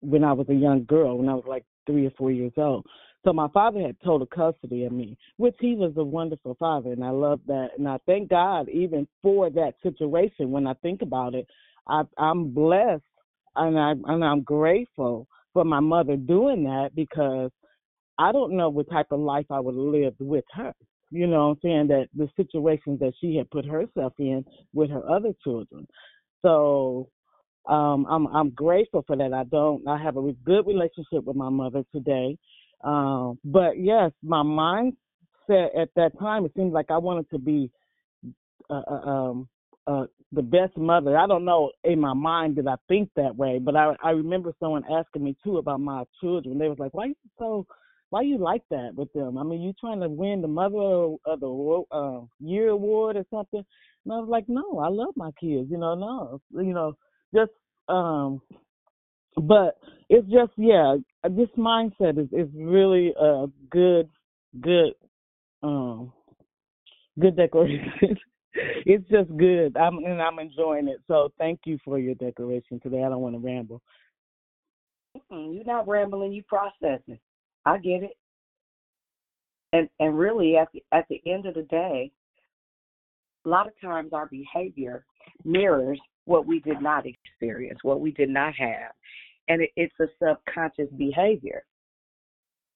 [0.00, 2.86] when I was a young girl, when I was like three or four years old.
[3.24, 7.04] So my father had total custody of me, which he was a wonderful father, and
[7.04, 7.68] I love that.
[7.76, 10.50] And I thank God even for that situation.
[10.50, 11.46] When I think about it,
[11.86, 13.02] I, I'm blessed
[13.56, 17.50] and I and I'm grateful for my mother doing that because
[18.18, 20.72] I don't know what type of life I would have lived with her.
[21.10, 21.88] You know what I'm saying?
[21.88, 25.86] That the situations that she had put herself in with her other children.
[26.42, 27.08] So
[27.68, 29.32] um I'm I'm grateful for that.
[29.32, 32.38] I don't I have a good relationship with my mother today.
[32.84, 37.70] Um but yes, my mindset at that time it seemed like I wanted to be
[38.70, 39.48] uh, uh, um
[39.86, 41.18] uh the best mother.
[41.18, 44.54] I don't know in my mind did I think that way, but I I remember
[44.60, 46.56] someone asking me too about my children.
[46.56, 47.66] They was like, "Why you so
[48.10, 49.38] why you like that with them?
[49.38, 53.64] I mean, you trying to win the mother of the uh, year award or something?"
[54.04, 55.70] And I was like, "No, I love my kids.
[55.70, 56.96] You know, no, you know,
[57.34, 57.52] just
[57.88, 58.40] um
[59.36, 59.78] but
[60.08, 64.08] it's just yeah, this mindset is is really a good
[64.60, 64.92] good
[65.62, 66.12] um
[67.18, 67.92] good decoration.
[68.54, 69.76] it's just good.
[69.76, 71.00] I'm and I'm enjoying it.
[71.06, 73.04] So thank you for your decoration today.
[73.04, 73.82] I don't want to ramble.
[75.16, 76.32] Mm-mm, you're not rambling.
[76.32, 77.18] You processing.
[77.66, 78.16] I get it.
[79.72, 82.10] And and really, at the at the end of the day,
[83.46, 85.04] a lot of times our behavior
[85.44, 88.92] mirrors what we did not experience, what we did not have,
[89.48, 91.64] and it, it's a subconscious behavior.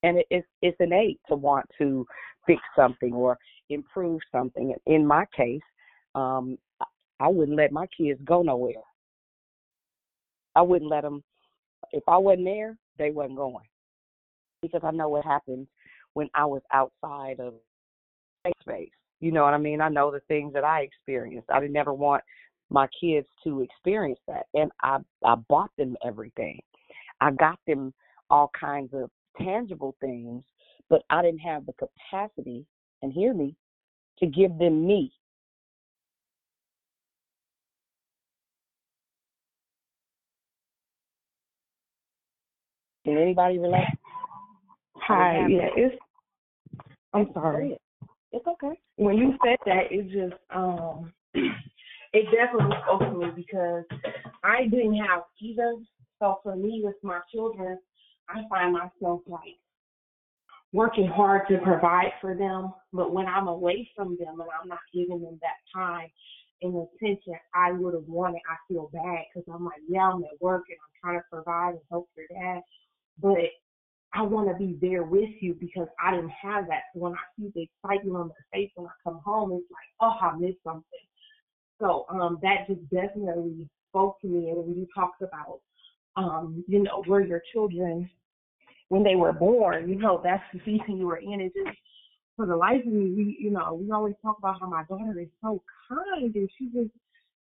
[0.05, 2.07] and it, it's it's innate to want to
[2.47, 3.39] fix something or
[3.71, 4.75] improve something.
[4.87, 5.63] In my case,
[6.15, 6.59] um,
[7.21, 8.75] I wouldn't let my kids go nowhere.
[10.55, 11.25] I wouldn't let them.
[11.93, 13.65] If I wasn't there, they wasn't going
[14.69, 15.67] because I know what happened
[16.15, 17.55] when I was outside of
[18.61, 18.91] space.
[19.21, 19.81] You know what I mean?
[19.81, 21.49] I know the things that I experienced.
[21.51, 22.23] I never want
[22.71, 26.61] my kids to experience that, and I I bought them everything.
[27.21, 27.93] I got them
[28.31, 30.43] all kinds of tangible things,
[30.89, 32.67] but I didn't have the capacity,
[33.03, 33.55] and hear me,
[34.19, 35.13] to give them me.
[43.05, 43.85] Can anybody relate?
[45.07, 45.97] Hi, yeah, it's.
[47.13, 47.79] I'm sorry.
[48.33, 48.79] It's okay.
[48.97, 53.85] When you said that, it just um, it definitely spoke to me because
[54.43, 55.75] I didn't have either.
[56.21, 57.79] So for me, with my children,
[58.29, 59.59] I find myself like
[60.73, 64.81] working hard to provide for them, but when I'm away from them and I'm not
[64.93, 66.09] giving them that time
[66.63, 70.41] and attention I would have wanted, I feel bad because I'm like, yeah, I'm at
[70.41, 72.63] work and I'm trying to provide and help your that,
[73.21, 73.39] but
[74.15, 76.83] I want to be there with you because I didn't have that.
[76.93, 79.89] So when I see the excitement on their face when I come home, it's like,
[80.01, 80.85] oh, I missed something.
[81.81, 84.51] So um, that just definitely spoke to me.
[84.51, 85.61] And when you talked about,
[86.17, 88.09] um, you know, where your children,
[88.89, 91.41] when they were born, you know, that's the season you were in.
[91.41, 91.77] It just,
[92.37, 95.19] for the life of me, we, you know, we always talk about how my daughter
[95.19, 96.91] is so kind and she just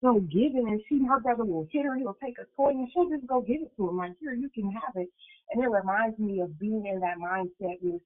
[0.03, 3.09] so giving and she her brother will hit her, he'll take a toy and she'll
[3.09, 3.97] just go give it to him.
[3.97, 5.09] Like, here, you can have it.
[5.51, 8.01] And it reminds me of being in that mindset with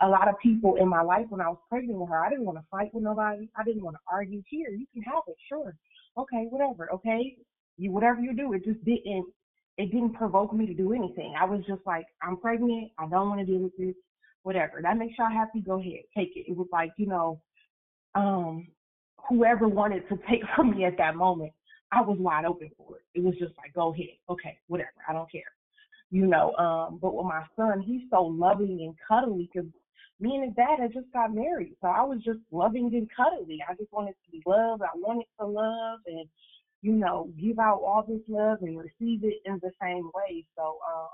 [0.00, 2.24] a lot of people in my life when I was pregnant with her.
[2.24, 3.48] I didn't want to fight with nobody.
[3.56, 4.42] I didn't want to argue.
[4.48, 5.76] Here, you can have it, sure.
[6.16, 6.90] Okay, whatever.
[6.92, 7.36] Okay.
[7.76, 9.26] You whatever you do, it just didn't
[9.78, 11.34] it didn't provoke me to do anything.
[11.40, 13.94] I was just like, I'm pregnant, I don't want to deal with this,
[14.42, 14.80] whatever.
[14.82, 16.50] That makes y'all happy, go ahead, take it.
[16.50, 17.40] It was like, you know,
[18.14, 18.68] um,
[19.28, 21.52] whoever wanted to take from me at that moment,
[21.92, 23.02] I was wide open for it.
[23.18, 25.42] It was just like, go ahead, okay, whatever, I don't care
[26.10, 26.54] you know.
[26.56, 29.70] Um, but with my son, he's so loving and cuddly because
[30.18, 33.60] me and his dad had just got married, so I was just loving and cuddly.
[33.68, 34.82] I just wanted to be loved.
[34.82, 36.28] I wanted to love and
[36.82, 40.44] you know give out all this love and receive it in the same way.
[40.56, 41.08] So, um,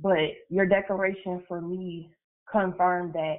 [0.00, 0.18] but
[0.48, 2.10] your declaration for me
[2.50, 3.36] confirmed that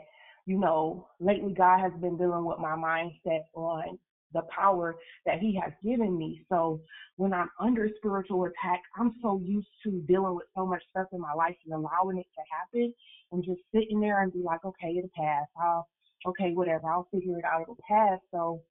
[0.49, 3.99] you know lately God has been dealing with my mindset on
[4.34, 4.95] the power
[5.27, 6.43] that he has given me.
[6.49, 6.81] So
[7.17, 11.21] when I'm under spiritual attack, I'm so used to dealing with so much stuff in
[11.21, 12.93] my life and allowing it to happen
[13.31, 15.45] and just sitting there and be like, okay, it'll pass.
[15.61, 15.88] I'll,
[16.27, 16.89] okay, whatever.
[16.89, 17.61] I'll figure it out.
[17.61, 18.19] It'll pass.
[18.31, 18.63] So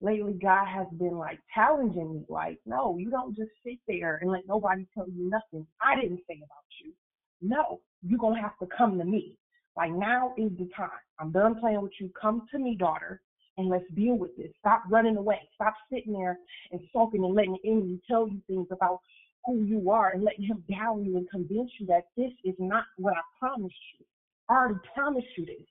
[0.00, 4.32] lately God has been like challenging me, like, no, you don't just sit there and
[4.32, 5.64] let nobody tell you nothing.
[5.80, 6.92] I didn't say about you.
[7.40, 9.36] No, you're going to have to come to me.
[9.76, 10.90] Like now is the time.
[11.18, 12.10] I'm done playing with you.
[12.20, 13.20] Come to me, daughter
[13.60, 14.48] and let's deal with this.
[14.58, 15.40] Stop running away.
[15.54, 16.38] Stop sitting there
[16.72, 19.00] and sulking and letting the enemy tell you things about
[19.44, 22.84] who you are and letting him down you and convince you that this is not
[22.96, 24.06] what I promised you.
[24.48, 25.66] I already promised you this.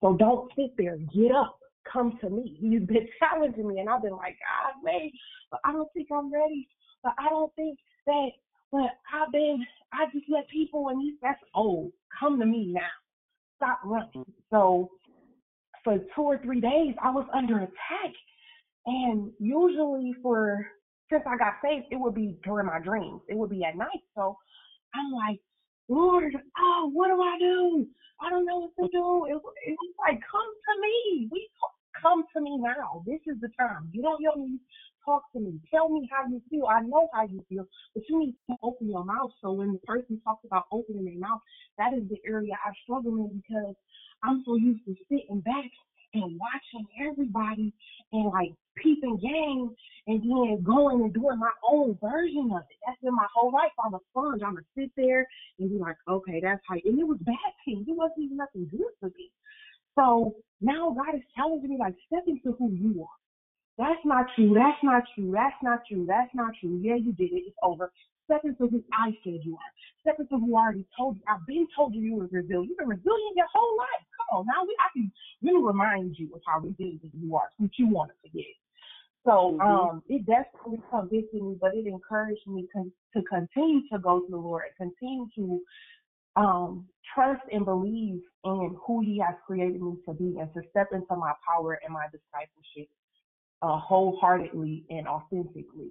[0.00, 0.96] So don't sit there.
[1.14, 1.58] Get up.
[1.92, 2.56] Come to me.
[2.60, 5.10] He's been challenging me, and I've been like, ah, God, man,
[5.50, 6.68] but I don't think I'm ready.
[7.02, 8.28] But I don't think that.
[8.70, 11.92] But I've been, I just let people, and that's old.
[12.18, 13.01] Come to me now.
[13.62, 14.24] Stop running.
[14.50, 14.90] So
[15.84, 18.12] for two or three days, I was under attack.
[18.86, 20.66] And usually for
[21.10, 23.20] since I got saved, it would be during my dreams.
[23.28, 24.02] It would be at night.
[24.16, 24.36] So
[24.94, 25.38] I'm like,
[25.88, 27.86] Lord, oh, what do I do?
[28.20, 29.26] I don't know what to do.
[29.26, 31.28] It, it was like, come to me.
[31.30, 31.48] We
[32.00, 33.04] come to me now.
[33.06, 33.90] This is the time.
[33.92, 34.58] You don't hear me.
[35.04, 35.60] Talk to me.
[35.72, 36.66] Tell me how you feel.
[36.66, 39.30] I know how you feel, but you need to open your mouth.
[39.42, 41.40] So when the person talks about opening their mouth,
[41.78, 43.74] that is the area I struggle in because
[44.22, 45.70] I'm so used to sitting back
[46.14, 47.72] and watching everybody
[48.12, 49.70] and like peeping games
[50.06, 52.76] and then going and doing my own version of it.
[52.86, 53.72] That's been my whole life.
[53.84, 54.42] I'm a sponge.
[54.44, 55.26] I'm gonna sit there
[55.58, 56.74] and be like, okay, that's how.
[56.84, 57.86] And it was bad things.
[57.88, 59.30] It wasn't even nothing good for me.
[59.98, 63.21] So now God is challenging me like, step into who you are.
[63.78, 64.54] That's not true.
[64.54, 65.32] That's not true.
[65.34, 66.04] That's not true.
[66.06, 66.78] That's not true.
[66.82, 67.44] Yeah, you did it.
[67.46, 67.90] It's over.
[68.26, 69.72] Step into who I said you are.
[70.00, 71.22] Step into who I already told you.
[71.28, 72.68] I've been told you you were resilient.
[72.68, 74.04] You've been resilient your whole life.
[74.16, 75.12] Come on, now we I can
[75.42, 78.52] really remind you of how resilient you are, which you want to forget.
[79.24, 79.60] So mm-hmm.
[79.60, 84.26] um, it definitely convicted me, but it encouraged me con- to continue to go to
[84.28, 85.60] the Lord, and continue to
[86.36, 90.88] um, trust and believe in who He has created me to be, and to step
[90.92, 92.88] into my power and my discipleship
[93.62, 95.90] uh, wholeheartedly and authentically.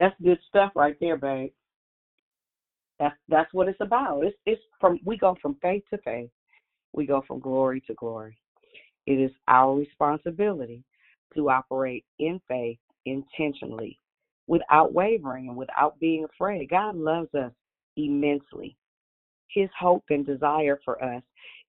[0.00, 1.52] That's good stuff right there, babe.
[2.98, 4.24] That's that's what it's about.
[4.24, 6.30] It's it's from we go from faith to faith.
[6.92, 8.38] We go from glory to glory.
[9.06, 10.84] It is our responsibility
[11.34, 13.98] to operate in faith intentionally,
[14.46, 16.70] without wavering and without being afraid.
[16.70, 17.52] God loves us
[17.96, 18.76] immensely.
[19.48, 21.22] His hope and desire for us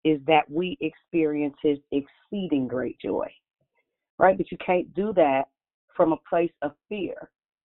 [0.04, 3.32] is that we experience His exceeding great joy,
[4.22, 4.38] right?
[4.38, 5.46] But you can't do that
[5.98, 7.16] from a place of fear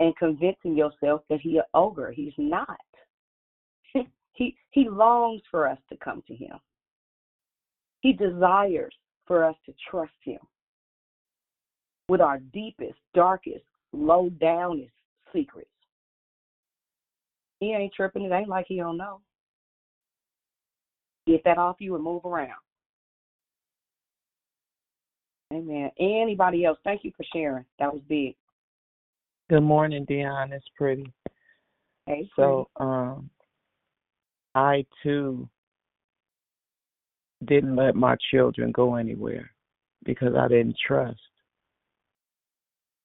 [0.00, 2.10] and convincing yourself that He an ogre.
[2.10, 2.76] He's not.
[4.32, 6.58] he He longs for us to come to Him.
[8.00, 8.94] He desires
[9.26, 10.40] for us to trust Him
[12.08, 14.90] with our deepest, darkest, low downest
[15.32, 15.70] secrets.
[17.60, 18.22] He ain't tripping.
[18.22, 19.20] It ain't like he don't know.
[21.26, 22.58] Get that off you and move around.
[25.52, 25.90] Amen.
[25.98, 26.78] Anybody else?
[26.84, 27.64] Thank you for sharing.
[27.78, 28.34] That was big.
[29.48, 30.52] Good morning, Dionne.
[30.52, 31.12] It's pretty.
[32.06, 33.30] Hey, so um
[34.54, 35.48] I too
[37.44, 39.50] didn't let my children go anywhere
[40.04, 41.20] because I didn't trust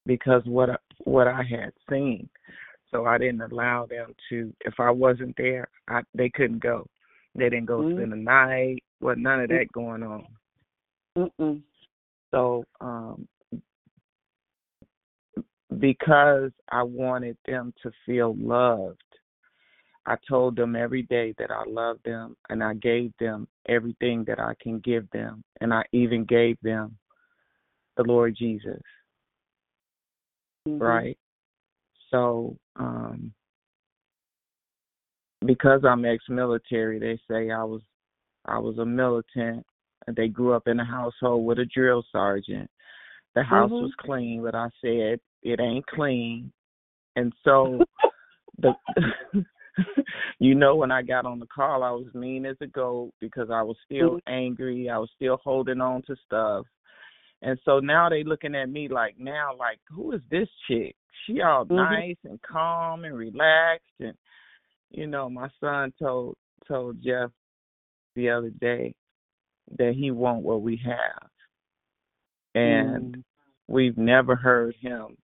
[0.06, 0.70] because what
[1.04, 2.30] what I had seen.
[2.92, 4.54] So I didn't allow them to.
[4.62, 6.88] If I wasn't there, I they couldn't go.
[7.34, 7.98] They didn't go mm-hmm.
[7.98, 8.84] spend the night.
[9.00, 10.26] What none of that going on.
[11.18, 11.62] Mm-mm.
[12.32, 13.28] So um
[15.80, 19.02] because I wanted them to feel loved,
[20.06, 24.40] I told them every day that I loved them and I gave them everything that
[24.40, 25.44] I can give them.
[25.60, 26.98] And I even gave them
[27.98, 28.82] the Lord Jesus
[30.68, 30.82] mm-hmm.
[30.82, 31.18] right?
[32.12, 33.32] So, um,
[35.46, 37.82] because I'm ex-military, they say I was
[38.46, 39.66] I was a militant.
[40.08, 42.70] And they grew up in a household with a drill sergeant.
[43.34, 43.84] The house mm-hmm.
[43.84, 46.52] was clean, but I said it ain't clean,
[47.16, 47.80] and so
[48.58, 48.74] the.
[50.40, 53.50] you know, when I got on the call, I was mean as a goat because
[53.52, 54.34] I was still mm-hmm.
[54.34, 54.90] angry.
[54.90, 56.66] I was still holding on to stuff.
[57.42, 60.96] And so now they looking at me like now like who is this chick?
[61.26, 61.76] She all mm-hmm.
[61.76, 64.16] nice and calm and relaxed and
[64.92, 66.36] you know, my son told
[66.68, 67.30] told Jeff
[68.16, 68.96] the other day
[69.78, 71.30] that he want what we have.
[72.54, 73.24] And mm.
[73.68, 75.18] we've never heard him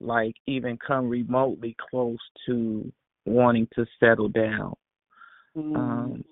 [0.00, 2.90] like even come remotely close to
[3.24, 4.74] wanting to settle down.
[5.56, 5.76] Mm.
[5.76, 6.24] Um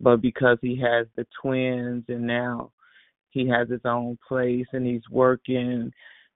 [0.00, 2.72] but because he has the twins and now
[3.32, 5.90] he has his own place and he's working.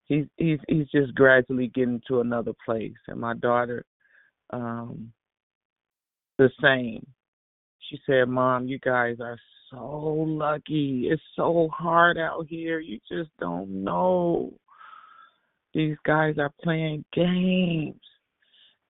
[0.06, 2.94] He's he's he's just gradually getting to another place.
[3.08, 3.84] And my daughter,
[4.50, 5.12] um,
[6.38, 7.06] the same.
[7.90, 9.38] She said, "Mom, you guys are
[9.70, 11.08] so lucky.
[11.10, 12.80] It's so hard out here.
[12.80, 14.52] You just don't know.
[15.74, 18.00] These guys are playing games."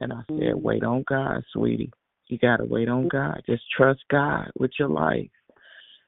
[0.01, 0.62] And I said, mm-hmm.
[0.62, 1.93] "Wait on God, sweetie.
[2.28, 3.43] You gotta wait on God.
[3.47, 5.31] Just trust God with your life.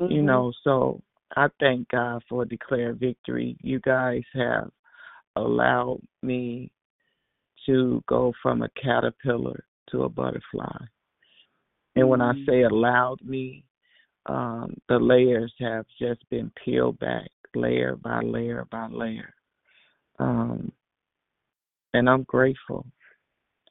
[0.01, 0.13] Mm-hmm.
[0.13, 1.03] You know, so
[1.37, 3.57] I thank God for Declare Victory.
[3.63, 4.71] You guys have
[5.37, 6.71] allowed me
[7.67, 10.85] to go from a caterpillar to a butterfly.
[11.97, 12.51] And when I Mm-hmm.
[12.51, 13.65] say allowed me,
[14.29, 19.35] um, the layers have just been peeled back layer by layer by layer.
[20.19, 20.71] Um,
[21.95, 22.87] and I'm grateful.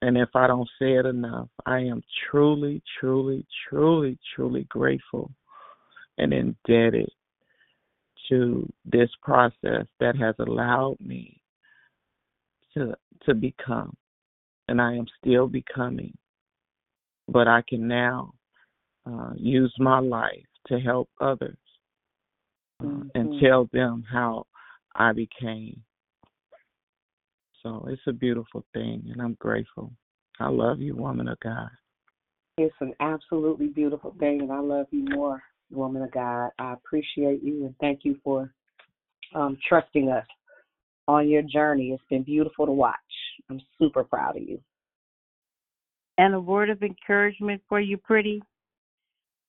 [0.01, 5.31] And if I don't say it enough, I am truly, truly, truly, truly grateful
[6.17, 7.09] and indebted
[8.29, 11.41] to this process that has allowed me
[12.73, 12.93] to
[13.25, 13.95] to become
[14.67, 16.13] and I am still becoming
[17.27, 18.33] but I can now
[19.07, 21.57] uh, use my life to help others
[22.81, 23.07] uh, mm-hmm.
[23.15, 24.45] and tell them how
[24.95, 25.81] I became
[27.63, 29.91] so it's a beautiful thing and I'm grateful
[30.39, 31.69] I love you woman of God
[32.57, 36.49] it's an absolutely beautiful thing and I love you more woman of God.
[36.59, 38.51] I appreciate you and thank you for
[39.35, 40.25] um, trusting us
[41.07, 41.91] on your journey.
[41.91, 42.95] It's been beautiful to watch.
[43.49, 44.59] I'm super proud of you.
[46.17, 48.41] And a word of encouragement for you, pretty.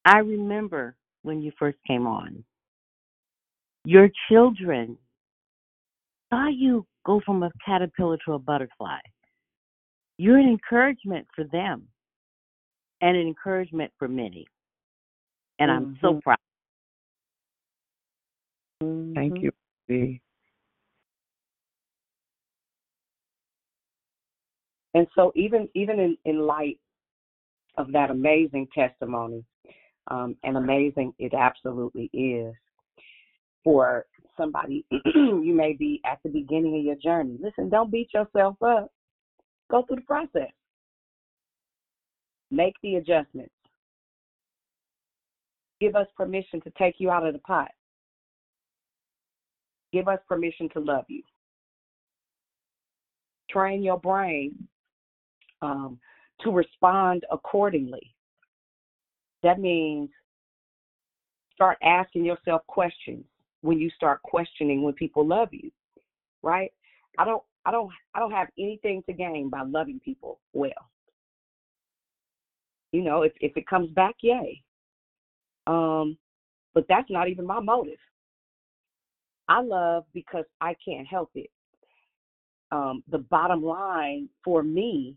[0.08, 2.42] I remember when you first came on.
[3.84, 4.96] Your children
[6.30, 9.00] saw you go from a caterpillar to a butterfly.
[10.16, 11.88] You're an encouragement for them
[13.02, 14.46] and an encouragement for many.
[15.58, 15.84] And mm-hmm.
[15.84, 16.38] I'm so proud.
[18.82, 19.14] Mm-hmm.
[19.14, 19.50] Thank you.
[19.88, 20.22] B.
[24.94, 26.78] And so even even in, in light
[27.76, 29.44] of that amazing testimony,
[30.10, 32.54] um, and amazing it absolutely is
[33.64, 34.06] for
[34.36, 37.38] somebody you may be at the beginning of your journey.
[37.42, 38.90] Listen, don't beat yourself up.
[39.70, 40.50] Go through the process.
[42.50, 43.52] Make the adjustments.
[45.80, 47.70] Give us permission to take you out of the pot.
[49.92, 51.22] Give us permission to love you.
[53.50, 54.68] Train your brain
[55.62, 55.98] um,
[56.42, 58.14] to respond accordingly.
[59.42, 60.10] That means
[61.54, 63.24] start asking yourself questions
[63.62, 65.70] when you start questioning when people love you,
[66.42, 66.72] right?
[67.18, 70.90] I don't I don't I don't have anything to gain by loving people well.
[72.92, 74.62] You know, if if it comes back, yay.
[75.66, 76.16] Um,
[76.74, 77.98] but that's not even my motive.
[79.48, 81.50] I love because I can't help it.
[82.70, 85.16] Um, the bottom line for me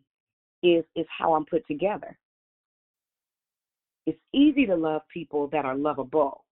[0.64, 2.18] is is how I'm put together.
[4.06, 6.44] It's easy to love people that are lovable.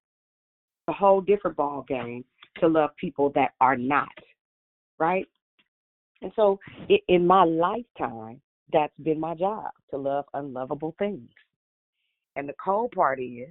[0.88, 2.23] It's a whole different ball game
[2.59, 4.09] to love people that are not,
[4.99, 5.27] right?
[6.21, 6.59] And so,
[7.07, 11.30] in my lifetime, that's been my job to love unlovable things.
[12.35, 13.47] And the cold part is,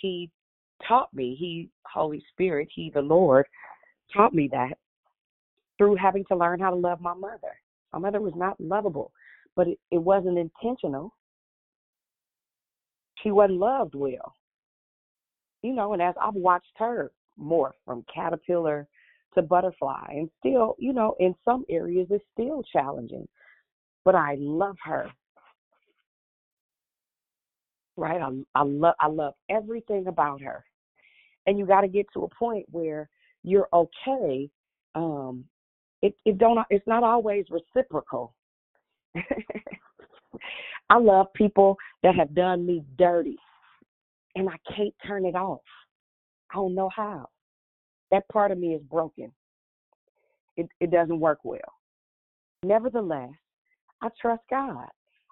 [0.00, 0.30] He
[0.86, 3.46] taught me, He, Holy Spirit, He, the Lord,
[4.12, 4.74] taught me that
[5.78, 7.56] through having to learn how to love my mother.
[7.92, 9.12] My mother was not lovable,
[9.56, 11.14] but it, it wasn't intentional.
[13.22, 14.34] She wasn't loved well.
[15.62, 18.86] You know, and as I've watched her morph from caterpillar
[19.34, 23.28] to butterfly, and still, you know, in some areas it's still challenging,
[24.04, 25.10] but I love her.
[27.96, 28.20] Right?
[28.20, 30.64] I, I love I love everything about her.
[31.46, 33.08] And you got to get to a point where
[33.42, 34.50] you're okay
[34.94, 35.44] um
[36.02, 38.34] it it don't it's not always reciprocal.
[40.90, 43.38] I love people that have done me dirty
[44.34, 45.60] and I can't turn it off.
[46.50, 47.28] I don't know how.
[48.10, 49.32] That part of me is broken.
[50.56, 51.60] It it doesn't work well.
[52.64, 53.30] Nevertheless,
[54.02, 54.88] I trust God.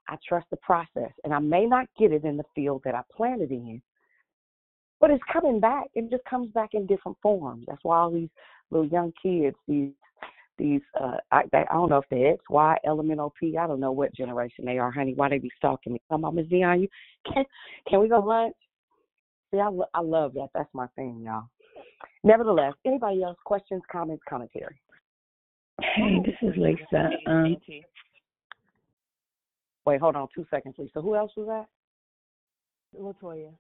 [0.09, 1.10] I trust the process.
[1.24, 3.82] And I may not get it in the field that I planted in,
[5.01, 5.86] but it's coming back.
[5.94, 7.64] It just comes back in different forms.
[7.66, 8.30] That's why all these
[8.70, 9.90] little young kids, these
[10.59, 13.80] these uh I they, I don't know if they're X, Y, elemental P, I don't
[13.80, 15.14] know what generation they are, honey.
[15.14, 16.01] Why they be stalking me?
[16.10, 16.89] Come on, Miss Dionne, you
[17.32, 17.44] can
[17.89, 18.55] can we go lunch?
[19.51, 20.48] See, I, I love that.
[20.55, 21.44] That's my thing, y'all.
[22.22, 23.39] Nevertheless, anybody else?
[23.44, 24.78] Questions, comments, commentary?
[25.80, 27.10] Hey, this is Lisa.
[27.26, 27.56] Um,
[29.86, 31.01] Wait, hold on two seconds, Lisa.
[31.01, 31.66] Who else was that?
[33.01, 33.51] Latoya.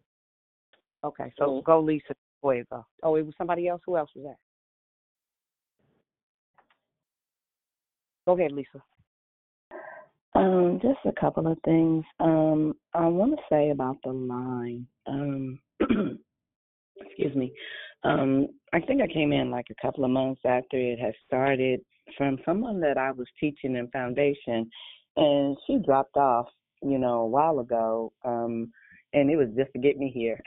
[1.04, 2.14] Okay, so go Lisa.
[2.42, 2.84] Wait, go.
[3.02, 3.80] Oh, it was somebody else.
[3.86, 4.36] Who else was that?
[8.28, 8.82] Go ahead, Lisa.
[10.34, 12.04] Um, just a couple of things.
[12.20, 14.86] Um, I want to say about the line.
[15.06, 15.58] Um,
[17.00, 17.50] excuse me.
[18.04, 21.80] Um, I think I came in like a couple of months after it had started
[22.18, 24.68] from someone that I was teaching in foundation,
[25.16, 26.48] and she dropped off,
[26.82, 28.12] you know, a while ago.
[28.26, 28.70] Um,
[29.14, 30.38] and it was just to get me here.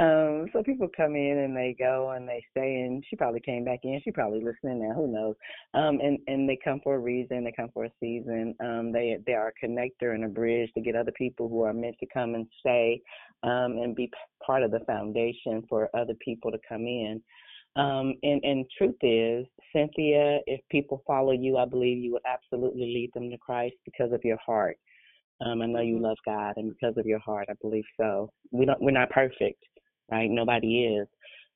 [0.00, 3.64] um, so people come in and they go and they stay and she probably came
[3.64, 4.00] back in.
[4.02, 5.34] She probably listening now, who knows?
[5.74, 8.54] Um, and, and they come for a reason, they come for a season.
[8.60, 11.74] Um, they they are a connector and a bridge to get other people who are
[11.74, 13.00] meant to come and stay
[13.42, 14.10] um and be
[14.44, 17.22] part of the foundation for other people to come in.
[17.76, 22.86] Um, and, and truth is, Cynthia, if people follow you, I believe you would absolutely
[22.86, 24.76] lead them to Christ because of your heart.
[25.40, 28.30] Um, I know you love God, and because of your heart, I believe so.
[28.50, 29.62] We don't, we're not perfect,
[30.10, 30.30] right?
[30.30, 31.08] Nobody is,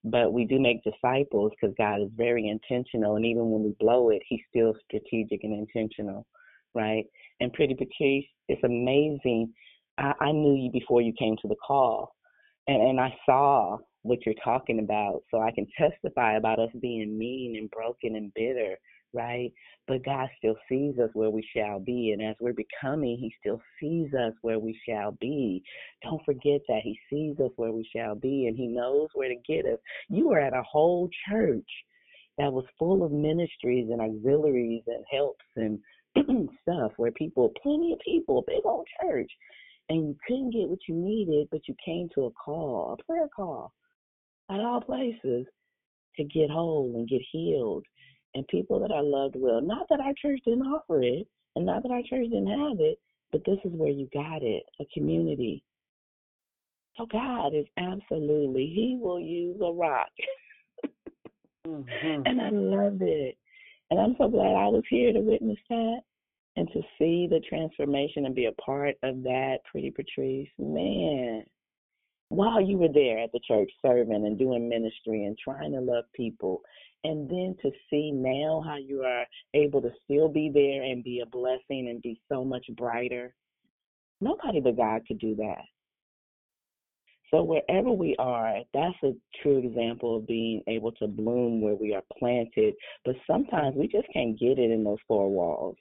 [0.04, 4.10] but we do make disciples because God is very intentional, and even when we blow
[4.10, 6.26] it, He's still strategic and intentional,
[6.74, 7.04] right?
[7.40, 9.52] And Pretty Patrice, it's amazing.
[9.98, 12.14] I, I knew you before you came to the call,
[12.68, 17.18] and and I saw what you're talking about, so I can testify about us being
[17.18, 18.76] mean and broken and bitter
[19.14, 19.52] right?
[19.86, 22.10] But God still sees us where we shall be.
[22.12, 25.62] And as we're becoming, He still sees us where we shall be.
[26.02, 29.36] Don't forget that He sees us where we shall be and He knows where to
[29.46, 29.78] get us.
[30.08, 31.68] You were at a whole church
[32.38, 35.78] that was full of ministries and auxiliaries and helps and
[36.62, 39.30] stuff where people, plenty of people, big old church.
[39.88, 43.28] And you couldn't get what you needed, but you came to a call, a prayer
[43.34, 43.72] call,
[44.50, 45.46] at all places
[46.16, 47.84] to get whole and get healed
[48.34, 49.60] and people that I loved well.
[49.60, 52.98] Not that our church didn't offer it, and not that our church didn't have it,
[53.32, 55.62] but this is where you got it a community.
[56.96, 60.10] So God is absolutely, He will use a rock.
[61.66, 62.22] mm-hmm.
[62.24, 63.36] And I love it.
[63.90, 66.00] And I'm so glad I was here to witness that
[66.56, 70.48] and to see the transformation and be a part of that, Pretty Patrice.
[70.58, 71.44] Man,
[72.34, 76.04] while you were there at the church serving and doing ministry and trying to love
[76.14, 76.62] people,
[77.04, 79.24] and then to see now how you are
[79.54, 83.34] able to still be there and be a blessing and be so much brighter.
[84.20, 85.62] Nobody but God could do that.
[87.30, 89.12] So wherever we are, that's a
[89.42, 92.74] true example of being able to bloom where we are planted.
[93.04, 95.76] But sometimes we just can't get it in those four walls.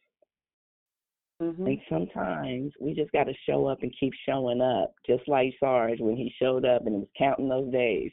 [1.43, 1.65] Mm-hmm.
[1.65, 5.99] Like sometimes we just got to show up and keep showing up, just like Sarge
[5.99, 8.11] when he showed up and was counting those days.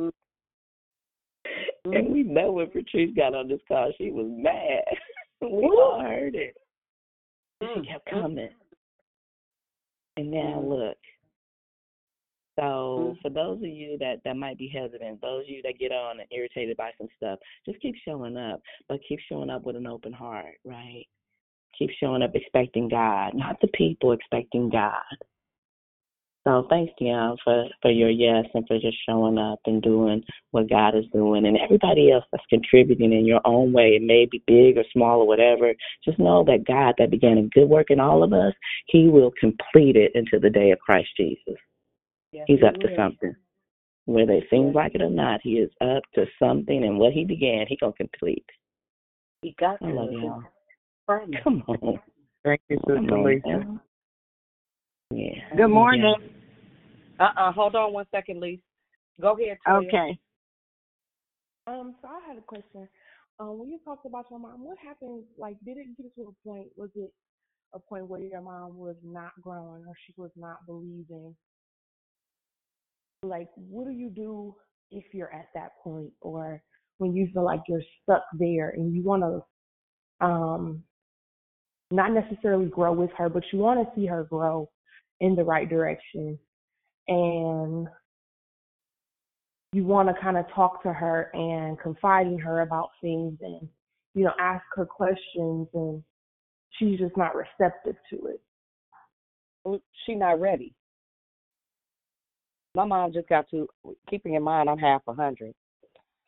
[0.00, 0.08] Mm-hmm.
[1.92, 4.84] and we know when Patrice got on this call, she was mad.
[5.42, 6.56] we all heard it.
[7.60, 8.48] But she kept coming.
[10.16, 10.68] And now Mm-hmm.
[10.68, 10.96] look.
[12.58, 15.92] So for those of you that that might be hesitant, those of you that get
[15.92, 19.76] on and irritated by some stuff, just keep showing up, but keep showing up with
[19.76, 21.04] an open heart, right?
[21.78, 25.02] Keep showing up expecting God, not the people expecting God.
[26.46, 30.22] So thanks, Dionne, for for your yes and for just showing up and doing
[30.52, 33.96] what God is doing, and everybody else that's contributing in your own way.
[33.96, 35.74] It may be big or small or whatever.
[36.04, 38.54] Just know that God that began a good work in all of us,
[38.86, 41.58] He will complete it until the day of Christ Jesus.
[42.30, 43.34] Yes, He's he up to something.
[44.06, 47.24] Whether it seems like it or not, he is up to something and what he
[47.24, 48.46] began, he gonna complete.
[49.42, 49.92] He got I to.
[49.92, 50.42] love y'all.
[51.06, 51.40] Promise.
[51.44, 51.98] Come on.
[52.44, 53.24] Thank you, Sister on.
[53.24, 53.80] Lisa.
[55.10, 55.56] Yeah.
[55.56, 56.14] Good morning.
[57.18, 57.26] Yeah.
[57.26, 58.62] Uh uh Hold on one second, Lisa.
[59.20, 59.86] Go ahead, Toya.
[59.86, 60.18] Okay.
[61.66, 62.88] Um, so I had a question.
[63.38, 65.24] Um, when you talked about your mom, what happened?
[65.36, 66.68] Like, did it get to a point?
[66.76, 67.12] Was it
[67.74, 71.34] a point where your mom was not growing or she was not believing?
[73.22, 74.54] Like, what do you do
[74.90, 76.62] if you're at that point, or
[76.98, 80.82] when you feel like you're stuck there and you want to, um,
[81.90, 84.68] not necessarily grow with her, but you want to see her grow
[85.20, 86.38] in the right direction,
[87.08, 87.88] and
[89.72, 93.68] you want to kind of talk to her and confide in her about things and
[94.14, 96.02] you know ask her questions and
[96.78, 98.40] she's just not receptive to it
[99.66, 100.72] mm, She's not ready.
[102.74, 103.68] My mom just got to.
[104.08, 105.54] Keeping in mind, I'm half a hundred,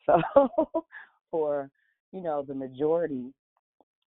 [0.05, 0.21] so
[1.31, 1.69] for
[2.11, 3.33] you know the majority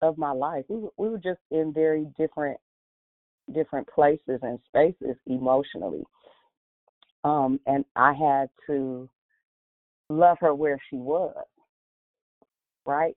[0.06, 2.58] of my life, we were, we were just in very different
[3.54, 6.04] different places and spaces emotionally.
[7.24, 9.10] Um, and I had to
[10.10, 11.46] love her where she was,
[12.86, 13.16] right?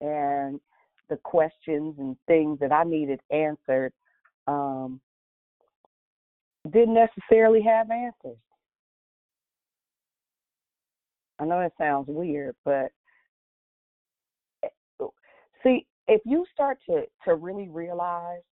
[0.00, 0.60] And
[1.08, 3.92] the questions and things that I needed answered
[4.46, 5.00] um,
[6.70, 8.38] didn't necessarily have answers.
[11.38, 12.92] I know that sounds weird, but
[14.62, 14.68] eh,
[15.62, 18.42] see, if you start to to really realize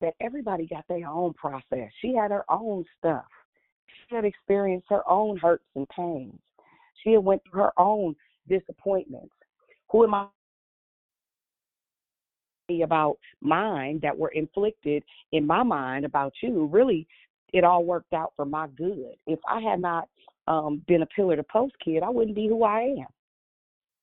[0.00, 1.90] that everybody got their own process.
[2.00, 3.26] She had her own stuff.
[4.08, 6.38] She had experienced her own hurts and pains.
[7.02, 8.14] She had went through her own
[8.48, 9.34] disappointments.
[9.90, 10.26] Who am I
[12.84, 15.02] about mine that were inflicted
[15.32, 16.66] in my mind about you?
[16.66, 17.06] Really,
[17.52, 19.16] it all worked out for my good.
[19.26, 20.08] If I had not
[20.46, 23.06] um, been a pillar to post kid, I wouldn't be who I am.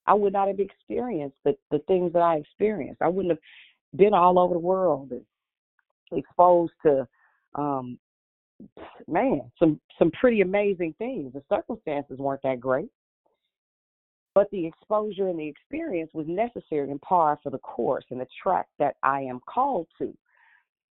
[0.08, 3.02] I would not have experienced the, the things that I experienced.
[3.02, 5.22] I wouldn't have been all over the world and
[6.12, 7.08] exposed to
[7.56, 8.00] um
[9.08, 11.34] man, some some pretty amazing things.
[11.34, 12.90] The circumstances weren't that great.
[14.34, 18.28] But the exposure and the experience was necessary and par for the course and the
[18.42, 20.16] track that I am called to.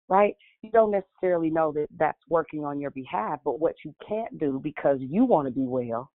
[0.09, 0.35] Right?
[0.63, 4.59] You don't necessarily know that that's working on your behalf, but what you can't do
[4.63, 6.11] because you want to be well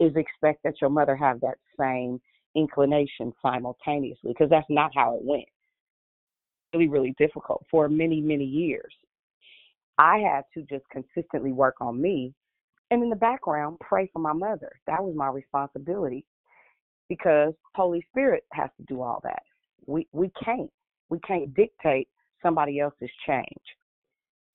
[0.00, 2.20] is expect that your mother have that same
[2.56, 5.44] inclination simultaneously because that's not how it went.
[6.72, 8.92] Really, really difficult for many, many years.
[9.98, 12.32] I had to just consistently work on me
[12.90, 14.72] and in the background pray for my mother.
[14.86, 16.24] That was my responsibility
[17.08, 19.42] because Holy Spirit has to do all that.
[19.86, 20.70] We we can't.
[21.10, 22.08] We can't dictate
[22.42, 23.46] somebody else's change.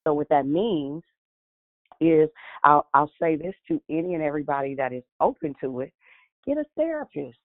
[0.04, 1.04] So what that means
[2.02, 2.30] is
[2.64, 5.94] I'll I'll say this to any and everybody that is open to it,
[6.46, 7.38] get a therapist.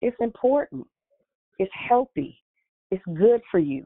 [0.00, 0.86] It's important.
[1.58, 2.38] It's healthy.
[2.90, 3.84] It's good for you.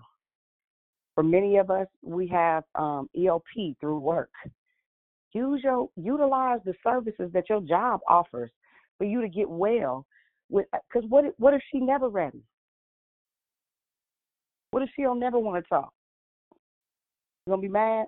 [1.15, 4.31] For many of us, we have um, EOP through work.
[5.33, 8.51] Use your utilize the services that your job offers
[8.97, 10.07] for you to get well.
[10.51, 12.43] Because what what if she never ready?
[14.71, 15.93] What if she don't never want to talk?
[17.47, 18.07] You gonna be mad,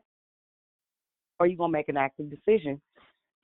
[1.40, 2.80] or you gonna make an active decision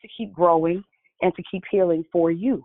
[0.02, 0.84] to keep growing
[1.22, 2.62] and to keep healing for you?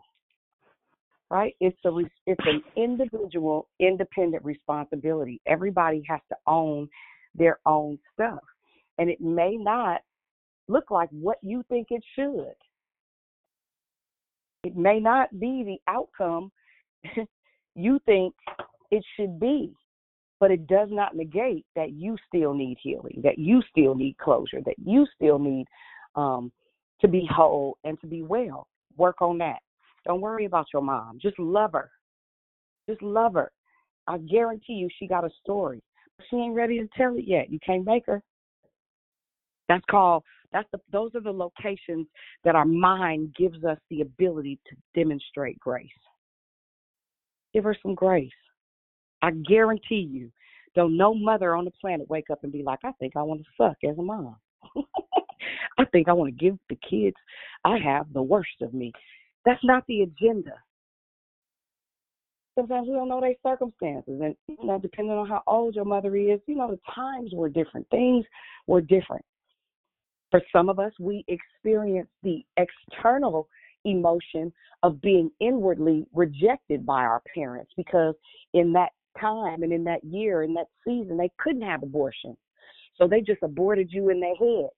[1.32, 1.56] Right?
[1.62, 1.98] It's a
[2.28, 5.41] it's an individual, independent responsibility.
[5.48, 6.90] Everybody has to own
[7.34, 8.44] their own stuff,
[8.98, 10.02] and it may not
[10.68, 12.53] look like what you think it should.
[14.64, 16.52] It may not be the outcome
[17.76, 18.36] you think
[18.91, 19.74] it should be,
[20.42, 24.60] but it does not negate that you still need healing, that you still need closure,
[24.66, 25.68] that you still need
[26.16, 26.52] um,
[27.00, 28.68] to be whole and to be well.
[28.98, 29.60] Work on that.
[30.04, 31.20] Don't worry about your mom.
[31.22, 31.92] Just love her.
[32.90, 33.52] Just love her.
[34.08, 35.84] I guarantee you she got a story.
[36.30, 37.52] She ain't ready to tell it yet.
[37.52, 38.24] You can't make her.
[39.70, 42.08] That's called that's the those are the locations
[42.44, 45.88] that our mind gives us the ability to demonstrate grace.
[47.54, 48.32] Give her some grace.
[49.22, 50.31] I guarantee you,
[50.76, 53.41] don't no mother on the planet wake up and be like, I think I want
[53.41, 54.35] to suck as a mom.
[55.77, 57.15] I think I want to give the kids
[57.65, 58.91] I have the worst of me.
[59.45, 60.53] That's not the agenda.
[62.56, 66.15] Sometimes we don't know their circumstances, and you know, depending on how old your mother
[66.15, 68.26] is, you know, the times were different, things
[68.68, 69.23] were different.
[70.31, 73.48] For some of us, we experience the external
[73.85, 74.52] emotion
[74.84, 78.15] of being inwardly rejected by our parents because
[78.53, 82.36] in that time and in that year, in that season, they couldn't have abortion.
[82.96, 84.70] So they just aborted you in their head.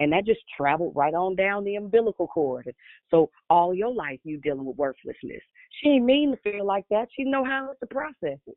[0.00, 2.72] And that just traveled right on down the umbilical cord.
[3.10, 5.42] So all your life you dealing with worthlessness.
[5.80, 7.08] She ain't mean to feel like that.
[7.16, 8.56] She know how to process it.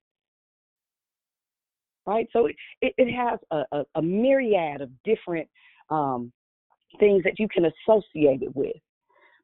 [2.08, 2.28] Right?
[2.34, 5.48] So it, it, it has a, a, a myriad of different
[5.90, 6.32] um,
[7.00, 8.76] things that you can associate it with.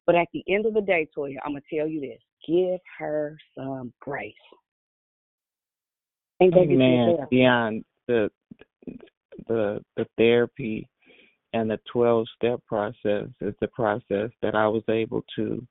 [0.06, 3.38] But at the end of the day, Toya, I'm gonna tell you this: give her
[3.56, 4.34] some grace.
[6.42, 7.18] And Amen.
[7.30, 8.30] Beyond the
[9.48, 10.88] the the therapy
[11.54, 15.66] and the 12 step process is the process that I was able to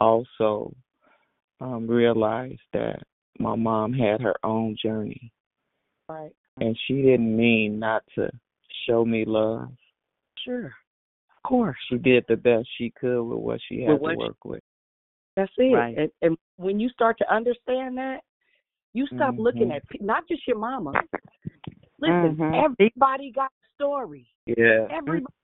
[0.00, 0.72] also
[1.60, 3.02] um, realize that
[3.38, 5.32] my mom had her own journey.
[6.08, 6.32] Right.
[6.60, 8.30] And she didn't mean not to
[8.86, 9.70] show me love.
[10.44, 10.66] Sure.
[10.66, 11.76] Of course.
[11.90, 14.62] She did the best she could with what she had to work she, with.
[15.36, 15.74] That's it.
[15.74, 15.96] Right.
[15.96, 18.20] And, and when you start to understand that,
[18.94, 19.42] you stop mm-hmm.
[19.42, 20.92] looking at not just your mama.
[22.00, 22.54] Listen, mm-hmm.
[22.54, 24.26] everybody got a story.
[24.46, 24.86] Yeah.
[24.90, 25.34] Everybody.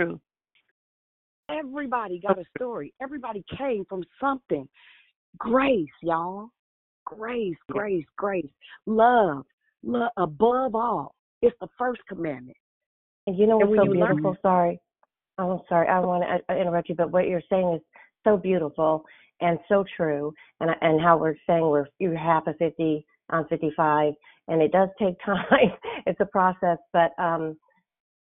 [0.00, 0.20] True.
[1.50, 2.94] Everybody got a story.
[3.02, 4.68] Everybody came from something.
[5.38, 6.48] Grace, y'all.
[7.04, 8.50] Grace, grace, grace.
[8.86, 9.44] Love.
[9.82, 11.14] Love above all.
[11.42, 12.56] It's the first commandment.
[13.26, 14.22] And you know what's so beautiful?
[14.22, 14.80] Learn, sorry.
[15.38, 15.88] I'm sorry.
[15.88, 17.80] I want to interrupt you, but what you're saying is
[18.24, 19.04] so beautiful
[19.40, 20.32] and so true.
[20.60, 24.14] And and how we're saying we're you're half of 50, I'm 55,
[24.48, 25.72] and it does take time.
[26.06, 27.56] it's a process, but um,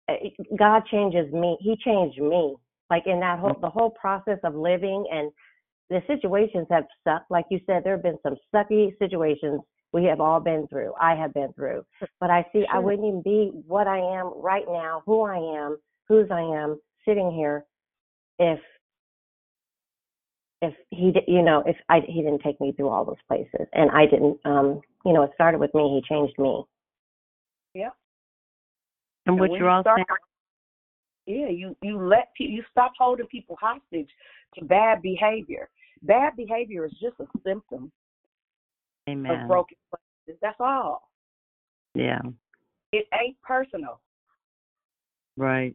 [0.08, 1.56] eh, eh, God changes me.
[1.60, 2.56] He changed me.
[2.90, 3.60] Like in that whole mm.
[3.60, 5.30] the whole process of living and
[5.90, 7.30] the situations have sucked.
[7.30, 9.60] Like you said, there have been some sucky situations
[9.92, 10.92] we have all been through.
[11.00, 11.84] I have been through.
[12.20, 15.78] But I see I wouldn't even be what I am right now, who I am,
[16.08, 17.64] whose I am, sitting here,
[18.38, 18.60] if
[20.62, 23.66] if he did, you know, if I he didn't take me through all those places,
[23.72, 26.00] and I didn't, um, you know, it started with me.
[26.02, 26.64] He changed me.
[27.74, 27.90] Yeah.
[29.26, 30.06] And, and what you're all start, saying.
[31.26, 34.08] Yeah, you you let people you stop holding people hostage
[34.54, 35.68] to bad behavior.
[36.02, 37.90] Bad behavior is just a symptom
[39.08, 39.32] Amen.
[39.32, 40.38] of broken places.
[40.40, 41.10] That's all.
[41.94, 42.20] Yeah.
[42.92, 44.00] It ain't personal.
[45.36, 45.74] Right.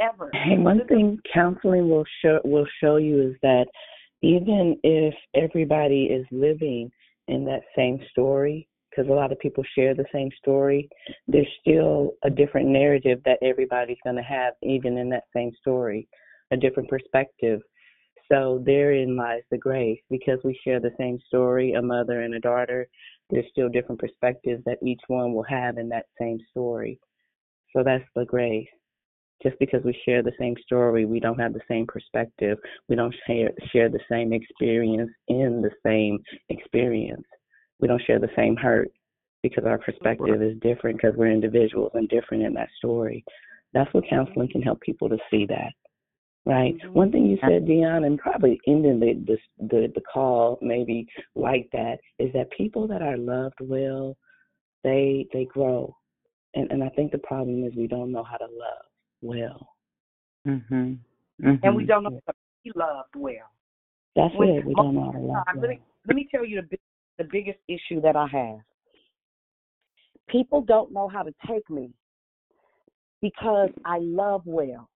[0.00, 0.30] Ever.
[0.32, 3.66] Hey, one thing counseling will show will show you is that
[4.22, 6.90] even if everybody is living
[7.26, 10.88] in that same story, because a lot of people share the same story,
[11.26, 16.08] there's still a different narrative that everybody's going to have, even in that same story,
[16.52, 17.60] a different perspective.
[18.30, 22.40] So therein lies the grace because we share the same story, a mother and a
[22.40, 22.88] daughter.
[23.30, 26.98] There's still different perspectives that each one will have in that same story.
[27.74, 28.68] So that's the grace.
[29.42, 32.58] Just because we share the same story, we don't have the same perspective.
[32.88, 37.26] We don't share share the same experience in the same experience.
[37.80, 38.90] We don't share the same hurt
[39.42, 43.24] because our perspective is different because we're individuals and different in that story.
[43.72, 45.72] That's what counseling can help people to see that
[46.48, 46.74] right?
[46.78, 46.92] Mm-hmm.
[46.94, 51.06] One thing you said, Dionne, and probably ending the, the the the call maybe
[51.36, 54.16] like that is that people that are loved well,
[54.82, 55.94] they they grow,
[56.54, 58.87] and and I think the problem is we don't know how to love
[59.22, 59.68] well,
[60.46, 60.74] Mm-hmm.
[60.74, 61.54] mm-hmm.
[61.62, 62.34] and we don't know to
[62.64, 63.50] be loved well.
[64.16, 64.64] That's when, it.
[64.64, 65.60] We don't know how to love well.
[65.60, 66.78] Let me let me tell you the
[67.18, 68.60] the biggest issue that I have.
[70.28, 71.90] People don't know how to take me
[73.20, 74.88] because I love well.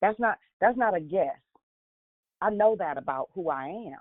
[0.00, 1.36] That's not that's not a guess.
[2.40, 3.92] I know that about who I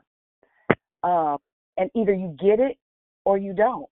[1.03, 1.10] am.
[1.10, 1.38] Um,
[1.77, 2.77] and either you get it
[3.23, 3.88] or you don't.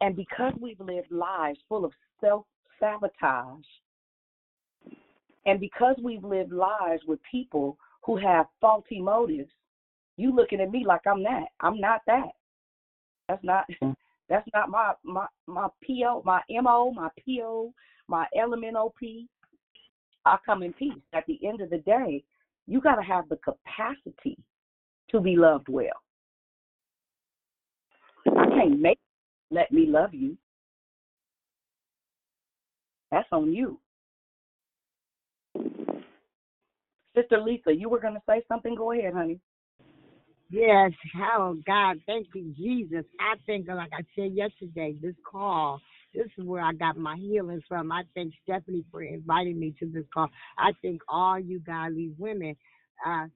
[0.00, 2.46] And because we've lived lives full of self
[2.80, 3.64] sabotage,
[5.46, 9.50] And because we've lived lives with people who have faulty motives,
[10.16, 11.46] you looking at me like I'm that.
[11.60, 12.28] I'm not that.
[13.28, 13.92] That's not mm-hmm.
[14.28, 17.72] that's not my my my PO, my MO, my PO,
[18.08, 19.26] my LMNOP.
[20.24, 20.92] I come in peace.
[21.14, 22.24] At the end of the day,
[22.66, 24.36] you got to have the capacity
[25.10, 26.02] to be loved well.
[28.26, 28.98] I can't make
[29.50, 30.36] let me love you.
[33.10, 33.80] That's on you.
[37.18, 38.74] Sister Lisa, you were going to say something?
[38.74, 39.40] Go ahead, honey.
[40.50, 40.92] Yes,
[41.38, 43.04] oh God, thank you, Jesus.
[43.20, 45.80] I think, like I said yesterday, this call,
[46.14, 47.92] this is where I got my healing from.
[47.92, 50.28] I thank Stephanie for inviting me to this call.
[50.58, 52.56] I think all you godly women,
[53.06, 53.26] uh,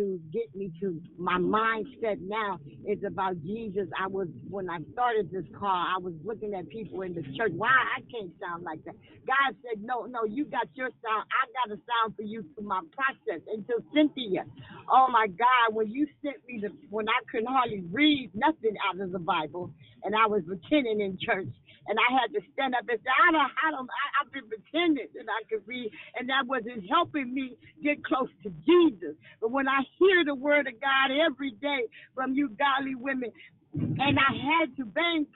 [0.00, 2.58] to get me to my mindset now
[2.88, 3.88] is about Jesus.
[4.00, 7.52] I was when I started this call, I was looking at people in the church.
[7.56, 8.96] Why I can't sound like that?
[9.28, 11.28] God said, No, no, you got your sound.
[11.28, 13.42] I got a sound for you through my process.
[13.52, 14.44] And to Cynthia,
[14.90, 19.00] oh my God, when you sent me the when I couldn't hardly read nothing out
[19.00, 19.72] of the Bible
[20.04, 21.48] and I was pretending in church
[21.90, 24.46] and I had to stand up and say, I don't, I don't, I, I've been
[24.46, 29.18] pretending that I could read, and that wasn't helping me get close to Jesus.
[29.42, 33.34] But when I hear the word of God every day from you godly women,
[33.74, 35.26] and I had to bang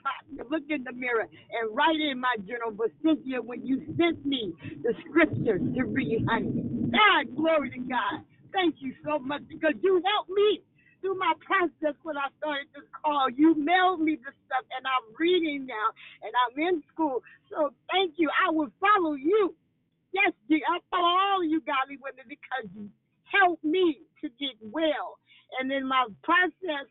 [0.49, 2.71] look in the mirror and write in my journal.
[2.71, 4.53] But Cynthia, when you sent me
[4.83, 8.23] the scriptures to read, honey, God, glory to God.
[8.51, 10.61] Thank you so much because you helped me
[11.05, 13.29] through my process when I started this call.
[13.29, 15.87] You mailed me the stuff, and I'm reading now,
[16.25, 17.21] and I'm in school.
[17.53, 18.31] So thank you.
[18.33, 19.53] I will follow you.
[20.11, 22.89] Yes, I follow all you godly women because you
[23.29, 25.21] helped me to get well.
[25.59, 26.89] And in my process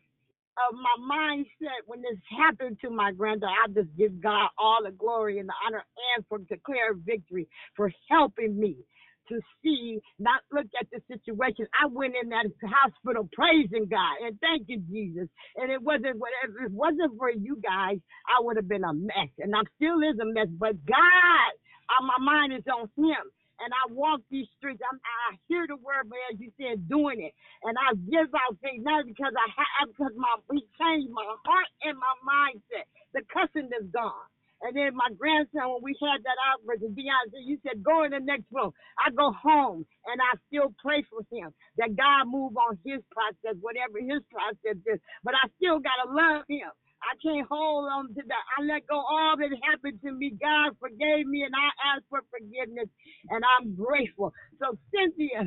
[0.55, 4.91] of my mindset when this happened to my granddaughter, I just give God all the
[4.91, 5.83] glory and the honor
[6.15, 8.77] and for declare victory for helping me
[9.29, 11.67] to see, not look at the situation.
[11.75, 15.29] I went in that hospital praising God and thanking Jesus.
[15.57, 19.31] And it wasn't it wasn't for you guys, I would have been a mess.
[19.39, 20.49] And I'm still is a mess.
[20.57, 21.51] But God,
[21.89, 23.25] uh, my mind is on him.
[23.61, 24.81] And I walk these streets.
[24.83, 27.33] I'm, I hear the word, but as you said, doing it.
[27.63, 31.69] And I give out things not because I have, because my he changed my heart
[31.87, 32.85] and my mindset.
[33.13, 34.27] The cussing is gone.
[34.65, 38.11] And then my grandson, when we had that outbreak, and Beyonce, you said, go in
[38.11, 38.73] the next room.
[38.97, 43.55] I go home and I still pray for him that God move on his process,
[43.61, 44.99] whatever his process is.
[45.23, 46.73] But I still got to love him.
[47.05, 48.45] I can't hold on to that.
[48.57, 50.33] I let go all that happened to me.
[50.41, 52.89] God forgave me and I asked for forgiveness
[53.29, 54.33] and I'm grateful.
[54.59, 55.45] So Cynthia,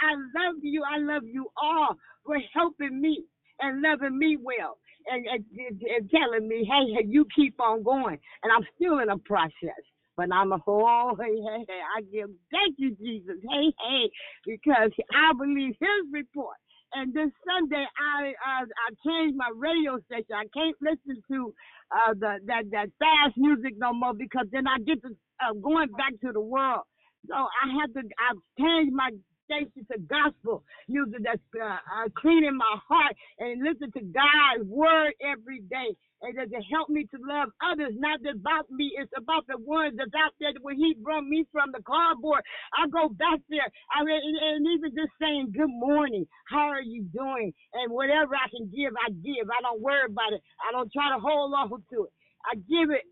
[0.00, 0.82] I love you.
[0.84, 1.96] I love you all
[2.26, 3.24] for helping me
[3.60, 4.78] and loving me well
[5.10, 5.44] and, and,
[5.82, 8.18] and telling me, hey, hey, you keep on going.
[8.42, 9.82] And I'm still in a process.
[10.16, 14.10] But I'm a oh hey hey hey I give thank you Jesus hey hey
[14.44, 16.56] because I believe His report.
[16.92, 20.36] And this Sunday I uh, I changed my radio station.
[20.36, 21.54] I can't listen to
[21.90, 25.88] uh, the that that fast music no more because then I get to uh, going
[25.96, 26.84] back to the world.
[27.28, 29.10] So I had to I changed my
[29.52, 35.12] station to gospel music that's uh, uh, cleaning my heart and listen to God's word
[35.20, 35.92] every day.
[36.22, 38.94] And does it help me to love others, not just about me.
[38.96, 42.42] It's about the ones that's out there where He brought me from the cardboard.
[42.78, 43.68] I go back there.
[43.92, 48.48] I mean, and even just saying good morning, how are you doing, and whatever I
[48.48, 49.50] can give, I give.
[49.50, 50.42] I don't worry about it.
[50.62, 52.12] I don't try to hold on to it.
[52.46, 53.04] I give it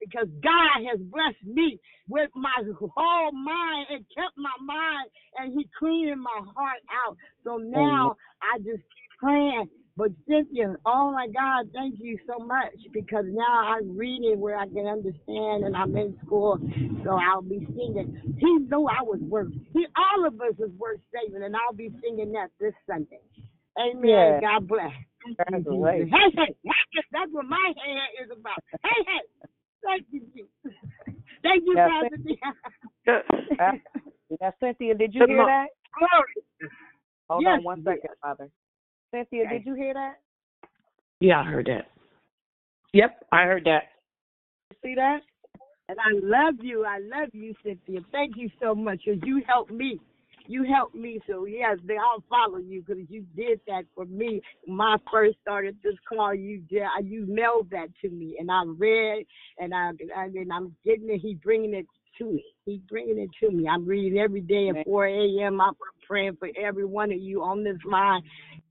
[0.00, 5.68] because God has blessed me with my whole mind and kept my mind and he
[5.78, 7.16] cleaning my heart out.
[7.44, 9.68] So oh, now I just keep praying.
[9.96, 14.66] But Cynthia, oh my God, thank you so much because now I'm reading where I
[14.66, 16.58] can understand and I'm in school,
[17.04, 18.34] so I'll be singing.
[18.40, 19.52] He knew I was worth.
[19.72, 23.22] He, all of us is worth saving, and I'll be singing that this Sunday.
[23.78, 24.02] Amen.
[24.02, 24.40] Yeah.
[24.40, 24.90] God bless.
[25.24, 25.58] Thank you,
[25.94, 26.10] Jesus.
[26.10, 26.10] Congratulations.
[26.10, 26.72] Hey, hey,
[27.12, 28.58] that's what my hair is about.
[28.82, 29.48] Hey, hey.
[29.84, 30.50] Thank you, Jesus.
[31.42, 33.20] Thank you, Yeah, Pastor Dionne.
[33.60, 33.72] Uh,
[34.40, 35.66] now, Cynthia, did you Good hear mo- that?
[35.98, 36.70] Glory.
[37.28, 38.48] Hold Yes, on one second, Father.
[39.12, 40.14] Cynthia, did you hear that?
[41.20, 41.86] Yeah, I heard that.
[42.92, 43.82] Yep, I heard that.
[44.82, 45.20] See that?
[45.88, 46.84] And I love you.
[46.84, 48.00] I love you, Cynthia.
[48.10, 50.00] Thank you so much because you helped me.
[50.46, 51.20] You helped me.
[51.28, 54.42] So, yes, they all follow you because you did that for me.
[54.66, 58.36] When I first started this call, you did, uh, you mailed that to me.
[58.38, 59.24] And I read,
[59.58, 61.20] and, I, and I'm getting it.
[61.20, 61.86] He's bringing it
[62.18, 62.44] to me.
[62.66, 63.68] He's bringing it to me.
[63.68, 65.60] I'm reading every day at 4 a.m.
[65.60, 65.74] I'm
[66.06, 68.22] praying for every one of you on this line.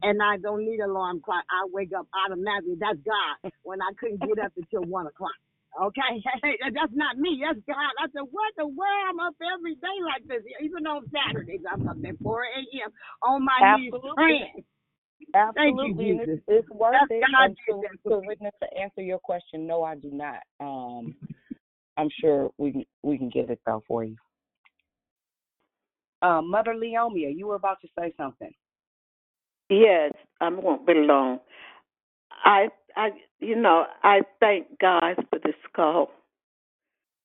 [0.03, 1.43] And I don't need alarm clock.
[1.49, 2.75] I wake up automatically.
[2.79, 5.31] That's God when I couldn't get up until 1 o'clock.
[5.81, 6.21] Okay,
[6.75, 7.41] that's not me.
[7.45, 7.77] That's God.
[7.99, 9.05] I said, what the world?
[9.09, 11.61] I'm up every day like this, even on Saturdays.
[11.71, 12.91] I'm up at 4 a.m.
[13.23, 13.81] on my Absolutely.
[13.81, 14.63] knees praying.
[15.35, 16.29] Absolutely, Thank you, Jesus.
[16.33, 17.23] it's, it's worth That's it.
[17.33, 20.39] God And to, did to witness to answer your question, no, I do not.
[20.59, 21.15] Um,
[21.97, 24.15] I'm sure we can we can get it though for you.
[26.21, 28.51] Uh, Mother Leomia, you were about to say something.
[29.69, 31.39] Yes, I won't be long.
[32.45, 33.09] I, I,
[33.39, 36.11] you know, I thank God for this call.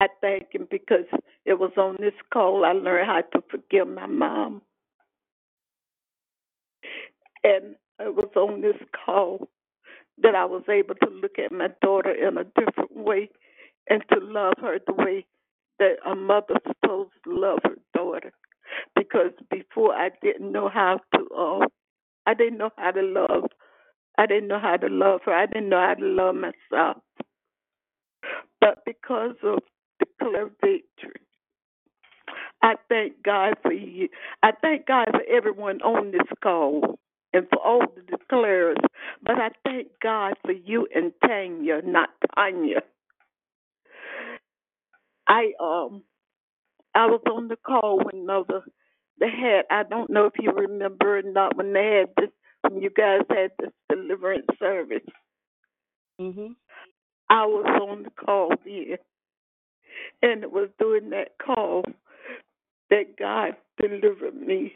[0.00, 1.06] I thank Him because
[1.46, 4.62] it was on this call I learned how to forgive my mom,
[7.44, 9.48] and it was on this call
[10.22, 13.30] that I was able to look at my daughter in a different way
[13.90, 15.26] and to love her the way
[15.78, 18.32] that a mother's supposed to love her daughter.
[18.96, 21.66] Because before I didn't know how to, uh,
[22.26, 23.44] I didn't know how to love.
[24.18, 25.34] I didn't know how to love her.
[25.34, 26.98] I didn't know how to love myself.
[28.60, 29.60] But because of
[30.00, 31.22] the declare victory,
[32.62, 34.08] I thank God for you.
[34.42, 36.98] I thank God for everyone on this call
[37.32, 38.76] and for all the declarers.
[39.22, 42.82] But I thank God for you and Tanya, not Tanya.
[45.28, 46.02] I um
[46.94, 48.62] I was on the call when mother
[49.20, 52.30] they had I don't know if you remember or not when they had this
[52.62, 55.04] when you guys had this deliverance service.
[56.20, 56.56] Mhm.
[57.30, 58.96] I was on the call then
[60.22, 61.84] and it was during that call
[62.90, 64.74] that God delivered me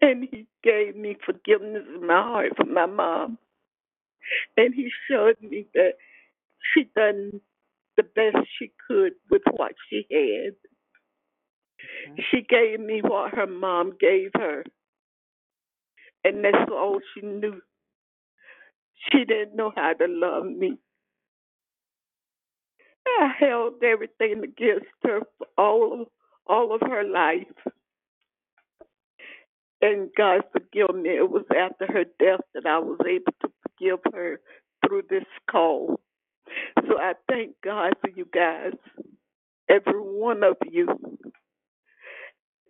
[0.00, 3.38] and he gave me forgiveness in my heart for my mom.
[4.56, 5.94] And he showed me that
[6.74, 7.40] she done
[7.96, 10.54] the best she could with what she had.
[12.30, 14.64] She gave me what her mom gave her.
[16.24, 17.60] And that's all she knew.
[19.12, 20.78] She didn't know how to love me.
[23.06, 26.08] I held everything against her for all of
[26.48, 27.46] all of her life.
[29.82, 31.10] And God forgive me.
[31.10, 34.40] It was after her death that I was able to forgive her
[34.86, 36.00] through this call.
[36.88, 38.72] So I thank God for you guys,
[39.70, 40.88] every one of you.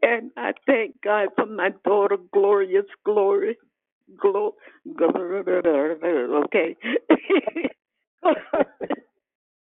[0.03, 3.59] And I thank God for my daughter, Glorious Glory.
[4.21, 4.57] Glo-
[6.45, 6.77] okay.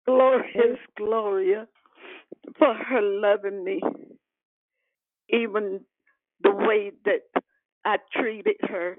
[0.07, 1.69] Glorious Gloria
[2.59, 3.83] for her loving me,
[5.31, 5.81] even
[6.43, 7.23] the way that
[7.85, 8.97] I treated her,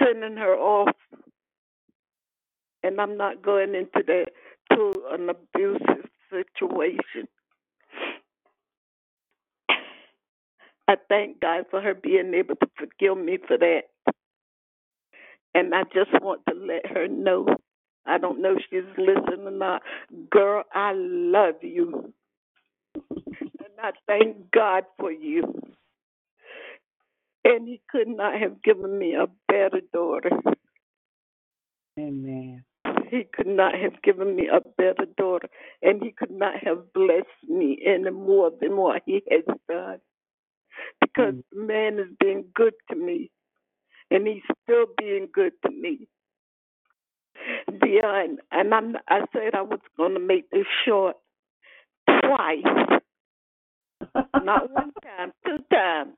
[0.00, 0.96] sending her off.
[2.84, 4.26] And I'm not going into that
[4.72, 7.28] to an abusive situation.
[10.88, 13.82] I thank God for her being able to forgive me for that.
[15.54, 17.46] And I just want to let her know.
[18.06, 19.82] I don't know if she's listening or not.
[20.30, 22.12] Girl, I love you.
[22.94, 25.62] And I thank God for you.
[27.44, 30.30] And He could not have given me a better daughter.
[31.98, 32.64] Amen.
[33.10, 35.48] He could not have given me a better daughter.
[35.82, 39.98] And He could not have blessed me any more than what He has done.
[41.00, 43.30] Because the man has been good to me.
[44.10, 46.08] And He's still being good to me.
[47.80, 51.16] Beyond, and I'm, I said I was going to make this short
[52.08, 53.00] twice,
[54.42, 56.14] not one time, two times.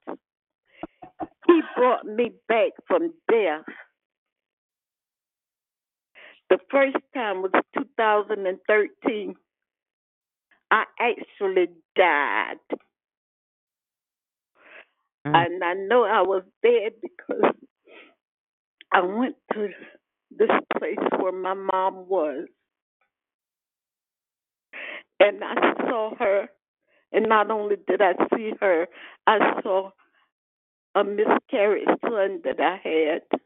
[1.46, 3.64] He brought me back from death.
[6.50, 9.34] The first time was 2013.
[10.70, 11.66] I actually
[11.96, 12.56] died.
[15.26, 15.34] Mm.
[15.34, 17.54] And I know I was dead because
[18.92, 19.68] I went to
[20.30, 22.46] this place where my mom was.
[25.20, 26.48] And I saw her.
[27.12, 28.88] And not only did I see her,
[29.26, 29.90] I saw
[30.94, 33.40] a miscarried son that I had.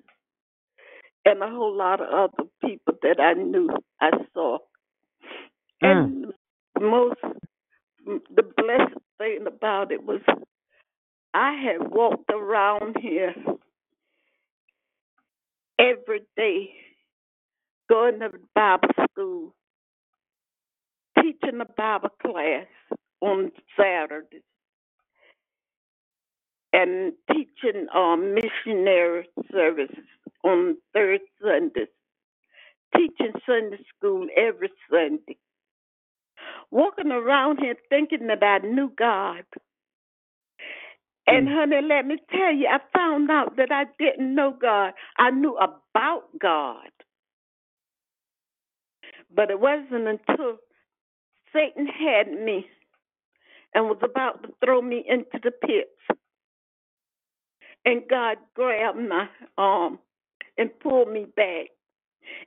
[1.24, 3.68] And a whole lot of other people that I knew
[4.00, 4.58] I saw.
[5.82, 5.86] Hmm.
[5.86, 6.26] And
[6.80, 7.20] most,
[8.06, 10.20] the blessed thing about it was
[11.34, 13.34] I had walked around here
[15.80, 16.70] every day,
[17.90, 19.54] going to Bible school,
[21.20, 22.66] teaching a Bible class
[23.22, 24.42] on Saturdays,
[26.72, 30.04] and teaching um, missionary services
[30.44, 31.88] on third Sundays,
[32.96, 35.38] teaching Sunday school every Sunday,
[36.70, 39.44] walking around here thinking that I knew God.
[41.30, 44.94] And honey, let me tell you, I found out that I didn't know God.
[45.18, 46.90] I knew about God.
[49.34, 50.58] But it wasn't until
[51.54, 52.66] Satan had me
[53.74, 56.20] and was about to throw me into the pits,
[57.84, 59.28] and God grabbed my
[59.58, 59.98] arm
[60.58, 61.68] and pulled me back.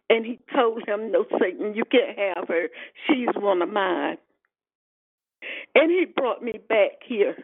[0.09, 2.69] And he told him, No, Satan, you can't have her.
[3.07, 4.17] She's one of mine.
[5.75, 7.35] And he brought me back here.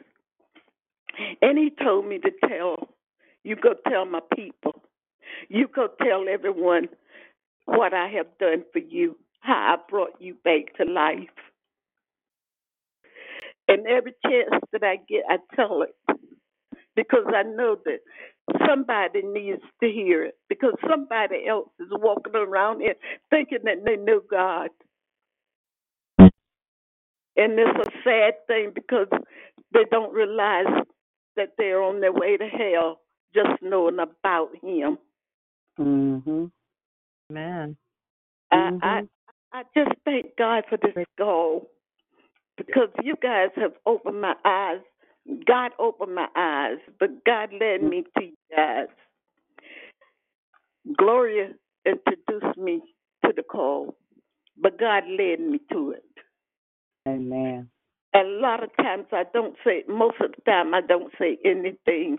[1.41, 2.90] And he told me to tell,
[3.44, 4.76] you go tell my people.
[5.50, 6.90] You go tell everyone
[7.66, 11.30] what I have done for you, how I brought you back to life.
[13.68, 15.96] And every chance that I get, I tell it
[16.96, 18.00] because I know that
[18.68, 22.96] somebody needs to hear it because somebody else is walking around here
[23.30, 24.70] thinking that they know God.
[27.38, 29.08] And it's a sad thing because
[29.74, 30.68] they don't realize
[31.40, 32.99] that they're on their way to hell
[33.34, 34.98] just knowing about Him.
[35.80, 36.52] Mhm.
[37.30, 37.78] Man.
[38.51, 39.01] I, I
[39.53, 41.69] I just thank God for this goal
[42.58, 44.82] because you guys have opened my eyes.
[45.45, 48.88] God opened my eyes, but God led me to you guys.
[50.98, 51.53] Gloria
[51.85, 52.82] introduced me
[53.24, 53.95] to the call,
[54.58, 56.03] but God led me to it.
[57.08, 57.69] Amen.
[58.16, 62.18] A lot of times I don't say, most of the time I don't say anything,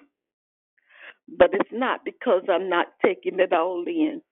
[1.28, 4.22] but it's not because I'm not taking it all in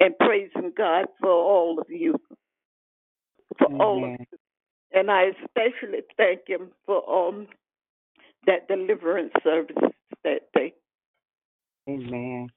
[0.00, 2.16] and praising God for all of you,
[3.58, 4.38] for all of you.
[5.00, 7.48] And I especially thank Him for um
[8.46, 9.76] that deliverance service
[10.24, 10.74] that day.
[11.88, 12.52] Amen.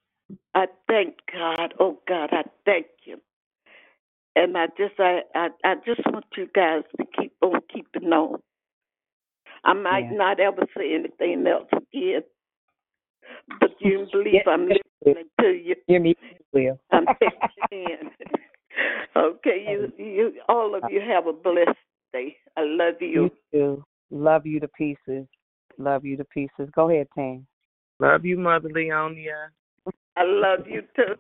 [0.56, 1.76] I thank God.
[1.80, 3.20] Oh God, I thank you.
[4.36, 8.40] And I just I I, I just want you guys to keep on keeping on.
[9.64, 10.18] I might Yeah.
[10.18, 12.22] not ever say anything else again,
[13.60, 15.76] but you believe Yes, I'm yes, you listening to you.
[15.88, 16.16] Hear me,
[16.52, 16.80] will.
[16.92, 17.40] I'm taking
[17.72, 18.12] it in.
[19.16, 21.78] okay, you you all of you have a blessed
[22.14, 22.36] day.
[22.58, 23.24] I love you.
[23.24, 23.84] You too.
[24.12, 25.26] Love you to pieces.
[25.78, 26.70] Love you to pieces.
[26.76, 27.46] Go ahead, Tam.
[28.00, 29.48] Love you, Mother Leonia.
[30.18, 31.16] I love you too.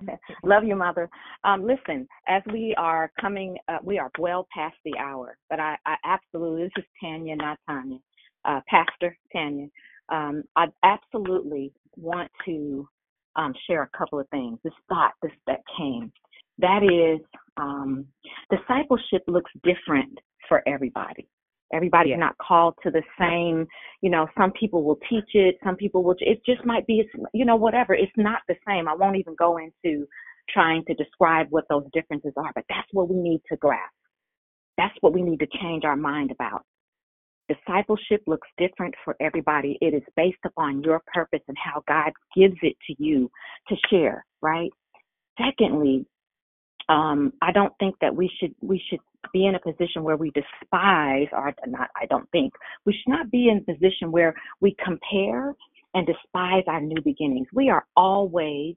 [0.44, 1.08] Love you, Mother.
[1.44, 5.76] Um, listen, as we are coming, uh, we are well past the hour, but I,
[5.86, 7.98] I absolutely, this is Tanya, not Tanya,
[8.44, 9.68] uh, Pastor Tanya.
[10.08, 12.88] Um, I absolutely want to
[13.36, 14.58] um, share a couple of things.
[14.64, 16.12] This thought this, that came.
[16.58, 17.24] That is,
[17.56, 18.06] um,
[18.50, 21.26] discipleship looks different for everybody.
[21.72, 22.16] Everybody's Yeah.
[22.18, 23.66] not called to the same,
[24.00, 27.44] you know, some people will teach it, some people will, it just might be, you
[27.44, 27.94] know, whatever.
[27.94, 28.88] It's not the same.
[28.88, 30.06] I won't even go into
[30.48, 33.94] trying to describe what those differences are, but that's what we need to grasp.
[34.76, 36.64] That's what we need to change our mind about.
[37.48, 39.76] Discipleship looks different for everybody.
[39.80, 43.30] It is based upon your purpose and how God gives it to you
[43.68, 44.70] to share, right?
[45.38, 46.06] Secondly,
[46.88, 49.00] um, I don't think that we should we should
[49.32, 52.52] be in a position where we despise or not I don't think
[52.86, 55.54] we should not be in a position where we compare
[55.94, 57.46] and despise our new beginnings.
[57.52, 58.76] We are always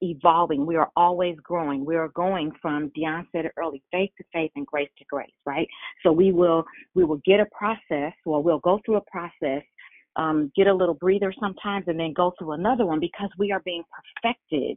[0.00, 0.66] evolving.
[0.66, 1.84] We are always growing.
[1.84, 5.30] We are going from Dionne said it early, faith to faith and grace to grace,
[5.44, 5.66] right?
[6.02, 9.62] So we will we will get a process or we'll go through a process,
[10.16, 13.60] um, get a little breather sometimes and then go through another one because we are
[13.60, 13.82] being
[14.22, 14.76] perfected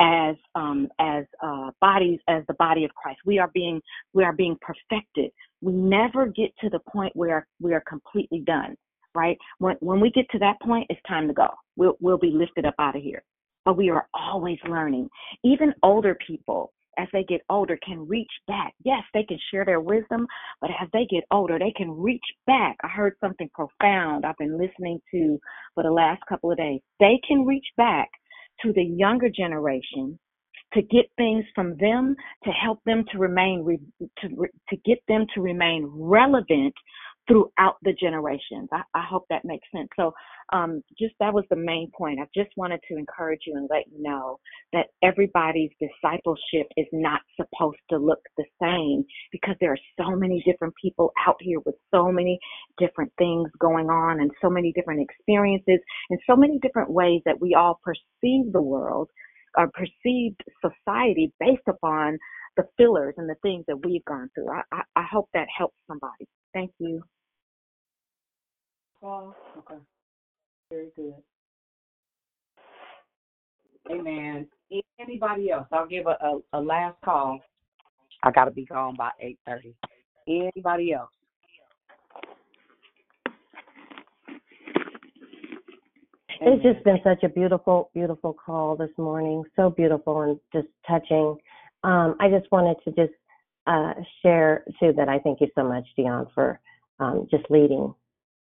[0.00, 3.20] as um, as uh, bodies as the body of Christ.
[3.26, 3.80] We are being
[4.14, 5.30] we are being perfected.
[5.60, 8.76] We never get to the point where we are completely done.
[9.14, 9.38] Right?
[9.58, 11.48] When when we get to that point, it's time to go.
[11.76, 13.22] We'll we'll be lifted up out of here.
[13.64, 15.08] But we are always learning.
[15.44, 18.74] Even older people, as they get older, can reach back.
[18.84, 20.26] Yes, they can share their wisdom,
[20.60, 22.76] but as they get older, they can reach back.
[22.84, 25.38] I heard something profound I've been listening to
[25.74, 26.80] for the last couple of days.
[27.00, 28.10] They can reach back
[28.62, 30.18] to the younger generation
[30.74, 32.14] to get things from them
[32.44, 33.78] to help them to remain re,
[34.20, 34.28] to
[34.68, 36.74] to get them to remain relevant
[37.28, 38.68] throughout the generations.
[38.72, 39.88] I, I hope that makes sense.
[39.96, 40.12] So,
[40.52, 42.18] um, just that was the main point.
[42.20, 44.38] I just wanted to encourage you and let you know
[44.72, 50.42] that everybody's discipleship is not supposed to look the same because there are so many
[50.44, 52.38] different people out here with so many
[52.78, 55.78] different things going on and so many different experiences
[56.10, 59.08] and so many different ways that we all perceive the world
[59.56, 62.18] or perceive society based upon
[62.56, 64.48] the fillers and the things that we've gone through.
[64.50, 66.26] I, I, I hope that helps somebody.
[66.52, 67.02] Thank you.
[69.02, 69.80] Oh, okay.
[70.70, 71.14] Very good.
[73.90, 74.46] Amen.
[74.98, 75.66] Anybody else?
[75.72, 77.40] I'll give a, a, a last call.
[78.22, 79.10] I got to be gone by
[79.48, 79.74] 8.30.
[80.28, 81.10] Anybody else?
[86.42, 89.44] It's just been such a beautiful, beautiful call this morning.
[89.56, 91.36] So beautiful and just touching.
[91.84, 93.12] Um, I just wanted to just
[93.70, 96.58] uh, share too that I thank you so much, Dionne, for
[96.98, 97.94] um, just leading,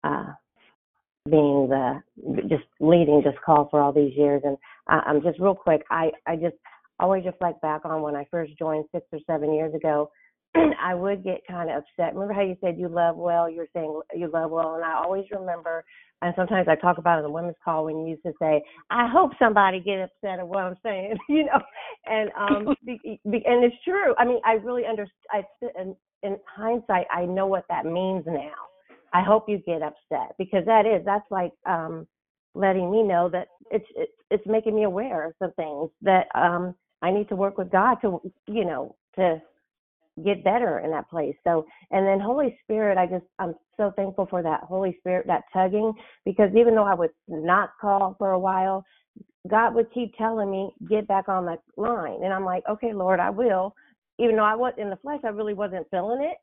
[0.04, 0.28] uh,
[1.30, 2.02] being the
[2.48, 4.44] just leading this call for all these years.
[4.46, 4.56] And
[4.88, 5.82] I'm just real quick.
[5.90, 6.56] I I just
[7.00, 10.12] always reflect back on when I first joined six or seven years ago.
[10.82, 12.14] I would get kind of upset.
[12.14, 13.50] Remember how you said you love well?
[13.50, 15.84] You're saying you love well, and I always remember.
[16.22, 18.64] And sometimes I talk about it in the women's call when you used to say,
[18.90, 21.60] "I hope somebody get upset at what I'm saying," you know,
[22.06, 24.16] and um, be, be, and it's true.
[24.18, 25.12] I mean, I really understand.
[25.32, 25.44] I
[25.82, 28.54] in, in hindsight, I know what that means now.
[29.14, 32.08] I hope you get upset because that is that's like um
[32.54, 36.76] letting me know that it's it's, it's making me aware of some things that um
[37.02, 39.42] I need to work with God to you know to
[40.24, 41.36] get better in that place.
[41.44, 45.44] So, and then Holy Spirit, I just, I'm so thankful for that Holy Spirit, that
[45.52, 48.86] tugging, because even though I was not called for a while,
[49.48, 52.24] God would keep telling me, get back on the line.
[52.24, 53.76] And I'm like, okay, Lord, I will.
[54.18, 56.38] Even though I was in the flesh, I really wasn't feeling it.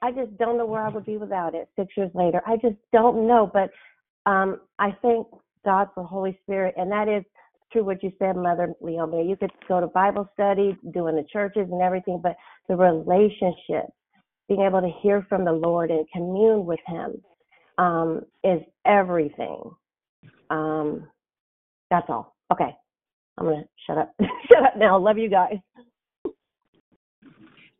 [0.00, 2.40] I just don't know where I would be without it six years later.
[2.46, 3.50] I just don't know.
[3.52, 3.70] But
[4.30, 5.26] um, I thank
[5.64, 6.74] God for Holy Spirit.
[6.78, 7.24] And that is
[7.72, 9.28] true what you said, Mother Leonie.
[9.28, 12.36] You could go to Bible study, doing the churches and everything, but
[12.68, 13.86] the relationship,
[14.48, 17.22] being able to hear from the Lord and commune with Him,
[17.78, 19.62] um, is everything.
[20.50, 21.08] Um,
[21.90, 22.36] that's all.
[22.52, 22.74] Okay,
[23.36, 24.14] I'm gonna shut up.
[24.20, 24.98] shut up now.
[24.98, 25.58] Love you guys.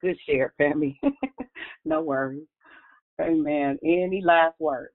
[0.01, 1.01] Good share, family.
[1.85, 2.47] no worries.
[3.21, 3.79] Amen.
[3.83, 4.93] Any last words?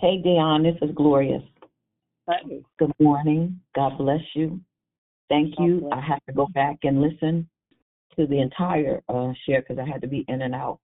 [0.00, 1.42] Hey, Dionne, this is Glorious.
[2.78, 3.60] Good morning.
[3.74, 4.60] God bless you.
[5.28, 5.88] Thank you.
[5.92, 7.48] I have to go back and listen
[8.16, 10.78] to the entire uh, share because I had to be in and out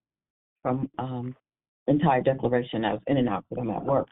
[0.63, 1.37] from um,
[1.87, 2.85] entire declaration.
[2.85, 4.09] I was in and out because I'm at work.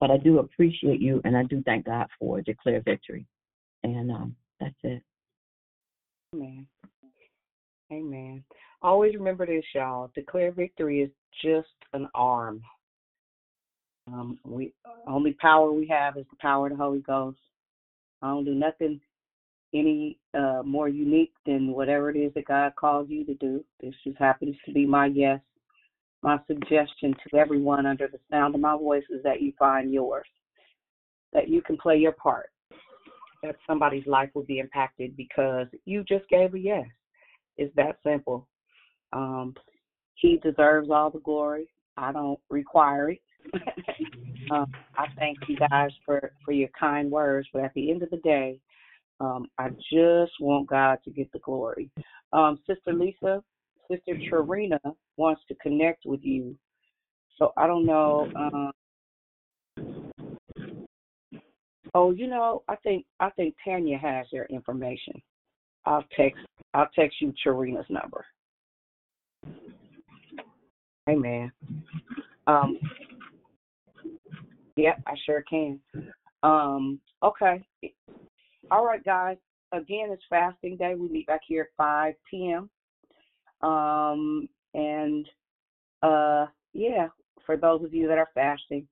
[0.00, 3.26] But I do appreciate you, and I do thank God for declare victory.
[3.82, 5.02] And um, that's it.
[6.34, 6.66] Amen.
[7.90, 8.44] Amen.
[8.82, 10.10] Always remember this, y'all.
[10.14, 11.10] Declare victory is
[11.42, 12.60] just an arm.
[14.12, 14.72] Um, we
[15.06, 17.38] only power we have is the power of the Holy Ghost.
[18.22, 19.00] I don't do nothing
[19.74, 23.62] any uh, more unique than whatever it is that God calls you to do.
[23.80, 25.40] This just happens to be my yes.
[26.22, 30.26] My suggestion to everyone under the sound of my voice is that you find yours,
[31.32, 32.50] that you can play your part,
[33.42, 36.86] that somebody's life will be impacted because you just gave a yes.
[37.56, 38.48] It's that simple.
[39.12, 39.54] Um,
[40.14, 41.68] he deserves all the glory.
[41.96, 43.20] I don't require it.
[44.50, 48.10] um, I thank you guys for for your kind words, but at the end of
[48.10, 48.58] the day,
[49.20, 51.90] um, I just want God to get the glory.
[52.32, 53.42] Um, Sister Lisa,
[53.90, 54.78] Sister Charina
[55.16, 56.56] wants to connect with you,
[57.38, 58.28] so I don't know.
[58.36, 58.72] Um,
[61.94, 65.20] oh, you know, I think I think Tanya has your information.
[65.84, 66.40] I'll text
[66.74, 68.24] I'll text you Charina's number.
[71.08, 71.50] Amen.
[72.46, 72.78] Um,
[74.78, 75.80] yeah, I sure can.
[76.42, 77.62] Um, okay.
[78.70, 79.36] All right, guys.
[79.72, 80.94] Again, it's fasting day.
[80.94, 82.70] We meet back here at 5 p.m.
[83.68, 85.28] Um, and
[86.02, 87.08] uh, yeah,
[87.44, 88.86] for those of you that are fasting,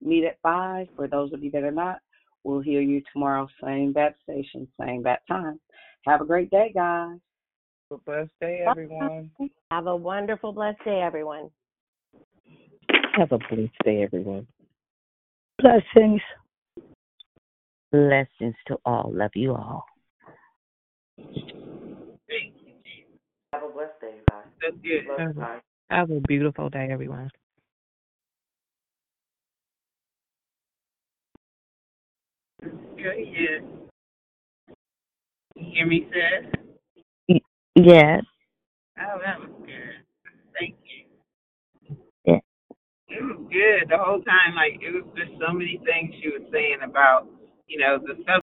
[0.00, 0.86] meet at 5.
[0.96, 1.98] For those of you that are not,
[2.44, 5.60] we'll hear you tomorrow, same bat station, same bat time.
[6.06, 7.18] Have a great day, guys.
[7.90, 9.30] Have a blessed day, everyone.
[9.70, 11.50] Have a wonderful, blessed day, everyone.
[13.16, 14.46] Have a blessed day, everyone.
[15.62, 16.20] Blessings.
[17.92, 19.10] Blessings to all.
[19.14, 19.84] Love you all.
[23.52, 24.44] Have a blessed day, guys.
[24.60, 25.04] That's good.
[25.18, 25.60] Have a,
[25.90, 27.30] have a beautiful day, everyone.
[32.64, 33.58] Okay, yeah.
[35.54, 36.08] You hear me,
[37.28, 37.38] sis?
[37.76, 38.22] Yes.
[38.98, 40.02] Oh, that was good.
[40.58, 41.94] Thank you.
[42.24, 42.40] Yeah.
[43.22, 44.56] It was good the whole time.
[44.56, 47.28] Like it was just so many things she was saying about,
[47.68, 48.40] you know, the stuff